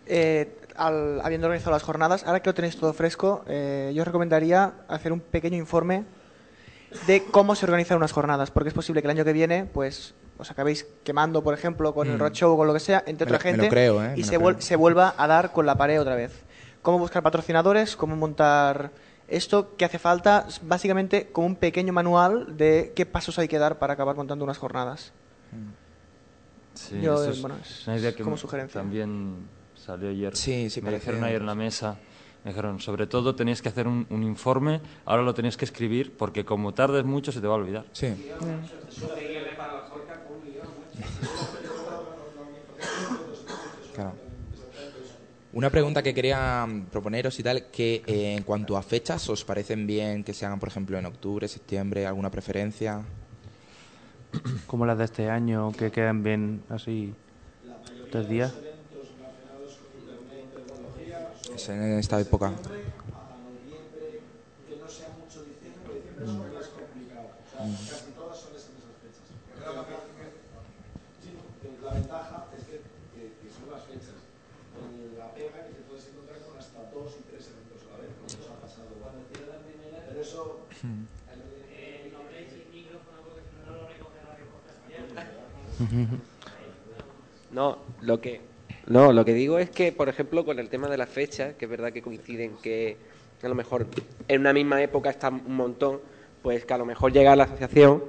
eh, 0.07 0.57
al- 0.75 1.21
habiendo 1.21 1.47
organizado 1.47 1.71
las 1.75 1.83
jornadas, 1.83 2.23
ahora 2.25 2.41
que 2.41 2.49
lo 2.49 2.53
tenéis 2.55 2.77
todo 2.77 2.93
fresco, 2.93 3.43
eh, 3.47 3.91
yo 3.95 4.01
os 4.01 4.07
recomendaría 4.07 4.73
hacer 4.87 5.11
un 5.13 5.19
pequeño 5.19 5.57
informe 5.57 6.03
de 7.07 7.23
cómo 7.25 7.55
se 7.55 7.65
organizan 7.65 7.97
unas 7.97 8.11
jornadas, 8.11 8.49
porque 8.51 8.69
es 8.69 8.73
posible 8.75 9.01
que 9.01 9.07
el 9.07 9.11
año 9.11 9.25
que 9.25 9.33
viene, 9.33 9.65
pues, 9.65 10.13
os 10.37 10.49
acabéis 10.51 10.85
quemando, 11.03 11.43
por 11.43 11.53
ejemplo, 11.53 11.93
con 11.93 12.07
el 12.09 12.15
Mm. 12.15 12.19
roadshow 12.19 12.53
o 12.53 12.57
con 12.57 12.67
lo 12.67 12.73
que 12.73 12.79
sea, 12.79 13.03
entre 13.05 13.25
Me 13.25 13.35
otra 13.35 13.37
lo 13.37 13.55
gente, 13.55 13.69
creo, 13.69 14.03
¿eh? 14.03 14.13
y 14.17 14.23
se, 14.23 14.37
vuel- 14.39 14.53
creo. 14.55 14.61
se 14.61 14.75
vuelva 14.75 15.13
a 15.17 15.27
dar 15.27 15.51
con 15.53 15.65
la 15.65 15.75
pared 15.77 15.99
otra 16.01 16.15
vez. 16.15 16.43
Cómo 16.81 16.99
buscar 16.99 17.23
patrocinadores, 17.23 17.95
cómo 17.95 18.15
montar 18.15 18.91
esto, 19.27 19.75
qué 19.77 19.85
hace 19.85 19.99
falta, 19.99 20.45
básicamente 20.63 21.27
como 21.31 21.47
un 21.47 21.55
pequeño 21.55 21.93
manual 21.93 22.57
de 22.57 22.91
qué 22.95 23.05
pasos 23.05 23.39
hay 23.39 23.47
que 23.47 23.57
dar 23.57 23.79
para 23.79 23.93
acabar 23.93 24.15
montando 24.15 24.43
unas 24.43 24.57
jornadas. 24.57 25.13
Sí, 26.73 26.99
Yo, 27.01 27.13
eso 27.21 27.29
es 27.31 27.41
bueno, 27.41 27.57
es- 27.61 27.87
una 27.87 27.97
idea 27.97 28.11
que 28.15 28.23
como 28.23 28.35
me- 28.35 28.41
sugerencia. 28.41 28.81
también 28.81 29.47
salió 29.75 30.09
ayer. 30.09 30.35
Sí, 30.35 30.69
sí, 30.69 30.81
me 30.81 30.91
dijeron 30.91 31.23
ayer 31.23 31.39
en 31.41 31.47
la 31.47 31.55
mesa. 31.55 31.97
Me 32.43 32.49
dijeron, 32.51 32.81
sobre 32.81 33.07
todo 33.07 33.35
tenéis 33.35 33.61
que 33.61 33.69
hacer 33.69 33.87
un, 33.87 34.05
un 34.09 34.23
informe, 34.23 34.81
ahora 35.05 35.23
lo 35.23 35.33
tenéis 35.33 35.55
que 35.55 35.63
escribir 35.63 36.17
porque 36.17 36.43
como 36.43 36.73
tardes 36.73 37.05
mucho 37.05 37.31
se 37.31 37.39
te 37.39 37.47
va 37.47 37.53
a 37.53 37.57
olvidar. 37.57 37.85
Sí. 37.93 38.13
Claro. 43.93 44.15
Una 45.53 45.69
pregunta 45.69 46.01
que 46.01 46.13
quería 46.13 46.65
mm, 46.65 46.87
proponeros 46.87 47.37
y 47.39 47.43
tal, 47.43 47.69
que 47.71 48.03
eh, 48.07 48.35
en 48.35 48.43
cuanto 48.43 48.75
a 48.75 48.81
fechas, 48.81 49.29
¿os 49.29 49.45
parecen 49.45 49.85
bien 49.85 50.23
que 50.23 50.33
se 50.33 50.45
hagan, 50.45 50.59
por 50.59 50.69
ejemplo, 50.69 50.97
en 50.97 51.05
octubre, 51.05 51.47
septiembre, 51.47 52.05
alguna 52.07 52.31
preferencia? 52.31 53.03
Como 54.67 54.85
las 54.85 54.97
de 54.97 55.05
este 55.05 55.29
año, 55.29 55.71
que 55.71 55.91
quedan 55.91 56.23
bien 56.23 56.63
así 56.69 57.13
tres 58.11 58.27
días. 58.27 58.53
Es 61.55 61.69
en 61.69 61.99
esta 61.99 62.19
época. 62.19 62.53
La 71.83 71.93
ventaja 71.93 72.45
es 72.57 72.63
que, 72.65 72.77
que- 72.79 73.33
que 73.41 73.49
son 73.51 73.69
las 73.71 73.83
fechas. 73.83 74.15
La 75.17 75.33
pega 75.33 75.65
que 75.67 75.73
te 75.75 75.81
puedes 75.87 76.07
encontrar 76.07 76.39
con 76.41 76.57
hasta 76.57 76.79
dos 76.93 77.13
y 77.19 77.23
tres 77.29 77.47
eventos 77.51 77.81
a 77.87 77.91
la 77.93 77.97
vez, 78.03 78.11
como 78.15 78.33
nos 78.39 78.49
ha 78.49 78.61
pasado. 78.61 78.87
Pero 80.09 80.21
eso... 80.21 80.67
No, 87.51 87.77
lo 88.01 88.19
que 88.19 88.41
no, 88.87 89.13
lo 89.13 89.23
que 89.23 89.33
digo 89.33 89.59
es 89.59 89.69
que, 89.69 89.91
por 89.91 90.09
ejemplo, 90.09 90.43
con 90.43 90.59
el 90.59 90.69
tema 90.69 90.89
de 90.89 90.97
las 90.97 91.07
fechas, 91.07 91.55
que 91.55 91.65
es 91.65 91.71
verdad 91.71 91.93
que 91.93 92.01
coinciden 92.01 92.55
que 92.61 92.97
a 93.41 93.47
lo 93.47 93.55
mejor 93.55 93.87
en 94.27 94.41
una 94.41 94.53
misma 94.53 94.81
época 94.81 95.09
está 95.09 95.29
un 95.29 95.55
montón, 95.55 96.01
pues 96.41 96.65
que 96.65 96.73
a 96.73 96.77
lo 96.77 96.85
mejor 96.85 97.13
llega 97.13 97.35
la 97.35 97.45
asociación 97.45 98.03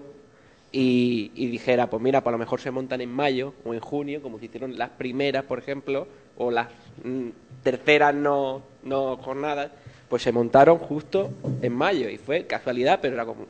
y, 0.72 1.28
dijera, 1.34 1.88
pues 1.88 2.02
mira, 2.02 2.22
pues 2.22 2.32
a 2.32 2.32
lo 2.32 2.38
mejor 2.38 2.60
se 2.60 2.72
montan 2.72 3.00
en 3.00 3.12
mayo 3.12 3.54
o 3.64 3.74
en 3.74 3.80
junio, 3.80 4.20
como 4.20 4.40
se 4.40 4.46
hicieron 4.46 4.76
las 4.76 4.90
primeras, 4.90 5.44
por 5.44 5.60
ejemplo, 5.60 6.08
o 6.36 6.50
las 6.50 6.68
mm, 7.04 7.28
terceras 7.62 8.12
no, 8.12 8.62
no 8.82 9.16
jornadas, 9.18 9.70
pues 10.08 10.22
se 10.22 10.32
montaron 10.32 10.78
justo 10.78 11.30
en 11.62 11.72
mayo 11.72 12.08
y 12.08 12.18
fue 12.18 12.46
casualidad, 12.46 12.98
pero 13.00 13.14
era 13.14 13.24
como 13.24 13.46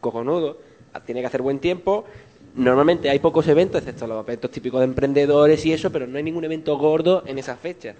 cojonudo. 0.00 0.58
Tiene 1.04 1.20
que 1.20 1.26
hacer 1.26 1.42
buen 1.42 1.58
tiempo. 1.58 2.04
Normalmente 2.54 3.08
hay 3.08 3.18
pocos 3.18 3.48
eventos, 3.48 3.80
excepto 3.80 4.06
los 4.06 4.24
eventos 4.26 4.50
típicos 4.50 4.80
de 4.80 4.84
emprendedores 4.84 5.64
y 5.64 5.72
eso, 5.72 5.90
pero 5.90 6.06
no 6.06 6.18
hay 6.18 6.22
ningún 6.22 6.44
evento 6.44 6.76
gordo 6.76 7.22
en 7.26 7.38
esa 7.38 7.56
fecha. 7.56 7.94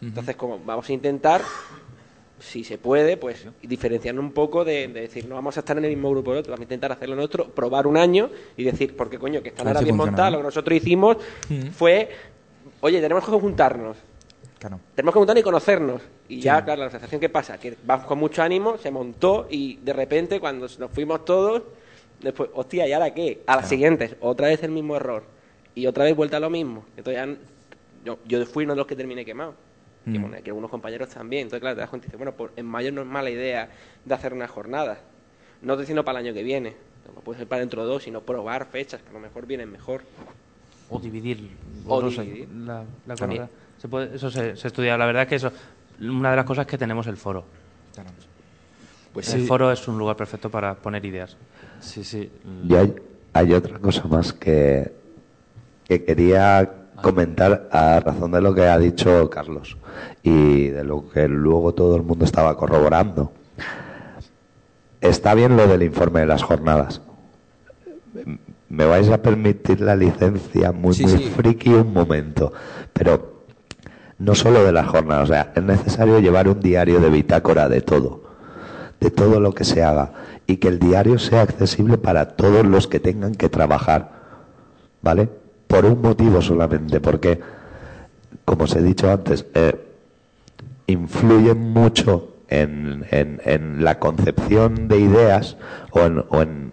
Entonces, 0.00 0.36
como 0.36 0.58
vamos 0.64 0.88
a 0.88 0.92
intentar, 0.92 1.42
si 2.38 2.64
se 2.64 2.78
puede, 2.78 3.16
pues 3.16 3.46
diferenciarnos 3.62 4.24
un 4.24 4.32
poco 4.32 4.64
de, 4.64 4.88
de 4.88 5.00
decir, 5.02 5.26
no 5.28 5.34
vamos 5.34 5.56
a 5.56 5.60
estar 5.60 5.76
en 5.76 5.84
el 5.84 5.90
mismo 5.90 6.10
grupo 6.10 6.30
del 6.30 6.40
otro, 6.40 6.52
vamos 6.52 6.60
a 6.60 6.64
intentar 6.64 6.92
hacerlo 6.92 7.16
nuestro, 7.16 7.46
probar 7.48 7.86
un 7.86 7.96
año 7.96 8.30
y 8.56 8.64
decir, 8.64 8.96
porque 8.96 9.18
coño, 9.18 9.42
que 9.42 9.48
están 9.50 9.66
ahora 9.66 9.80
bien 9.80 9.96
¿no? 9.96 10.06
lo 10.06 10.36
que 10.38 10.42
nosotros 10.44 10.76
hicimos 10.76 11.16
fue, 11.72 12.08
oye, 12.80 13.00
tenemos 13.00 13.24
que 13.24 13.32
juntarnos, 13.32 13.96
Claro. 14.58 14.80
tenemos 14.94 15.12
que 15.14 15.18
juntarnos 15.18 15.40
y 15.40 15.44
conocernos. 15.44 16.02
Y 16.28 16.40
ya, 16.40 16.64
claro, 16.64 16.80
la 16.82 16.86
asociación, 16.88 17.20
¿qué 17.20 17.28
pasa? 17.28 17.58
Que 17.58 17.76
vamos 17.84 18.06
con 18.06 18.18
mucho 18.18 18.42
ánimo, 18.42 18.78
se 18.78 18.90
montó 18.90 19.46
y 19.50 19.76
de 19.76 19.92
repente, 19.92 20.40
cuando 20.40 20.66
nos 20.78 20.90
fuimos 20.92 21.24
todos, 21.24 21.62
después, 22.20 22.50
hostia, 22.54 22.86
¿y 22.88 22.92
ahora 22.92 23.12
qué? 23.14 23.42
A 23.46 23.56
las 23.56 23.68
siguientes, 23.68 24.16
otra 24.20 24.48
vez 24.48 24.62
el 24.62 24.70
mismo 24.70 24.96
error. 24.96 25.24
Y 25.74 25.86
otra 25.86 26.04
vez 26.04 26.16
vuelta 26.16 26.38
a 26.38 26.40
lo 26.40 26.50
mismo. 26.50 26.84
Entonces 26.96 27.14
ya, 27.24 27.36
yo, 28.04 28.18
yo 28.26 28.44
fui 28.46 28.64
uno 28.64 28.72
de 28.74 28.78
los 28.78 28.86
que 28.86 28.96
terminé 28.96 29.24
quemado. 29.24 29.54
Y 30.06 30.10
Mm. 30.18 30.22
bueno, 30.22 30.36
que 30.42 30.50
algunos 30.50 30.70
compañeros 30.70 31.08
también. 31.10 31.42
Entonces, 31.42 31.60
claro, 31.60 31.76
te 31.76 31.80
das 31.80 31.90
cuenta 31.90 32.06
y 32.06 32.08
dices, 32.08 32.18
bueno, 32.18 32.32
pues 32.32 32.50
en 32.56 32.66
mayo 32.66 32.90
no 32.92 33.02
es 33.02 33.06
mala 33.06 33.30
idea 33.30 33.68
de 34.04 34.14
hacer 34.14 34.32
una 34.32 34.48
jornada. 34.48 34.98
No 35.62 35.74
estoy 35.74 35.82
diciendo 35.84 36.04
para 36.04 36.18
el 36.20 36.26
año 36.26 36.34
que 36.34 36.42
viene, 36.42 36.74
no 37.14 37.20
puede 37.20 37.38
ser 37.38 37.48
para 37.48 37.60
dentro 37.60 37.82
de 37.82 37.88
dos, 37.88 38.02
sino 38.02 38.20
probar 38.22 38.66
fechas 38.66 39.02
que 39.02 39.10
a 39.10 39.12
lo 39.12 39.20
mejor 39.20 39.46
vienen 39.46 39.70
mejor. 39.70 40.02
O 40.90 40.98
dividir. 40.98 41.50
O 41.86 42.00
no 42.00 42.10
sé, 42.10 42.48
la. 42.64 42.84
Se 43.78 43.88
puede- 43.88 44.16
eso 44.16 44.30
se, 44.30 44.56
se 44.56 44.68
estudia. 44.68 44.96
La 44.96 45.06
verdad 45.06 45.22
es 45.24 45.28
que 45.28 45.34
eso, 45.36 45.52
una 46.00 46.30
de 46.30 46.36
las 46.36 46.44
cosas 46.44 46.66
es 46.66 46.70
que 46.70 46.78
tenemos 46.78 47.06
el 47.06 47.16
foro. 47.16 47.44
Claro. 47.94 48.10
Pues 49.12 49.26
sí. 49.26 49.40
el 49.40 49.46
foro 49.46 49.70
es 49.72 49.86
un 49.88 49.98
lugar 49.98 50.16
perfecto 50.16 50.50
para 50.50 50.74
poner 50.74 51.04
ideas. 51.04 51.36
Sí, 51.80 52.04
sí. 52.04 52.30
Y 52.68 52.74
hay, 52.74 52.94
hay 53.32 53.52
otra 53.52 53.78
cosa 53.78 54.06
más 54.08 54.32
que, 54.32 54.92
que 55.84 56.04
quería 56.04 56.70
comentar 57.02 57.68
a 57.72 58.00
razón 58.00 58.32
de 58.32 58.40
lo 58.40 58.54
que 58.54 58.62
ha 58.66 58.76
dicho 58.78 59.30
Carlos 59.30 59.76
y 60.22 60.68
de 60.68 60.84
lo 60.84 61.08
que 61.08 61.28
luego 61.28 61.72
todo 61.72 61.96
el 61.96 62.02
mundo 62.02 62.24
estaba 62.24 62.56
corroborando. 62.56 63.32
Está 65.00 65.34
bien 65.34 65.56
lo 65.56 65.66
del 65.68 65.82
informe 65.84 66.20
de 66.20 66.26
las 66.26 66.42
jornadas. 66.42 67.00
Me 68.68 68.84
vais 68.84 69.08
a 69.10 69.22
permitir 69.22 69.80
la 69.80 69.94
licencia 69.96 70.72
muy, 70.72 70.92
Sí, 70.94 71.04
muy 71.06 71.18
sí. 71.18 71.30
friki 71.36 71.70
un 71.70 71.92
momento, 71.92 72.52
pero 72.92 73.44
no 74.18 74.34
solo 74.34 74.64
de 74.64 74.72
las 74.72 74.88
jornadas, 74.88 75.30
o 75.30 75.32
sea, 75.32 75.52
es 75.54 75.62
necesario 75.62 76.18
llevar 76.18 76.48
un 76.48 76.60
diario 76.60 76.98
de 77.00 77.08
bitácora 77.08 77.68
de 77.68 77.80
todo, 77.80 78.24
de 79.00 79.10
todo 79.10 79.40
lo 79.40 79.52
que 79.54 79.64
se 79.64 79.82
haga, 79.82 80.12
y 80.46 80.56
que 80.56 80.68
el 80.68 80.78
diario 80.78 81.18
sea 81.18 81.42
accesible 81.42 81.98
para 81.98 82.30
todos 82.36 82.64
los 82.66 82.86
que 82.88 83.00
tengan 83.00 83.34
que 83.34 83.48
trabajar, 83.48 84.10
¿vale? 85.02 85.28
Por 85.66 85.84
un 85.84 86.00
motivo 86.02 86.40
solamente, 86.42 87.00
porque, 87.00 87.40
como 88.44 88.64
os 88.64 88.74
he 88.74 88.82
dicho 88.82 89.10
antes, 89.10 89.44
eh, 89.54 89.74
influye 90.86 91.54
mucho 91.54 92.34
en, 92.48 93.04
en- 93.10 93.40
en 93.44 93.84
la 93.84 93.98
concepción 93.98 94.88
de 94.88 94.98
ideas 94.98 95.56
o 95.90 96.00
en, 96.00 96.24
o 96.30 96.40
en, 96.42 96.72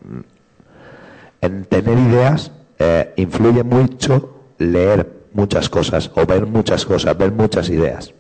en 1.42 1.66
tener 1.66 1.98
ideas, 2.00 2.52
eh, 2.80 3.14
influye 3.18 3.64
mucho 3.64 4.34
leer 4.58 5.12
muchas 5.34 5.70
cosas 5.70 6.10
o 6.16 6.26
ver 6.26 6.46
muchas 6.46 6.86
cosas, 6.86 7.18
ver 7.18 7.32
muchas 7.34 7.70
ideas. 7.70 8.14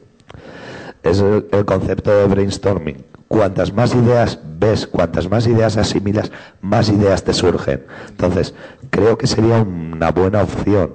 Es 1.02 1.20
el 1.22 1.66
concepto 1.66 2.12
de 2.12 2.26
brainstorming. 2.28 2.98
Cuantas 3.28 3.74
más 3.74 3.94
ideas 3.96 4.40
ves, 4.60 4.86
cuantas 4.88 5.30
más 5.30 5.48
ideas 5.48 5.78
asimilas, 5.78 6.32
más 6.62 6.90
ideas 6.90 7.24
te 7.24 7.34
surgen. 7.34 7.86
Entonces, 8.10 8.54
creo 8.92 9.18
que 9.18 9.28
sería 9.28 9.62
una 9.62 10.12
buena 10.12 10.44
opción 10.44 10.94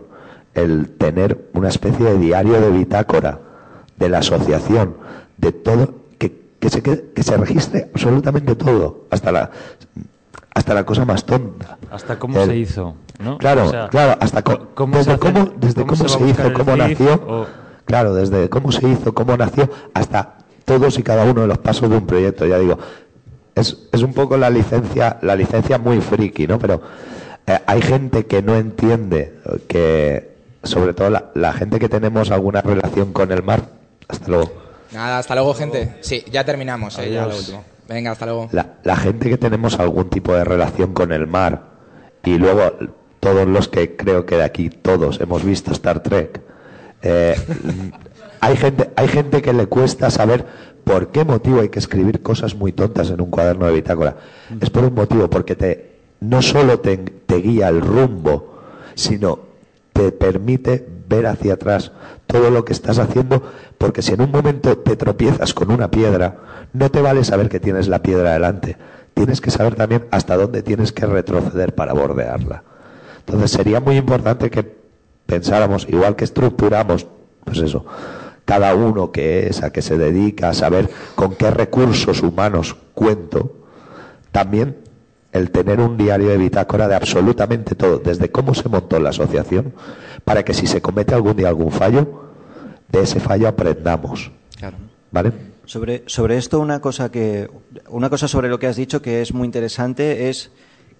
el 0.54 0.90
tener 0.90 1.48
una 1.54 1.68
especie 1.68 2.04
de 2.06 2.18
diario 2.18 2.60
de 2.60 2.70
bitácora 2.70 3.38
de 3.98 4.08
la 4.08 4.18
asociación, 4.18 4.96
de 5.36 5.52
todo, 5.52 5.94
que, 6.18 6.40
que 6.58 6.70
se, 6.70 6.82
que, 6.82 7.10
que 7.14 7.22
se 7.22 7.36
registre 7.36 7.90
absolutamente 7.92 8.54
todo, 8.54 9.04
hasta 9.10 9.32
la, 9.32 9.50
hasta 10.54 10.74
la 10.74 10.84
cosa 10.84 11.04
más 11.04 11.24
tonta. 11.24 11.78
Hasta 11.90 12.18
cómo 12.18 12.40
El- 12.40 12.48
se 12.48 12.56
hizo, 12.56 12.94
¿no? 13.18 13.38
Claro, 13.38 13.66
O 13.66 13.70
sea, 13.70 13.88
claro, 13.88 14.16
hasta 14.20 14.42
cómo 14.42 14.96
desde 14.98 15.12
hace- 15.12 15.20
cómo, 15.20 15.50
desde 15.56 15.84
cómo, 15.86 15.96
se, 16.08 16.26
hizo, 16.26 16.52
cómo 16.52 16.76
nació, 16.76 17.14
o- 17.14 17.46
claro, 17.84 18.14
desde 18.14 18.48
cómo 18.48 18.72
se 18.72 18.88
hizo, 18.88 19.12
cómo 19.14 19.36
nació, 19.36 19.68
hasta 19.94 20.34
todos 20.70 20.96
y 21.00 21.02
cada 21.02 21.24
uno 21.24 21.40
de 21.42 21.48
los 21.48 21.58
pasos 21.58 21.90
de 21.90 21.96
un 21.96 22.06
proyecto. 22.06 22.46
Ya 22.46 22.58
digo, 22.60 22.78
es, 23.56 23.76
es 23.90 24.02
un 24.02 24.12
poco 24.14 24.36
la 24.36 24.50
licencia, 24.50 25.18
la 25.22 25.34
licencia 25.34 25.78
muy 25.78 26.00
friki, 26.00 26.46
¿no? 26.46 26.60
Pero 26.60 26.80
eh, 27.44 27.58
hay 27.66 27.82
gente 27.82 28.26
que 28.26 28.40
no 28.40 28.54
entiende 28.54 29.34
que, 29.66 30.30
sobre 30.62 30.94
todo 30.94 31.10
la, 31.10 31.30
la 31.34 31.52
gente 31.52 31.80
que 31.80 31.88
tenemos 31.88 32.30
alguna 32.30 32.60
relación 32.62 33.12
con 33.12 33.32
el 33.32 33.42
mar, 33.42 33.62
hasta 34.06 34.28
luego. 34.28 34.52
Nada, 34.92 35.18
hasta 35.18 35.34
luego, 35.34 35.54
gente. 35.54 35.96
Sí, 36.02 36.24
ya 36.30 36.44
terminamos, 36.44 36.96
eh, 37.00 37.10
ya 37.10 37.22
lo 37.22 37.30
Adiós. 37.30 37.40
último. 37.40 37.64
Venga, 37.88 38.12
hasta 38.12 38.26
luego. 38.26 38.48
La, 38.52 38.74
la 38.84 38.94
gente 38.94 39.28
que 39.28 39.38
tenemos 39.38 39.80
algún 39.80 40.08
tipo 40.08 40.32
de 40.34 40.44
relación 40.44 40.92
con 40.94 41.10
el 41.10 41.26
mar 41.26 41.62
y 42.24 42.38
luego 42.38 42.74
todos 43.18 43.48
los 43.48 43.66
que 43.66 43.96
creo 43.96 44.24
que 44.24 44.36
de 44.36 44.44
aquí 44.44 44.70
todos 44.70 45.20
hemos 45.20 45.44
visto 45.44 45.72
Star 45.72 46.00
Trek, 46.00 46.40
eh, 47.02 47.34
hay 48.40 48.56
gente 48.56 48.90
hay 48.96 49.08
gente 49.08 49.42
que 49.42 49.52
le 49.52 49.66
cuesta 49.66 50.10
saber 50.10 50.46
por 50.84 51.08
qué 51.08 51.24
motivo 51.24 51.60
hay 51.60 51.68
que 51.68 51.78
escribir 51.78 52.22
cosas 52.22 52.54
muy 52.54 52.72
tontas 52.72 53.10
en 53.10 53.20
un 53.20 53.30
cuaderno 53.30 53.66
de 53.66 53.72
bitácora. 53.72 54.16
Es 54.60 54.70
por 54.70 54.84
un 54.84 54.94
motivo, 54.94 55.28
porque 55.28 55.54
te 55.54 55.90
no 56.20 56.42
solo 56.42 56.80
te, 56.80 56.96
te 56.98 57.36
guía 57.36 57.68
el 57.68 57.80
rumbo, 57.80 58.54
sino 58.94 59.38
te 59.92 60.12
permite 60.12 60.86
ver 61.08 61.26
hacia 61.26 61.54
atrás 61.54 61.92
todo 62.26 62.50
lo 62.50 62.64
que 62.64 62.72
estás 62.72 62.98
haciendo, 62.98 63.42
porque 63.78 64.02
si 64.02 64.12
en 64.12 64.22
un 64.22 64.30
momento 64.30 64.78
te 64.78 64.96
tropiezas 64.96 65.52
con 65.54 65.70
una 65.70 65.90
piedra, 65.90 66.38
no 66.72 66.90
te 66.90 67.02
vale 67.02 67.24
saber 67.24 67.48
que 67.48 67.58
tienes 67.58 67.88
la 67.88 68.02
piedra 68.02 68.32
delante, 68.32 68.76
tienes 69.14 69.40
que 69.40 69.50
saber 69.50 69.74
también 69.74 70.06
hasta 70.10 70.36
dónde 70.36 70.62
tienes 70.62 70.92
que 70.92 71.06
retroceder 71.06 71.74
para 71.74 71.92
bordearla. 71.92 72.62
Entonces 73.26 73.50
sería 73.50 73.80
muy 73.80 73.96
importante 73.96 74.50
que 74.50 74.64
pensáramos, 75.26 75.86
igual 75.88 76.16
que 76.16 76.24
estructuramos, 76.24 77.06
pues 77.44 77.58
eso, 77.58 77.84
cada 78.50 78.74
uno 78.74 79.12
que 79.12 79.46
es, 79.46 79.62
a 79.62 79.70
qué 79.70 79.80
se 79.80 79.96
dedica, 79.96 80.48
a 80.48 80.54
saber 80.54 80.90
con 81.14 81.36
qué 81.36 81.52
recursos 81.52 82.20
humanos 82.20 82.74
cuento, 82.94 83.54
también 84.32 84.78
el 85.30 85.52
tener 85.52 85.78
un 85.78 85.96
diario 85.96 86.30
de 86.30 86.36
bitácora 86.36 86.88
de 86.88 86.96
absolutamente 86.96 87.76
todo, 87.76 88.00
desde 88.00 88.32
cómo 88.32 88.52
se 88.54 88.68
montó 88.68 88.98
la 88.98 89.10
asociación, 89.10 89.72
para 90.24 90.44
que 90.44 90.52
si 90.52 90.66
se 90.66 90.82
comete 90.82 91.14
algún 91.14 91.36
día 91.36 91.46
algún 91.46 91.70
fallo, 91.70 92.24
de 92.88 93.02
ese 93.02 93.20
fallo 93.20 93.46
aprendamos. 93.46 94.32
¿Vale? 95.12 95.32
Sobre, 95.64 96.02
sobre 96.06 96.36
esto 96.36 96.58
una 96.58 96.80
cosa 96.80 97.08
que 97.12 97.48
una 97.88 98.10
cosa 98.10 98.26
sobre 98.26 98.48
lo 98.48 98.58
que 98.58 98.66
has 98.66 98.74
dicho 98.74 99.00
que 99.00 99.22
es 99.22 99.32
muy 99.32 99.46
interesante 99.46 100.28
es 100.28 100.50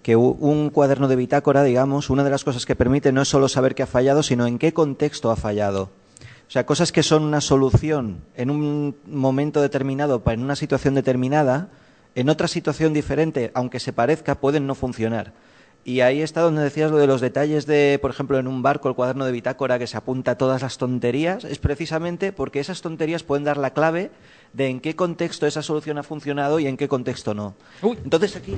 que 0.03 0.15
un 0.15 0.69
cuaderno 0.69 1.09
de 1.09 1.17
bitácora, 1.17 1.63
digamos, 1.63 2.09
una 2.09 2.23
de 2.23 2.29
las 2.29 2.45
cosas 2.45 2.65
que 2.65 2.77
permite 2.77 3.11
no 3.11 3.21
es 3.21 3.27
solo 3.27 3.49
saber 3.49 3.75
qué 3.75 3.83
ha 3.83 3.87
fallado, 3.87 4.23
sino 4.23 4.47
en 4.47 4.57
qué 4.57 4.73
contexto 4.73 5.31
ha 5.31 5.35
fallado. 5.35 5.89
O 6.51 6.53
sea, 6.53 6.65
cosas 6.65 6.91
que 6.91 7.01
son 7.01 7.23
una 7.23 7.39
solución 7.39 8.25
en 8.35 8.49
un 8.49 8.97
momento 9.05 9.61
determinado, 9.61 10.21
en 10.25 10.43
una 10.43 10.57
situación 10.57 10.95
determinada, 10.95 11.69
en 12.13 12.27
otra 12.27 12.49
situación 12.49 12.91
diferente, 12.91 13.51
aunque 13.53 13.79
se 13.79 13.93
parezca, 13.93 14.35
pueden 14.35 14.67
no 14.67 14.75
funcionar. 14.75 15.31
Y 15.85 16.01
ahí 16.01 16.21
está 16.21 16.41
donde 16.41 16.61
decías 16.61 16.91
lo 16.91 16.97
de 16.97 17.07
los 17.07 17.21
detalles 17.21 17.67
de, 17.67 17.99
por 18.01 18.11
ejemplo, 18.11 18.37
en 18.37 18.47
un 18.47 18.61
barco, 18.61 18.89
el 18.89 18.95
cuaderno 18.95 19.23
de 19.23 19.31
bitácora 19.31 19.79
que 19.79 19.87
se 19.87 19.95
apunta 19.95 20.31
a 20.31 20.37
todas 20.37 20.61
las 20.61 20.77
tonterías, 20.77 21.45
es 21.45 21.57
precisamente 21.57 22.33
porque 22.33 22.59
esas 22.59 22.81
tonterías 22.81 23.23
pueden 23.23 23.45
dar 23.45 23.55
la 23.55 23.71
clave 23.71 24.11
de 24.51 24.67
en 24.67 24.81
qué 24.81 24.93
contexto 24.93 25.47
esa 25.47 25.61
solución 25.61 25.99
ha 25.99 26.03
funcionado 26.03 26.59
y 26.59 26.67
en 26.67 26.75
qué 26.75 26.89
contexto 26.89 27.33
no. 27.33 27.55
Entonces 27.81 28.35
aquí 28.35 28.57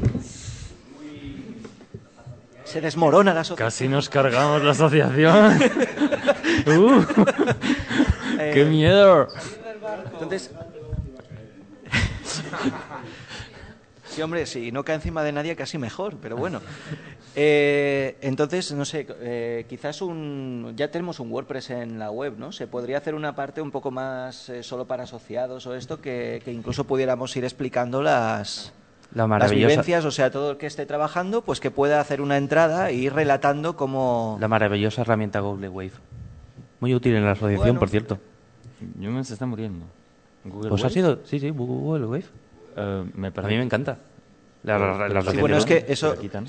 se 2.74 2.82
desmorona 2.82 3.34
la 3.34 3.41
asociación. 3.41 3.67
Casi 3.67 3.88
nos 3.88 4.09
cargamos 4.09 4.63
la 4.63 4.71
asociación. 4.71 5.59
Uh, 6.65 7.03
¡Qué 8.38 8.61
Eh, 8.61 8.65
miedo! 8.65 9.28
Entonces. 10.13 10.51
Sí, 14.05 14.21
hombre, 14.21 14.45
si 14.45 14.71
no 14.71 14.86
cae 14.86 14.95
encima 14.97 15.24
de 15.24 15.32
nadie, 15.32 15.55
casi 15.55 15.80
mejor, 15.80 16.17
pero 16.21 16.38
bueno. 16.38 16.61
Eh, 17.36 18.15
entonces, 18.21 18.71
no 18.71 18.86
sé, 18.86 19.07
eh, 19.21 19.65
quizás 19.67 20.03
un. 20.03 20.74
Ya 20.78 20.91
tenemos 20.91 21.19
un 21.19 21.32
WordPress 21.32 21.71
en 21.71 21.97
la 21.97 22.11
web, 22.11 22.36
¿no? 22.38 22.51
Se 22.51 22.67
podría 22.67 22.99
hacer 22.99 23.15
una 23.15 23.34
parte 23.34 23.59
un 23.59 23.71
poco 23.71 23.89
más 23.89 24.49
eh, 24.49 24.61
solo 24.61 24.86
para 24.86 25.05
asociados 25.05 25.65
o 25.65 25.74
esto, 25.74 25.99
que, 25.99 26.43
que 26.45 26.51
incluso 26.51 26.84
pudiéramos 26.84 27.36
ir 27.36 27.43
explicando 27.43 28.03
las. 28.03 28.71
La 29.14 29.24
Las 29.24 29.30
maravillosa, 29.30 29.68
vivencias, 29.70 30.05
o 30.05 30.11
sea, 30.11 30.32
todo 30.32 30.51
el 30.51 30.57
que 30.57 30.66
esté 30.66 30.86
trabajando, 30.88 31.43
pues 31.43 31.59
que 31.59 31.70
pueda 31.70 31.99
hacer 31.99 32.20
una 32.20 32.38
entrada 32.38 32.89
e 32.89 32.95
ir 32.95 33.14
relatando 33.14 33.76
cómo. 33.76 34.38
la 34.41 34.47
maravillosa 34.47 35.01
herramienta 35.01 35.39
Google 35.39 35.70
Wave. 35.70 35.91
Muy 36.80 36.95
útil 36.95 37.16
en 37.16 37.24
la 37.26 37.32
asociación, 37.32 37.59
Bueno. 37.59 37.80
por 37.80 37.89
cierto. 37.89 38.18
Newman 38.97 39.24
se 39.24 39.34
está 39.34 39.45
muriendo. 39.45 39.86
Google 40.43 40.70
¿Pues 40.70 40.82
ha 40.82 40.86
Wave, 40.86 40.93
sido? 40.93 41.20
Sí, 41.26 41.39
sí, 41.39 41.49
Google 41.51 42.05
Wave. 42.07 42.26
eh, 42.76 43.05
me 43.14 43.28
A 43.28 43.32
mí 43.43 43.55
me 43.57 43.64
encanta. 43.64 43.97
La, 44.64 44.80
la- 44.80 45.07
la 45.09 45.22
Sí, 45.22 45.38
bueno, 45.38 45.57
es 45.57 45.66
que 45.66 45.86
eso, 45.88 46.09
Se 46.11 46.16
la 46.16 46.22
quitan. 46.22 46.47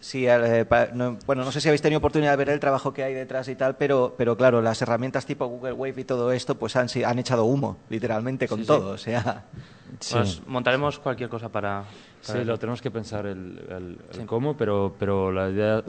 Sí, 0.00 0.26
eh, 0.26 0.64
pa- 0.68 0.88
no, 0.92 1.18
bueno, 1.26 1.44
no 1.44 1.52
sé 1.52 1.60
si 1.60 1.68
habéis 1.68 1.82
tenido 1.82 1.98
oportunidad 1.98 2.30
de 2.32 2.36
ver 2.36 2.50
el 2.50 2.60
trabajo 2.60 2.92
que 2.92 3.02
hay 3.02 3.14
detrás 3.14 3.48
y 3.48 3.54
tal, 3.56 3.76
pero, 3.76 4.14
pero 4.16 4.36
claro, 4.36 4.62
las 4.62 4.80
herramientas 4.82 5.26
tipo 5.26 5.46
Google 5.46 5.72
Wave 5.72 6.00
y 6.00 6.04
todo 6.04 6.32
esto, 6.32 6.56
pues 6.56 6.76
han, 6.76 6.88
si- 6.88 7.04
han 7.04 7.18
echado 7.18 7.44
humo, 7.44 7.78
literalmente, 7.88 8.46
con 8.48 8.58
Sí, 8.58 8.64
sí. 8.64 8.68
todo, 8.68 8.90
o 8.90 8.98
sea... 8.98 9.44
Sí. 10.00 10.14
Pues 10.14 10.42
montaremos 10.46 10.98
cualquier 10.98 11.28
cosa 11.28 11.48
para... 11.48 11.84
Sí, 12.20 12.44
lo 12.44 12.58
tenemos 12.58 12.82
que 12.82 12.90
pensar 12.90 13.24
el, 13.26 13.60
el- 13.70 13.98
el 14.20 14.26
cómo, 14.26 14.56
pero, 14.56 14.94
pero 14.98 15.30
la 15.30 15.48
idea 15.48 15.84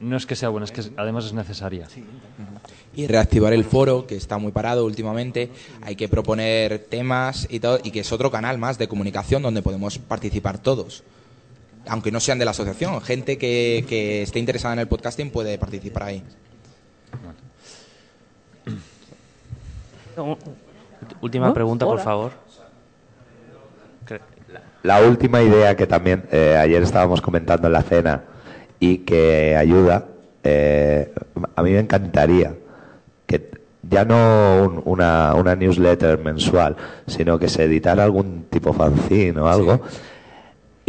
no 0.00 0.16
es 0.16 0.26
que 0.26 0.34
sea 0.36 0.48
buena, 0.48 0.64
es 0.64 0.72
que 0.72 0.80
es- 0.82 0.90
además 0.96 1.24
es 1.26 1.32
necesaria. 1.32 1.86
y 2.94 3.06
reactivar 3.06 3.52
el 3.52 3.64
foro 3.64 4.06
que 4.06 4.16
está 4.16 4.38
muy 4.38 4.50
parado 4.52 4.84
últimamente 4.84 5.50
hay 5.82 5.94
que 5.96 6.08
proponer 6.08 6.80
temas 6.90 7.46
y 7.48 7.60
todo 7.60 7.78
y 7.82 7.90
que 7.92 8.00
es 8.00 8.12
otro 8.12 8.30
canal 8.30 8.58
más 8.58 8.76
de 8.76 8.88
comunicación 8.88 9.40
donde 9.42 9.62
podemos 9.62 9.98
participar 9.98 10.58
todos 10.58 11.04
aunque 11.88 12.10
no 12.12 12.20
sean 12.20 12.38
de 12.38 12.44
la 12.44 12.52
asociación 12.52 13.00
gente 13.00 13.38
que, 13.38 13.84
que 13.88 14.22
esté 14.22 14.38
interesada 14.38 14.74
en 14.74 14.80
el 14.80 14.88
podcasting 14.88 15.30
puede 15.30 15.58
participar 15.58 16.04
ahí 16.04 16.22
Última 21.20 21.48
¿No? 21.48 21.54
pregunta, 21.54 21.84
por 21.86 22.00
favor. 22.00 22.32
La 24.82 25.00
última 25.00 25.40
idea 25.42 25.76
que 25.76 25.86
también 25.86 26.24
eh, 26.32 26.56
ayer 26.60 26.82
estábamos 26.82 27.20
comentando 27.20 27.68
en 27.68 27.72
la 27.72 27.82
cena 27.82 28.22
y 28.80 28.98
que 28.98 29.56
ayuda, 29.56 30.06
eh, 30.42 31.12
a 31.54 31.62
mí 31.62 31.70
me 31.70 31.78
encantaría 31.78 32.54
que 33.26 33.48
ya 33.88 34.04
no 34.04 34.62
un- 34.64 34.82
una, 34.84 35.34
una 35.34 35.54
newsletter 35.54 36.18
mensual, 36.18 36.76
sino 37.06 37.38
que 37.38 37.48
se 37.48 37.64
editara 37.64 38.02
algún 38.02 38.46
tipo 38.50 38.72
fanzine 38.72 39.38
o 39.40 39.48
algo. 39.48 39.80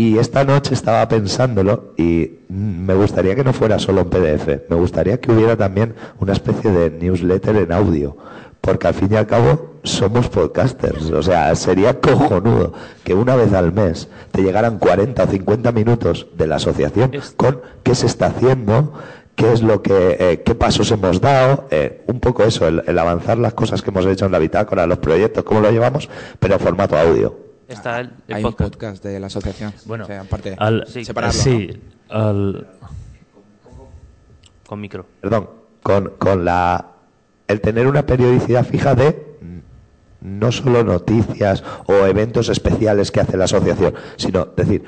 Y 0.04 0.18
esta 0.18 0.44
noche 0.44 0.74
estaba 0.74 1.08
pensándolo 1.08 1.94
y 1.96 2.40
me 2.50 2.94
gustaría 2.94 3.36
que 3.36 3.44
no 3.46 3.54
fuera 3.54 3.80
solo 3.80 4.02
un 4.02 4.10
PDF, 4.10 4.70
me 4.70 4.76
gustaría 4.76 5.18
que 5.22 5.32
hubiera 5.32 5.56
también 5.56 5.96
una 6.20 6.34
especie 6.34 6.72
de 6.72 6.92
newsletter 6.92 7.56
en 7.56 7.72
audio, 7.72 8.18
porque 8.60 8.88
al 8.88 8.96
fin 8.96 9.08
y 9.14 9.16
al 9.16 9.28
cabo 9.28 9.76
somos 9.84 10.28
podcasters, 10.28 11.10
o 11.10 11.24
sea, 11.24 11.56
sería 11.56 12.02
cojonudo 12.02 12.74
que 13.06 13.14
una 13.14 13.38
vez 13.38 13.54
al 13.54 13.72
mes 13.72 14.10
te 14.32 14.42
llegaran 14.42 14.78
40 14.78 15.24
o 15.24 15.28
50 15.28 15.72
minutos 15.72 16.28
de 16.38 16.48
la 16.48 16.58
asociación 16.58 17.14
con 17.38 17.62
qué 17.84 17.96
se 17.96 18.08
está 18.08 18.26
haciendo, 18.26 18.92
qué 19.36 19.54
es 19.54 19.62
lo 19.62 19.82
que, 19.82 20.18
eh, 20.20 20.44
qué 20.44 20.54
pasos 20.54 20.92
hemos 20.92 21.22
dado, 21.22 21.70
eh, 21.72 22.04
un 22.08 22.20
poco 22.20 22.44
eso, 22.44 22.68
el, 22.68 22.84
el 22.88 23.00
avanzar 23.00 23.38
las 23.38 23.54
cosas 23.54 23.82
que 23.82 23.90
hemos 23.90 24.06
hecho 24.06 24.26
en 24.26 24.34
la 24.34 24.40
bitácora, 24.40 24.86
los 24.86 24.98
proyectos, 24.98 25.46
cómo 25.46 25.62
lo 25.62 25.72
llevamos, 25.72 26.10
pero 26.42 26.56
en 26.56 26.60
formato 26.60 26.98
audio. 26.98 27.43
Está 27.74 28.00
el, 28.00 28.12
el 28.28 28.36
hay 28.36 28.44
un 28.44 28.52
podcast. 28.52 28.72
podcast 28.74 29.04
de 29.04 29.20
la 29.20 29.28
asociación 29.28 29.74
Bueno, 29.86 30.04
O 30.06 30.08
sea, 30.08 30.22
aparte 30.22 30.56
al, 30.58 30.86
sí, 30.88 31.04
separarlo 31.06 31.42
sí, 31.42 31.82
al- 32.10 32.68
Con 34.68 34.80
micro. 34.82 35.06
perdón, 35.22 35.50
con, 35.82 36.14
con 36.18 36.46
la 36.46 36.88
el 37.48 37.60
tener 37.62 37.88
una 37.88 38.06
periodicidad 38.06 38.66
fija 38.66 38.96
de 38.96 39.34
no 40.22 40.52
solo 40.54 40.84
noticias 40.86 41.64
o 41.88 41.94
eventos 42.06 42.48
especiales 42.48 43.12
que 43.12 43.20
hace 43.20 43.36
la 43.36 43.44
asociación, 43.44 43.94
sino 44.16 44.46
decir, 44.46 44.84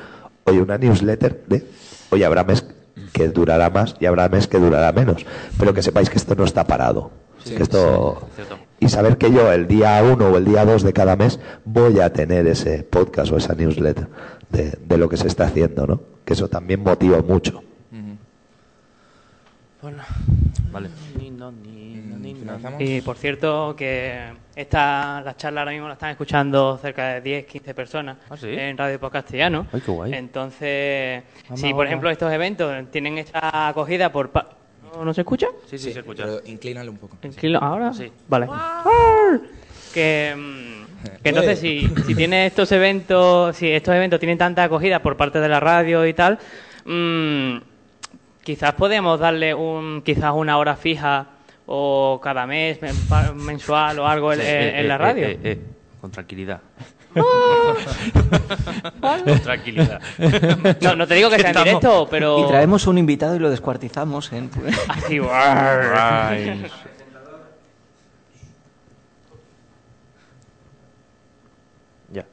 oye, 0.45 0.61
una 0.61 0.77
newsletter 0.77 1.43
de, 1.47 1.65
oye, 2.11 2.23
habrá 2.25 2.45
mes 2.45 2.65
que 3.11 3.27
durará 3.27 3.69
más 3.69 3.95
y 3.99 4.05
habrá 4.05 4.29
mes 4.29 4.47
que 4.47 4.57
durará 4.57 4.93
menos, 4.93 5.25
pero 5.59 5.73
que 5.73 5.81
sepáis 5.83 6.09
que 6.09 6.17
esto 6.17 6.35
no 6.35 6.45
está 6.45 6.63
parado. 6.65 7.11
que 7.43 7.61
esto 7.61 8.19
sí, 8.29 8.31
cierto. 8.35 8.57
Y 8.79 8.89
saber 8.89 9.17
que 9.17 9.31
yo 9.31 9.51
el 9.51 9.67
día 9.67 10.01
uno 10.03 10.27
o 10.29 10.37
el 10.37 10.45
día 10.45 10.65
dos 10.65 10.83
de 10.83 10.93
cada 10.93 11.15
mes 11.15 11.39
voy 11.63 11.99
a 11.99 12.11
tener 12.13 12.45
ese 12.47 12.83
podcast 12.83 13.31
o 13.31 13.37
esa 13.37 13.53
newsletter 13.55 14.07
de, 14.49 14.71
de 14.85 14.97
lo 14.97 15.07
que 15.09 15.17
se 15.17 15.27
está 15.27 15.45
haciendo, 15.45 15.87
¿no? 15.87 16.01
Que 16.25 16.33
eso 16.33 16.47
también 16.49 16.81
motiva 16.81 17.21
mucho. 17.21 17.61
Bueno, 19.81 20.01
Vale. 20.71 20.89
¿Finalizamos? 22.39 22.81
Y 22.81 23.01
por 23.01 23.17
cierto 23.17 23.75
que 23.77 24.19
esta, 24.55 25.21
la 25.21 25.35
charla 25.37 25.61
ahora 25.61 25.71
mismo 25.73 25.87
la 25.87 25.93
están 25.93 26.09
escuchando 26.11 26.77
cerca 26.81 27.13
de 27.15 27.21
10, 27.21 27.45
15 27.45 27.73
personas 27.75 28.17
¿Ah, 28.29 28.35
sí? 28.37 28.47
en 28.49 28.77
Radio 28.77 28.99
Podcast 28.99 29.25
Castellano. 29.25 29.67
Ay, 29.71 29.81
qué 29.81 29.91
guay. 29.91 30.13
Entonces, 30.13 31.23
Vamos, 31.45 31.59
si 31.61 31.73
por 31.73 31.85
ejemplo 31.85 32.09
estos 32.09 32.31
eventos 32.33 32.73
tienen 32.91 33.17
esta 33.19 33.67
acogida 33.67 34.11
por... 34.11 34.31
pa- 34.31 34.49
¿No, 34.95 35.03
no 35.05 35.13
se 35.13 35.21
escucha? 35.21 35.47
Sí, 35.69 35.77
sí, 35.77 35.91
se 35.91 35.99
escucha. 35.99 36.23
pero 36.23 36.41
inclínalo 36.45 36.91
un 36.91 36.97
poco 36.97 37.17
Tranquilo, 37.19 37.59
¿Ahora? 37.61 37.91
Sí. 37.93 38.11
Vale. 38.27 38.47
Que, 39.93 40.33
mm, 40.35 40.85
que 41.23 41.29
entonces 41.29 41.59
si, 41.59 41.87
si 42.05 42.15
tiene 42.15 42.45
estos 42.45 42.71
eventos, 42.71 43.55
si 43.57 43.69
estos 43.69 43.93
eventos 43.95 44.19
tienen 44.19 44.37
tanta 44.37 44.63
acogida 44.63 45.01
por 45.01 45.17
parte 45.17 45.39
de 45.39 45.49
la 45.49 45.59
radio 45.59 46.05
y 46.05 46.13
tal, 46.13 46.39
mm, 46.85 47.57
quizás 48.43 48.73
podemos 48.75 49.19
darle 49.19 49.53
un, 49.53 50.01
quizás 50.03 50.31
una 50.33 50.57
hora 50.57 50.75
fija 50.75 51.27
o 51.65 52.19
cada 52.23 52.45
mes, 52.45 52.79
mensual 53.35 53.99
o 53.99 54.07
algo 54.07 54.31
en, 54.33 54.39
Sí, 54.39 54.45
en- 54.45 54.51
eh, 54.51 54.79
en 54.79 54.87
la 54.87 54.95
eh, 54.95 54.97
radio. 54.97 55.27
eh, 55.27 55.39
eh, 55.43 55.59
Con 55.99 56.11
tranquilidad. 56.11 56.61
Con 59.25 59.39
tranquilidad. 59.39 60.01
No, 60.81 60.95
no 60.95 61.07
te 61.07 61.15
digo 61.15 61.29
que 61.29 61.35
sea 61.39 61.51
en 61.51 61.57
Estamos- 61.57 61.65
directo, 61.65 62.07
pero... 62.09 62.39
Y 62.39 62.47
traemos 62.47 62.87
un 62.87 62.97
invitado 62.97 63.35
y 63.35 63.39
lo 63.39 63.49
descuartizamos 63.49 64.31
en... 64.33 64.49
Así, 64.89 65.19
guarr. 65.25 65.93
Ay. 65.95 66.65
Ya. 72.11 72.25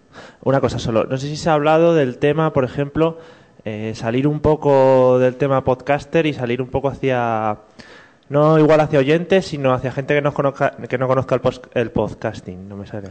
Una 0.42 0.60
cosa 0.60 0.78
solo. 0.78 1.04
No 1.04 1.16
sé 1.16 1.28
si 1.28 1.36
se 1.36 1.50
ha 1.50 1.54
hablado 1.54 1.94
del 1.94 2.18
tema, 2.18 2.52
por 2.52 2.64
ejemplo, 2.64 3.18
eh, 3.64 3.92
salir 3.94 4.26
un 4.28 4.40
poco 4.40 5.18
del 5.18 5.36
tema 5.36 5.64
podcaster 5.64 6.26
y 6.26 6.32
salir 6.34 6.60
un 6.62 6.68
poco 6.68 6.88
hacia. 6.88 7.58
No 8.28 8.58
igual 8.58 8.80
hacia 8.80 8.98
oyentes, 8.98 9.46
sino 9.46 9.74
hacia 9.74 9.92
gente 9.92 10.14
que 10.14 10.22
no 10.22 10.32
conozca, 10.32 10.70
que 10.88 10.96
no 10.98 11.06
conozca 11.06 11.34
el, 11.34 11.40
pos- 11.40 11.60
el 11.74 11.90
podcasting. 11.90 12.68
No 12.68 12.76
me 12.76 12.86
sale. 12.86 13.10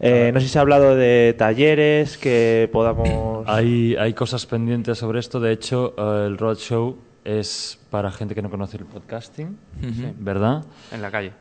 Eh, 0.00 0.30
no 0.32 0.40
sé 0.40 0.46
si 0.46 0.52
se 0.52 0.58
ha 0.58 0.62
hablado 0.62 0.96
de 0.96 1.34
talleres 1.36 2.18
que 2.18 2.68
podamos... 2.72 3.44
Hay, 3.48 3.94
hay 3.96 4.12
cosas 4.12 4.44
pendientes 4.44 4.98
sobre 4.98 5.20
esto. 5.20 5.38
De 5.38 5.52
hecho, 5.52 5.94
eh, 5.96 6.26
el 6.26 6.36
Roadshow 6.36 6.98
es 7.24 7.78
para 7.90 8.10
gente 8.10 8.34
que 8.34 8.42
no 8.42 8.50
conoce 8.50 8.76
el 8.76 8.86
podcasting. 8.86 9.56
¿verdad? 10.18 10.64
En 10.90 11.00
la 11.00 11.10
calle. 11.10 11.32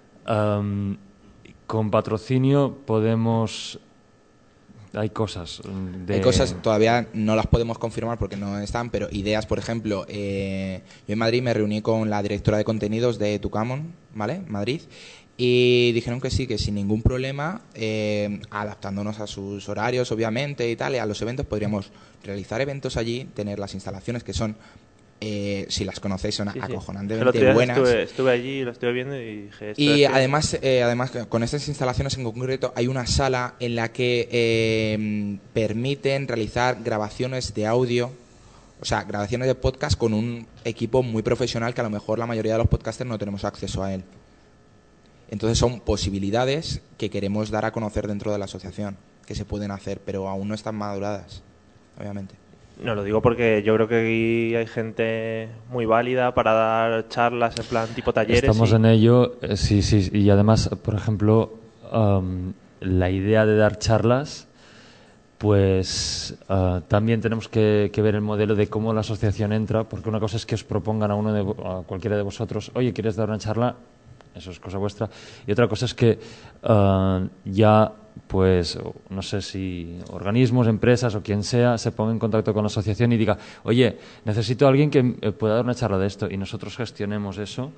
Con 1.67 1.89
patrocinio 1.89 2.77
podemos... 2.85 3.79
Hay 4.93 5.09
cosas. 5.09 5.61
De... 6.05 6.13
Hay 6.13 6.21
cosas, 6.21 6.55
todavía 6.61 7.07
no 7.13 7.35
las 7.35 7.47
podemos 7.47 7.77
confirmar 7.77 8.17
porque 8.17 8.37
no 8.37 8.59
están, 8.59 8.89
pero 8.91 9.09
ideas, 9.11 9.45
por 9.45 9.59
ejemplo, 9.59 10.05
eh, 10.07 10.83
yo 11.05 11.13
en 11.13 11.19
Madrid 11.19 11.41
me 11.41 11.53
reuní 11.53 11.81
con 11.81 12.09
la 12.09 12.21
directora 12.21 12.57
de 12.57 12.63
contenidos 12.63 13.19
de 13.19 13.37
Tucamon, 13.39 13.93
¿vale? 14.13 14.41
Madrid. 14.47 14.81
Y 15.38 15.91
dijeron 15.91 16.21
que 16.21 16.29
sí, 16.29 16.47
que 16.47 16.57
sin 16.57 16.75
ningún 16.75 17.01
problema, 17.01 17.61
eh, 17.73 18.39
adaptándonos 18.51 19.19
a 19.19 19.27
sus 19.27 19.67
horarios, 19.67 20.11
obviamente, 20.11 20.69
y 20.69 20.75
tal, 20.77 20.95
y 20.95 20.97
a 20.97 21.05
los 21.05 21.21
eventos, 21.21 21.45
podríamos 21.45 21.91
realizar 22.23 22.61
eventos 22.61 22.95
allí, 22.95 23.27
tener 23.33 23.59
las 23.59 23.73
instalaciones 23.73 24.23
que 24.23 24.31
son, 24.31 24.55
eh, 25.19 25.65
si 25.67 25.83
las 25.83 25.99
conocéis, 25.99 26.36
son 26.36 26.53
Sí, 26.53 26.59
acojonantemente 26.61 27.53
buenas. 27.53 27.77
Estuve, 27.77 28.03
estuve 28.03 28.31
allí, 28.31 28.63
lo 28.63 28.71
estuve 28.71 28.93
viendo 28.93 29.19
y 29.19 29.41
dije... 29.43 29.73
Y 29.75 30.05
además, 30.05 30.57
eh, 30.61 30.83
además, 30.83 31.11
con 31.27 31.43
estas 31.43 31.67
instalaciones 31.67 32.17
en 32.17 32.23
concreto, 32.23 32.71
hay 32.73 32.88
una 32.88 33.05
sala 33.05 33.55
en 33.59 33.75
la 33.75 33.91
que 33.91 34.29
eh, 34.31 35.38
permiten 35.53 36.29
realizar 36.29 36.77
grabaciones 36.81 37.53
de 37.53 37.65
audio, 37.65 38.09
o 38.79 38.86
sea, 38.86 39.03
grabaciones 39.03 39.49
de 39.49 39.55
podcast 39.55 39.97
con 39.97 40.13
un 40.13 40.47
equipo 40.63 41.03
muy 41.03 41.23
profesional 41.23 41.73
que 41.73 41.81
a 41.81 41.86
lo 41.86 41.89
mejor 41.89 42.19
la 42.19 42.25
mayoría 42.25 42.53
de 42.53 42.59
los 42.59 42.67
podcasters 42.69 43.09
no 43.09 43.17
tenemos 43.17 43.43
acceso 43.43 43.83
a 43.83 43.93
él. 43.93 44.03
Entonces 45.30 45.57
son 45.57 45.80
posibilidades 45.80 46.82
que 46.97 47.09
queremos 47.09 47.49
dar 47.49 47.65
a 47.65 47.71
conocer 47.71 48.07
dentro 48.07 48.32
de 48.32 48.38
la 48.38 48.45
asociación, 48.45 48.97
que 49.26 49.36
se 49.36 49.45
pueden 49.45 49.71
hacer, 49.71 49.99
pero 50.05 50.28
aún 50.30 50.47
no 50.47 50.53
están 50.55 50.76
maduradas, 50.76 51.41
obviamente. 51.99 52.36
No, 52.84 52.93
lo 52.93 53.03
digo 53.03 53.21
porque 53.21 53.63
yo 53.65 53.73
creo 53.76 53.88
que 53.88 53.99
aquí 54.01 54.55
hay 54.55 54.67
gente 54.67 55.47
muy 55.71 55.86
válida 55.86 56.34
para 56.36 56.53
dar 56.53 57.07
charlas 57.07 57.57
en 57.57 57.65
plan 57.65 57.88
tipo 57.95 58.11
talleres. 58.11 58.43
Estamos 58.43 58.71
y- 58.71 58.76
en 58.76 58.86
ello, 58.86 59.38
eh, 59.41 59.55
sí, 59.55 59.82
sí. 59.82 60.09
Y 60.11 60.30
además, 60.30 60.69
por 60.84 60.93
ejemplo, 60.93 61.53
la 62.82 63.09
idea 63.09 63.45
de 63.45 63.55
dar 63.55 63.80
charlas, 63.80 64.47
pues 65.38 66.36
ah, 66.49 66.82
también 66.88 67.21
tenemos 67.21 67.47
que, 67.47 67.89
que 67.93 68.01
ver 68.01 68.15
el 68.15 68.21
modelo 68.21 68.55
de 68.55 68.67
cómo 68.67 68.93
la 68.93 69.01
asociación 69.01 69.53
entra, 69.53 69.84
porque 69.86 70.09
una 70.09 70.19
cosa 70.19 70.38
es 70.38 70.45
que 70.45 70.55
os 70.55 70.63
propongan 70.63 71.11
a 71.11 71.15
uno 71.15 71.34
de, 71.34 71.41
a 71.63 71.82
cualquiera 71.86 72.15
de 72.17 72.23
vosotros, 72.23 72.71
oye, 72.76 72.93
¿quieres 72.93 73.15
dar 73.15 73.30
una 73.30 73.38
charla? 73.38 73.76
Eso 74.36 74.51
es 74.51 74.59
cosa 74.59 74.77
vuestra. 74.77 75.09
Y 75.47 75.51
otra 75.51 75.67
cosa 75.67 75.86
es 75.86 75.93
que 75.93 76.19
ah, 76.63 77.23
ya, 77.45 77.91
pues, 78.27 78.77
no 79.09 79.21
sé 79.21 79.41
si 79.41 79.97
organismos, 80.11 80.67
empresas 80.67 81.15
o 81.15 81.23
quien 81.23 81.43
sea, 81.43 81.77
se 81.77 81.91
ponga 81.91 82.11
en 82.11 82.19
contacto 82.19 82.53
con 82.53 82.63
la 82.63 82.67
asociación 82.67 83.13
y 83.13 83.17
diga, 83.17 83.38
oye, 83.63 83.97
necesito 84.25 84.65
a 84.65 84.69
alguien 84.69 84.89
que 84.89 85.15
eh, 85.21 85.31
pueda 85.31 85.55
dar 85.55 85.63
una 85.63 85.75
charla 85.75 85.97
de 85.97 86.07
esto. 86.07 86.27
Y 86.29 86.38
nosotros 86.38 86.75
gestionemos 86.75 87.38
eso 87.38 87.71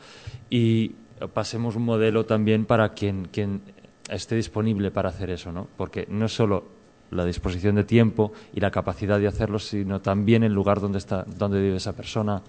y 0.50 0.96
eh, 1.20 1.28
pasemos 1.32 1.76
un 1.76 1.84
modelo 1.84 2.26
también 2.26 2.66
para 2.66 2.90
quien, 2.90 3.26
quien 3.32 3.62
esté 4.10 4.36
disponible 4.36 4.92
para 4.92 5.10
hacer 5.10 5.30
eso, 5.30 5.52
¿no? 5.52 5.68
Porque 5.78 6.08
no 6.10 6.26
es 6.26 6.34
solo 6.34 6.78
la 7.12 7.26
disposición 7.26 7.76
de 7.76 7.84
tiempo 7.84 8.34
y 8.54 8.60
la 8.60 8.72
capacidad 8.72 9.20
de 9.20 9.28
hacerlo, 9.28 9.60
sino 9.60 10.02
también 10.02 10.44
el 10.44 10.54
lugar 10.54 10.82
donde 10.82 10.98
está, 10.98 11.24
donde 11.24 11.62
vive 11.62 11.78
esa 11.78 11.94
persona, 11.94 12.42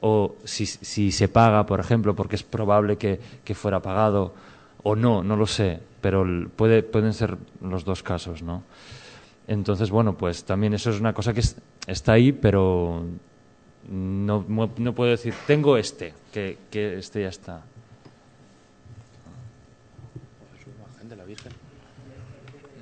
o 0.00 0.36
si, 0.44 0.66
si 0.66 1.10
se 1.12 1.28
paga, 1.28 1.66
por 1.66 1.80
ejemplo, 1.80 2.14
porque 2.14 2.36
es 2.36 2.42
probable 2.42 2.96
que, 2.96 3.20
que 3.44 3.54
fuera 3.54 3.80
pagado, 3.80 4.34
o 4.82 4.94
no, 4.96 5.22
no 5.22 5.36
lo 5.36 5.46
sé, 5.46 5.80
pero 6.00 6.24
puede, 6.56 6.82
pueden 6.82 7.12
ser 7.12 7.36
los 7.60 7.84
dos 7.84 8.02
casos, 8.02 8.42
¿no? 8.42 8.62
Entonces, 9.46 9.90
bueno, 9.90 10.14
pues 10.16 10.44
también 10.44 10.74
eso 10.74 10.90
es 10.90 11.00
una 11.00 11.12
cosa 11.12 11.32
que 11.32 11.40
es- 11.40 11.56
está 11.86 12.12
ahí, 12.12 12.32
pero 12.32 13.04
no, 13.90 14.44
no 14.48 14.92
puedo 14.94 15.10
decir, 15.10 15.34
tengo 15.46 15.76
este, 15.76 16.12
que, 16.32 16.58
que 16.70 16.98
este 16.98 17.22
ya 17.22 17.28
está. 17.28 17.62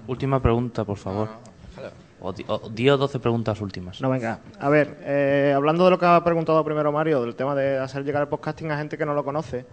Última 0.07 0.41
pregunta, 0.41 0.85
por 0.85 0.97
favor. 0.99 1.29
O, 2.21 2.33
di- 2.33 2.45
o 2.49 2.71
10 2.71 2.93
o 2.95 2.97
12 2.97 3.19
preguntas 3.21 3.61
últimas. 3.61 4.01
No, 4.01 4.09
venga. 4.09 4.41
A 4.59 4.69
ver, 4.71 4.97
eh, 5.03 5.53
hablando 5.55 5.85
de 5.85 5.91
lo 5.91 5.99
que 5.99 6.07
ha 6.07 6.25
preguntado 6.25 6.65
primero 6.65 6.91
Mario, 6.91 7.21
del 7.23 7.35
tema 7.37 7.55
de 7.55 7.79
hacer 7.79 8.05
llegar 8.05 8.23
el 8.23 8.29
podcasting 8.29 8.71
a 8.71 8.79
gente 8.79 8.97
que 8.97 9.05
no 9.05 9.13
lo 9.15 9.23
conoce, 9.25 9.67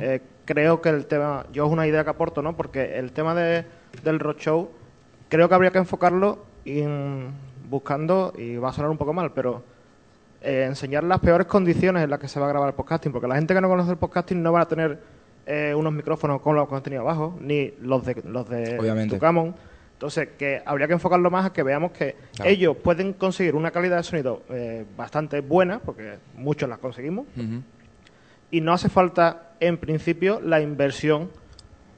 eh, 0.00 0.20
creo 0.44 0.80
que 0.82 0.88
el 0.90 1.06
tema, 1.06 1.46
yo 1.52 1.64
es 1.66 1.72
una 1.72 1.86
idea 1.86 2.04
que 2.04 2.10
aporto, 2.10 2.42
¿no? 2.42 2.56
Porque 2.56 2.98
el 2.98 3.12
tema 3.12 3.34
de, 3.34 3.64
del 4.02 4.18
roadshow, 4.20 4.68
creo 5.28 5.48
que 5.48 5.54
habría 5.54 5.70
que 5.70 5.78
enfocarlo 5.78 6.44
en- 6.64 7.32
buscando, 7.70 8.32
y 8.36 8.56
va 8.56 8.70
a 8.70 8.72
sonar 8.72 8.90
un 8.90 8.98
poco 8.98 9.12
mal, 9.12 9.32
pero 9.32 9.62
eh, 10.40 10.64
enseñar 10.66 11.04
las 11.04 11.20
peores 11.20 11.46
condiciones 11.46 12.02
en 12.04 12.10
las 12.10 12.18
que 12.18 12.28
se 12.28 12.38
va 12.40 12.46
a 12.46 12.48
grabar 12.50 12.68
el 12.68 12.74
podcasting, 12.74 13.12
porque 13.12 13.28
la 13.28 13.34
gente 13.36 13.54
que 13.54 13.60
no 13.60 13.68
conoce 13.68 13.90
el 13.92 13.96
podcasting 13.98 14.42
no 14.42 14.52
va 14.52 14.62
a 14.62 14.68
tener 14.68 14.98
eh, 15.46 15.74
unos 15.74 15.92
micrófonos 15.92 16.40
con 16.42 16.54
los 16.56 16.68
contenidos 16.68 17.02
abajo, 17.04 17.36
ni 17.40 17.72
los 17.80 18.04
de, 18.04 18.22
los 18.26 18.48
de 18.48 18.78
Obviamente. 18.78 19.16
Tucamon. 19.16 19.54
Entonces, 19.98 20.28
que 20.38 20.62
habría 20.64 20.86
que 20.86 20.92
enfocarlo 20.92 21.28
más 21.28 21.46
a 21.46 21.52
que 21.52 21.64
veamos 21.64 21.90
que 21.90 22.14
Claro. 22.36 22.48
ellos 22.52 22.76
pueden 22.76 23.14
conseguir 23.14 23.56
una 23.56 23.72
calidad 23.72 23.96
de 23.96 24.04
sonido 24.04 24.42
eh, 24.48 24.84
bastante 24.96 25.40
buena, 25.40 25.80
porque 25.80 26.18
muchos 26.36 26.68
las 26.68 26.78
conseguimos, 26.78 27.26
y 28.52 28.60
no 28.60 28.72
hace 28.72 28.88
falta, 28.88 29.54
en 29.58 29.76
principio, 29.76 30.40
la 30.40 30.60
inversión 30.60 31.30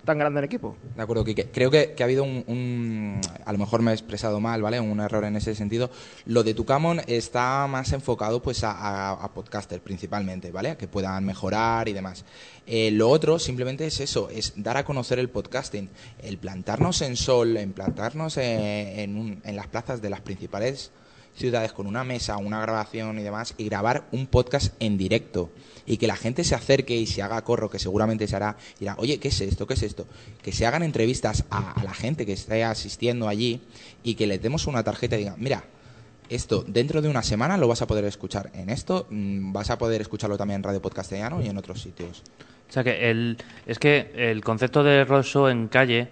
tan 0.05 0.19
grande 0.19 0.39
en 0.41 0.45
equipo. 0.45 0.77
De 0.97 1.03
acuerdo, 1.03 1.25
Quique. 1.25 1.51
Creo 1.51 1.71
que, 1.71 1.95
ha 1.99 2.05
habido 2.05 2.25
un, 2.25 3.21
A 3.45 3.53
lo 3.53 3.59
mejor 3.59 3.83
me 3.83 3.91
he 3.91 3.95
expresado 3.95 4.41
mal, 4.41 4.63
¿vale? 4.63 4.81
Un 4.81 5.01
error 5.01 5.25
en 5.25 5.37
ese 5.37 5.55
sentido. 5.55 5.91
Lo 6.27 6.43
de 6.43 6.55
Tucamon 6.55 7.01
está 7.07 7.67
más 7.69 7.93
enfocado 7.93 8.43
pues 8.43 8.65
a, 8.65 9.11
a, 9.13 9.33
podcasters 9.33 9.83
principalmente, 9.83 10.51
¿vale? 10.51 10.71
A 10.71 10.79
que 10.79 10.89
puedan 10.89 11.25
mejorar 11.25 11.89
y 11.89 11.93
demás. 11.93 12.25
Eh, 12.67 12.91
lo 12.91 13.09
otro 13.09 13.39
simplemente 13.39 13.87
es 13.87 14.01
eso, 14.01 14.29
es 14.31 14.53
dar 14.57 14.77
a 14.77 14.85
conocer 14.85 15.19
el 15.19 15.29
podcasting. 15.29 15.89
El 16.23 16.39
plantarnos 16.39 17.03
en 17.03 17.17
sol, 17.17 17.57
en 17.57 17.73
plantarnos 17.73 18.37
en, 18.37 19.17
un- 19.17 19.41
en 19.45 19.57
las 19.57 19.67
plazas 19.67 20.01
de 20.01 20.11
las 20.11 20.21
principales 20.21 20.91
ciudades 21.35 21.73
con 21.73 21.87
una 21.87 22.05
mesa, 22.05 22.37
una 22.37 22.61
grabación 22.61 23.19
y 23.19 23.23
demás, 23.23 23.55
y 23.57 23.65
grabar 23.65 24.07
un 24.13 24.27
podcast 24.27 24.75
en 24.81 24.99
directo. 24.99 25.51
Y 25.87 25.97
que 25.97 26.07
la 26.07 26.17
gente 26.17 26.45
se 26.45 26.55
acerque 26.55 26.95
y 26.95 27.07
se 27.07 27.23
haga 27.23 27.43
corro, 27.43 27.71
que 27.71 27.79
seguramente 27.79 28.29
se 28.29 28.37
hará, 28.37 28.57
y 28.77 28.81
dirá, 28.81 28.95
oye, 28.99 29.19
¿qué 29.19 29.29
es 29.29 29.41
esto? 29.41 29.67
¿Qué 29.67 29.75
es 29.75 29.83
esto? 29.83 30.07
Que 30.43 30.53
se 30.53 30.67
hagan 30.67 30.83
entrevistas 30.83 31.45
a, 31.51 31.83
la 31.83 31.95
gente 31.95 32.27
que 32.27 32.33
esté 32.33 32.63
asistiendo 32.65 33.29
allí 33.29 33.61
y 34.03 34.15
que 34.15 34.27
le 34.27 34.39
demos 34.39 34.67
una 34.67 34.85
tarjeta 34.85 35.17
y 35.17 35.21
digan, 35.21 35.37
mira, 35.39 35.65
esto 36.29 36.65
dentro 36.67 37.03
de 37.03 37.09
una 37.09 37.23
semana 37.23 37.57
lo 37.57 37.67
vas 37.67 37.83
a 37.83 37.87
poder 37.87 38.05
escuchar 38.05 38.51
en 38.55 38.71
esto, 38.71 39.07
mm, 39.11 39.53
vas 39.53 39.71
a 39.71 39.79
poder 39.79 40.01
escucharlo 40.01 40.39
también 40.39 40.57
en 40.59 40.63
Radio 40.63 40.81
Podcastellano 40.81 41.43
y 41.43 41.49
en 41.49 41.59
otros 41.59 41.83
sitios. 41.83 42.23
O 42.69 42.73
sea 42.73 42.85
que 42.85 43.11
el, 43.11 43.37
es 43.67 43.81
que 43.81 44.13
el 44.15 44.45
concepto 44.45 44.85
de 44.85 45.05
roadshow 45.05 45.49
en 45.49 45.67
calle 45.67 46.09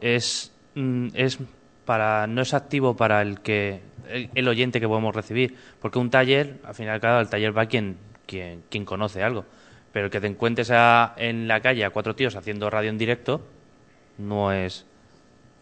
es, 0.00 0.52
mm, 0.74 1.08
es 1.12 1.38
para 1.84 2.26
no 2.26 2.42
es 2.42 2.54
activo 2.54 2.96
para 2.96 3.20
el 3.22 3.40
que 3.40 3.80
el, 4.08 4.48
oyente 4.48 4.80
que 4.80 4.88
podemos 4.88 5.14
recibir, 5.14 5.56
porque 5.80 5.98
un 5.98 6.10
taller, 6.10 6.56
al 6.64 6.74
final 6.74 7.00
cada 7.00 7.20
el 7.20 7.28
taller 7.28 7.56
va 7.56 7.66
quien, 7.66 7.96
quien, 8.26 8.62
quien 8.70 8.84
conoce 8.84 9.22
algo, 9.22 9.44
pero 9.92 10.10
que 10.10 10.20
te 10.20 10.26
encuentres 10.26 10.70
a- 10.70 11.14
en 11.16 11.48
la 11.48 11.60
calle 11.60 11.84
a 11.84 11.90
cuatro 11.90 12.14
tíos 12.14 12.36
haciendo 12.36 12.70
radio 12.70 12.90
en 12.90 12.98
directo 12.98 13.40
no 14.18 14.52
es 14.52 14.84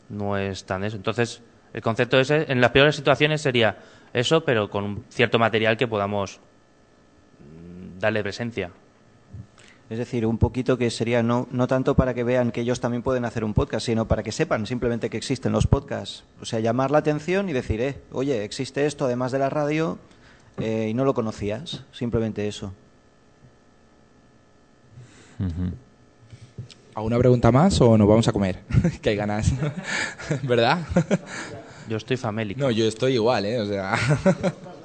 no 0.08 0.36
es 0.38 0.64
tan 0.64 0.84
eso. 0.84 0.96
Entonces 0.96 1.42
el 1.72 1.82
concepto 1.82 2.18
ese 2.18 2.50
en 2.50 2.60
las 2.60 2.70
peores 2.70 2.96
situaciones 2.96 3.42
sería 3.42 3.76
eso, 4.12 4.44
pero 4.44 4.70
con 4.70 4.84
un 4.84 5.04
cierto 5.08 5.38
material 5.38 5.76
que 5.76 5.86
podamos 5.88 6.40
mm, 7.40 7.98
darle 7.98 8.22
presencia. 8.22 8.70
Es 9.88 9.98
decir, 9.98 10.26
un 10.26 10.38
poquito 10.38 10.76
que 10.76 10.90
sería 10.90 11.22
no, 11.22 11.46
no 11.52 11.68
tanto 11.68 11.94
para 11.94 12.12
que 12.12 12.24
vean 12.24 12.50
que 12.50 12.62
ellos 12.62 12.80
también 12.80 13.02
pueden 13.02 13.24
hacer 13.24 13.44
un 13.44 13.54
podcast, 13.54 13.86
sino 13.86 14.08
para 14.08 14.24
que 14.24 14.32
sepan 14.32 14.66
simplemente 14.66 15.10
que 15.10 15.16
existen 15.16 15.52
los 15.52 15.68
podcasts. 15.68 16.24
O 16.40 16.44
sea, 16.44 16.58
llamar 16.58 16.90
la 16.90 16.98
atención 16.98 17.48
y 17.48 17.52
decir, 17.52 17.80
eh, 17.80 18.00
oye, 18.10 18.42
existe 18.42 18.84
esto 18.86 19.04
además 19.04 19.30
de 19.30 19.38
la 19.38 19.48
radio 19.48 19.98
eh, 20.58 20.88
y 20.90 20.94
no 20.94 21.04
lo 21.04 21.14
conocías. 21.14 21.84
Simplemente 21.92 22.48
eso. 22.48 22.72
¿Alguna 26.94 27.18
pregunta 27.18 27.52
más 27.52 27.80
o 27.80 27.96
nos 27.96 28.08
vamos 28.08 28.26
a 28.26 28.32
comer? 28.32 28.62
que 29.02 29.10
hay 29.10 29.16
ganas. 29.16 29.52
¿Verdad? 30.42 30.80
Yo 31.88 31.96
estoy 31.96 32.16
famélico. 32.16 32.60
No, 32.60 32.72
yo 32.72 32.86
estoy 32.86 33.14
igual, 33.14 33.44
¿eh? 33.44 33.60
O 33.60 33.66
sea... 33.66 33.96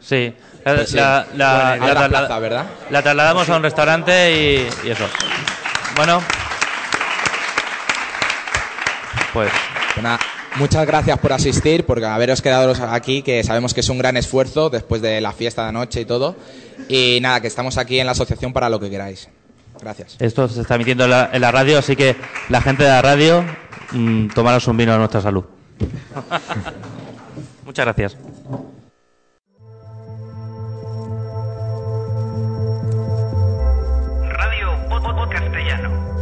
Sí, 0.00 0.34
la, 0.64 0.74
Pues 0.74 0.88
sí. 0.90 0.96
la- 0.96 1.26
la- 1.34 1.76
Bueno, 1.78 1.94
la 1.94 2.08
plaza, 2.08 2.38
¿verdad? 2.38 2.66
la 2.90 3.02
trasladamos 3.02 3.48
a 3.48 3.56
un 3.56 3.62
restaurante 3.62 4.32
y, 4.32 4.86
y 4.86 4.90
eso. 4.90 5.04
Bueno, 5.96 6.22
pues 9.32 9.50
nada, 10.02 10.18
muchas 10.56 10.86
gracias 10.86 11.18
por 11.18 11.32
asistir, 11.32 11.84
por 11.86 12.02
haberos 12.04 12.42
quedado 12.42 12.72
aquí, 12.92 13.22
que 13.22 13.44
sabemos 13.44 13.74
que 13.74 13.80
es 13.80 13.88
un 13.88 13.98
gran 13.98 14.16
esfuerzo 14.16 14.70
después 14.70 15.02
de 15.02 15.20
la 15.20 15.32
fiesta 15.32 15.62
de 15.62 15.68
anoche 15.68 16.00
y 16.00 16.04
todo. 16.04 16.36
Y 16.88 17.18
nada, 17.20 17.40
que 17.40 17.46
estamos 17.48 17.76
aquí 17.78 18.00
en 18.00 18.06
la 18.06 18.12
asociación 18.12 18.52
para 18.52 18.68
lo 18.68 18.80
que 18.80 18.90
queráis. 18.90 19.28
Gracias. 19.80 20.16
Esto 20.18 20.48
se 20.48 20.62
está 20.62 20.74
emitiendo 20.74 21.04
en 21.04 21.10
la, 21.10 21.30
en 21.32 21.40
la 21.40 21.50
radio, 21.52 21.78
así 21.78 21.96
que 21.96 22.16
la 22.48 22.60
gente 22.60 22.82
de 22.84 22.88
la 22.90 23.02
radio, 23.02 23.44
mm, 23.92 24.28
tomaros 24.28 24.66
un 24.68 24.76
vino 24.76 24.92
a 24.94 24.98
nuestra 24.98 25.20
salud. 25.20 25.44
Muchas 27.64 27.84
gracias. 27.86 28.16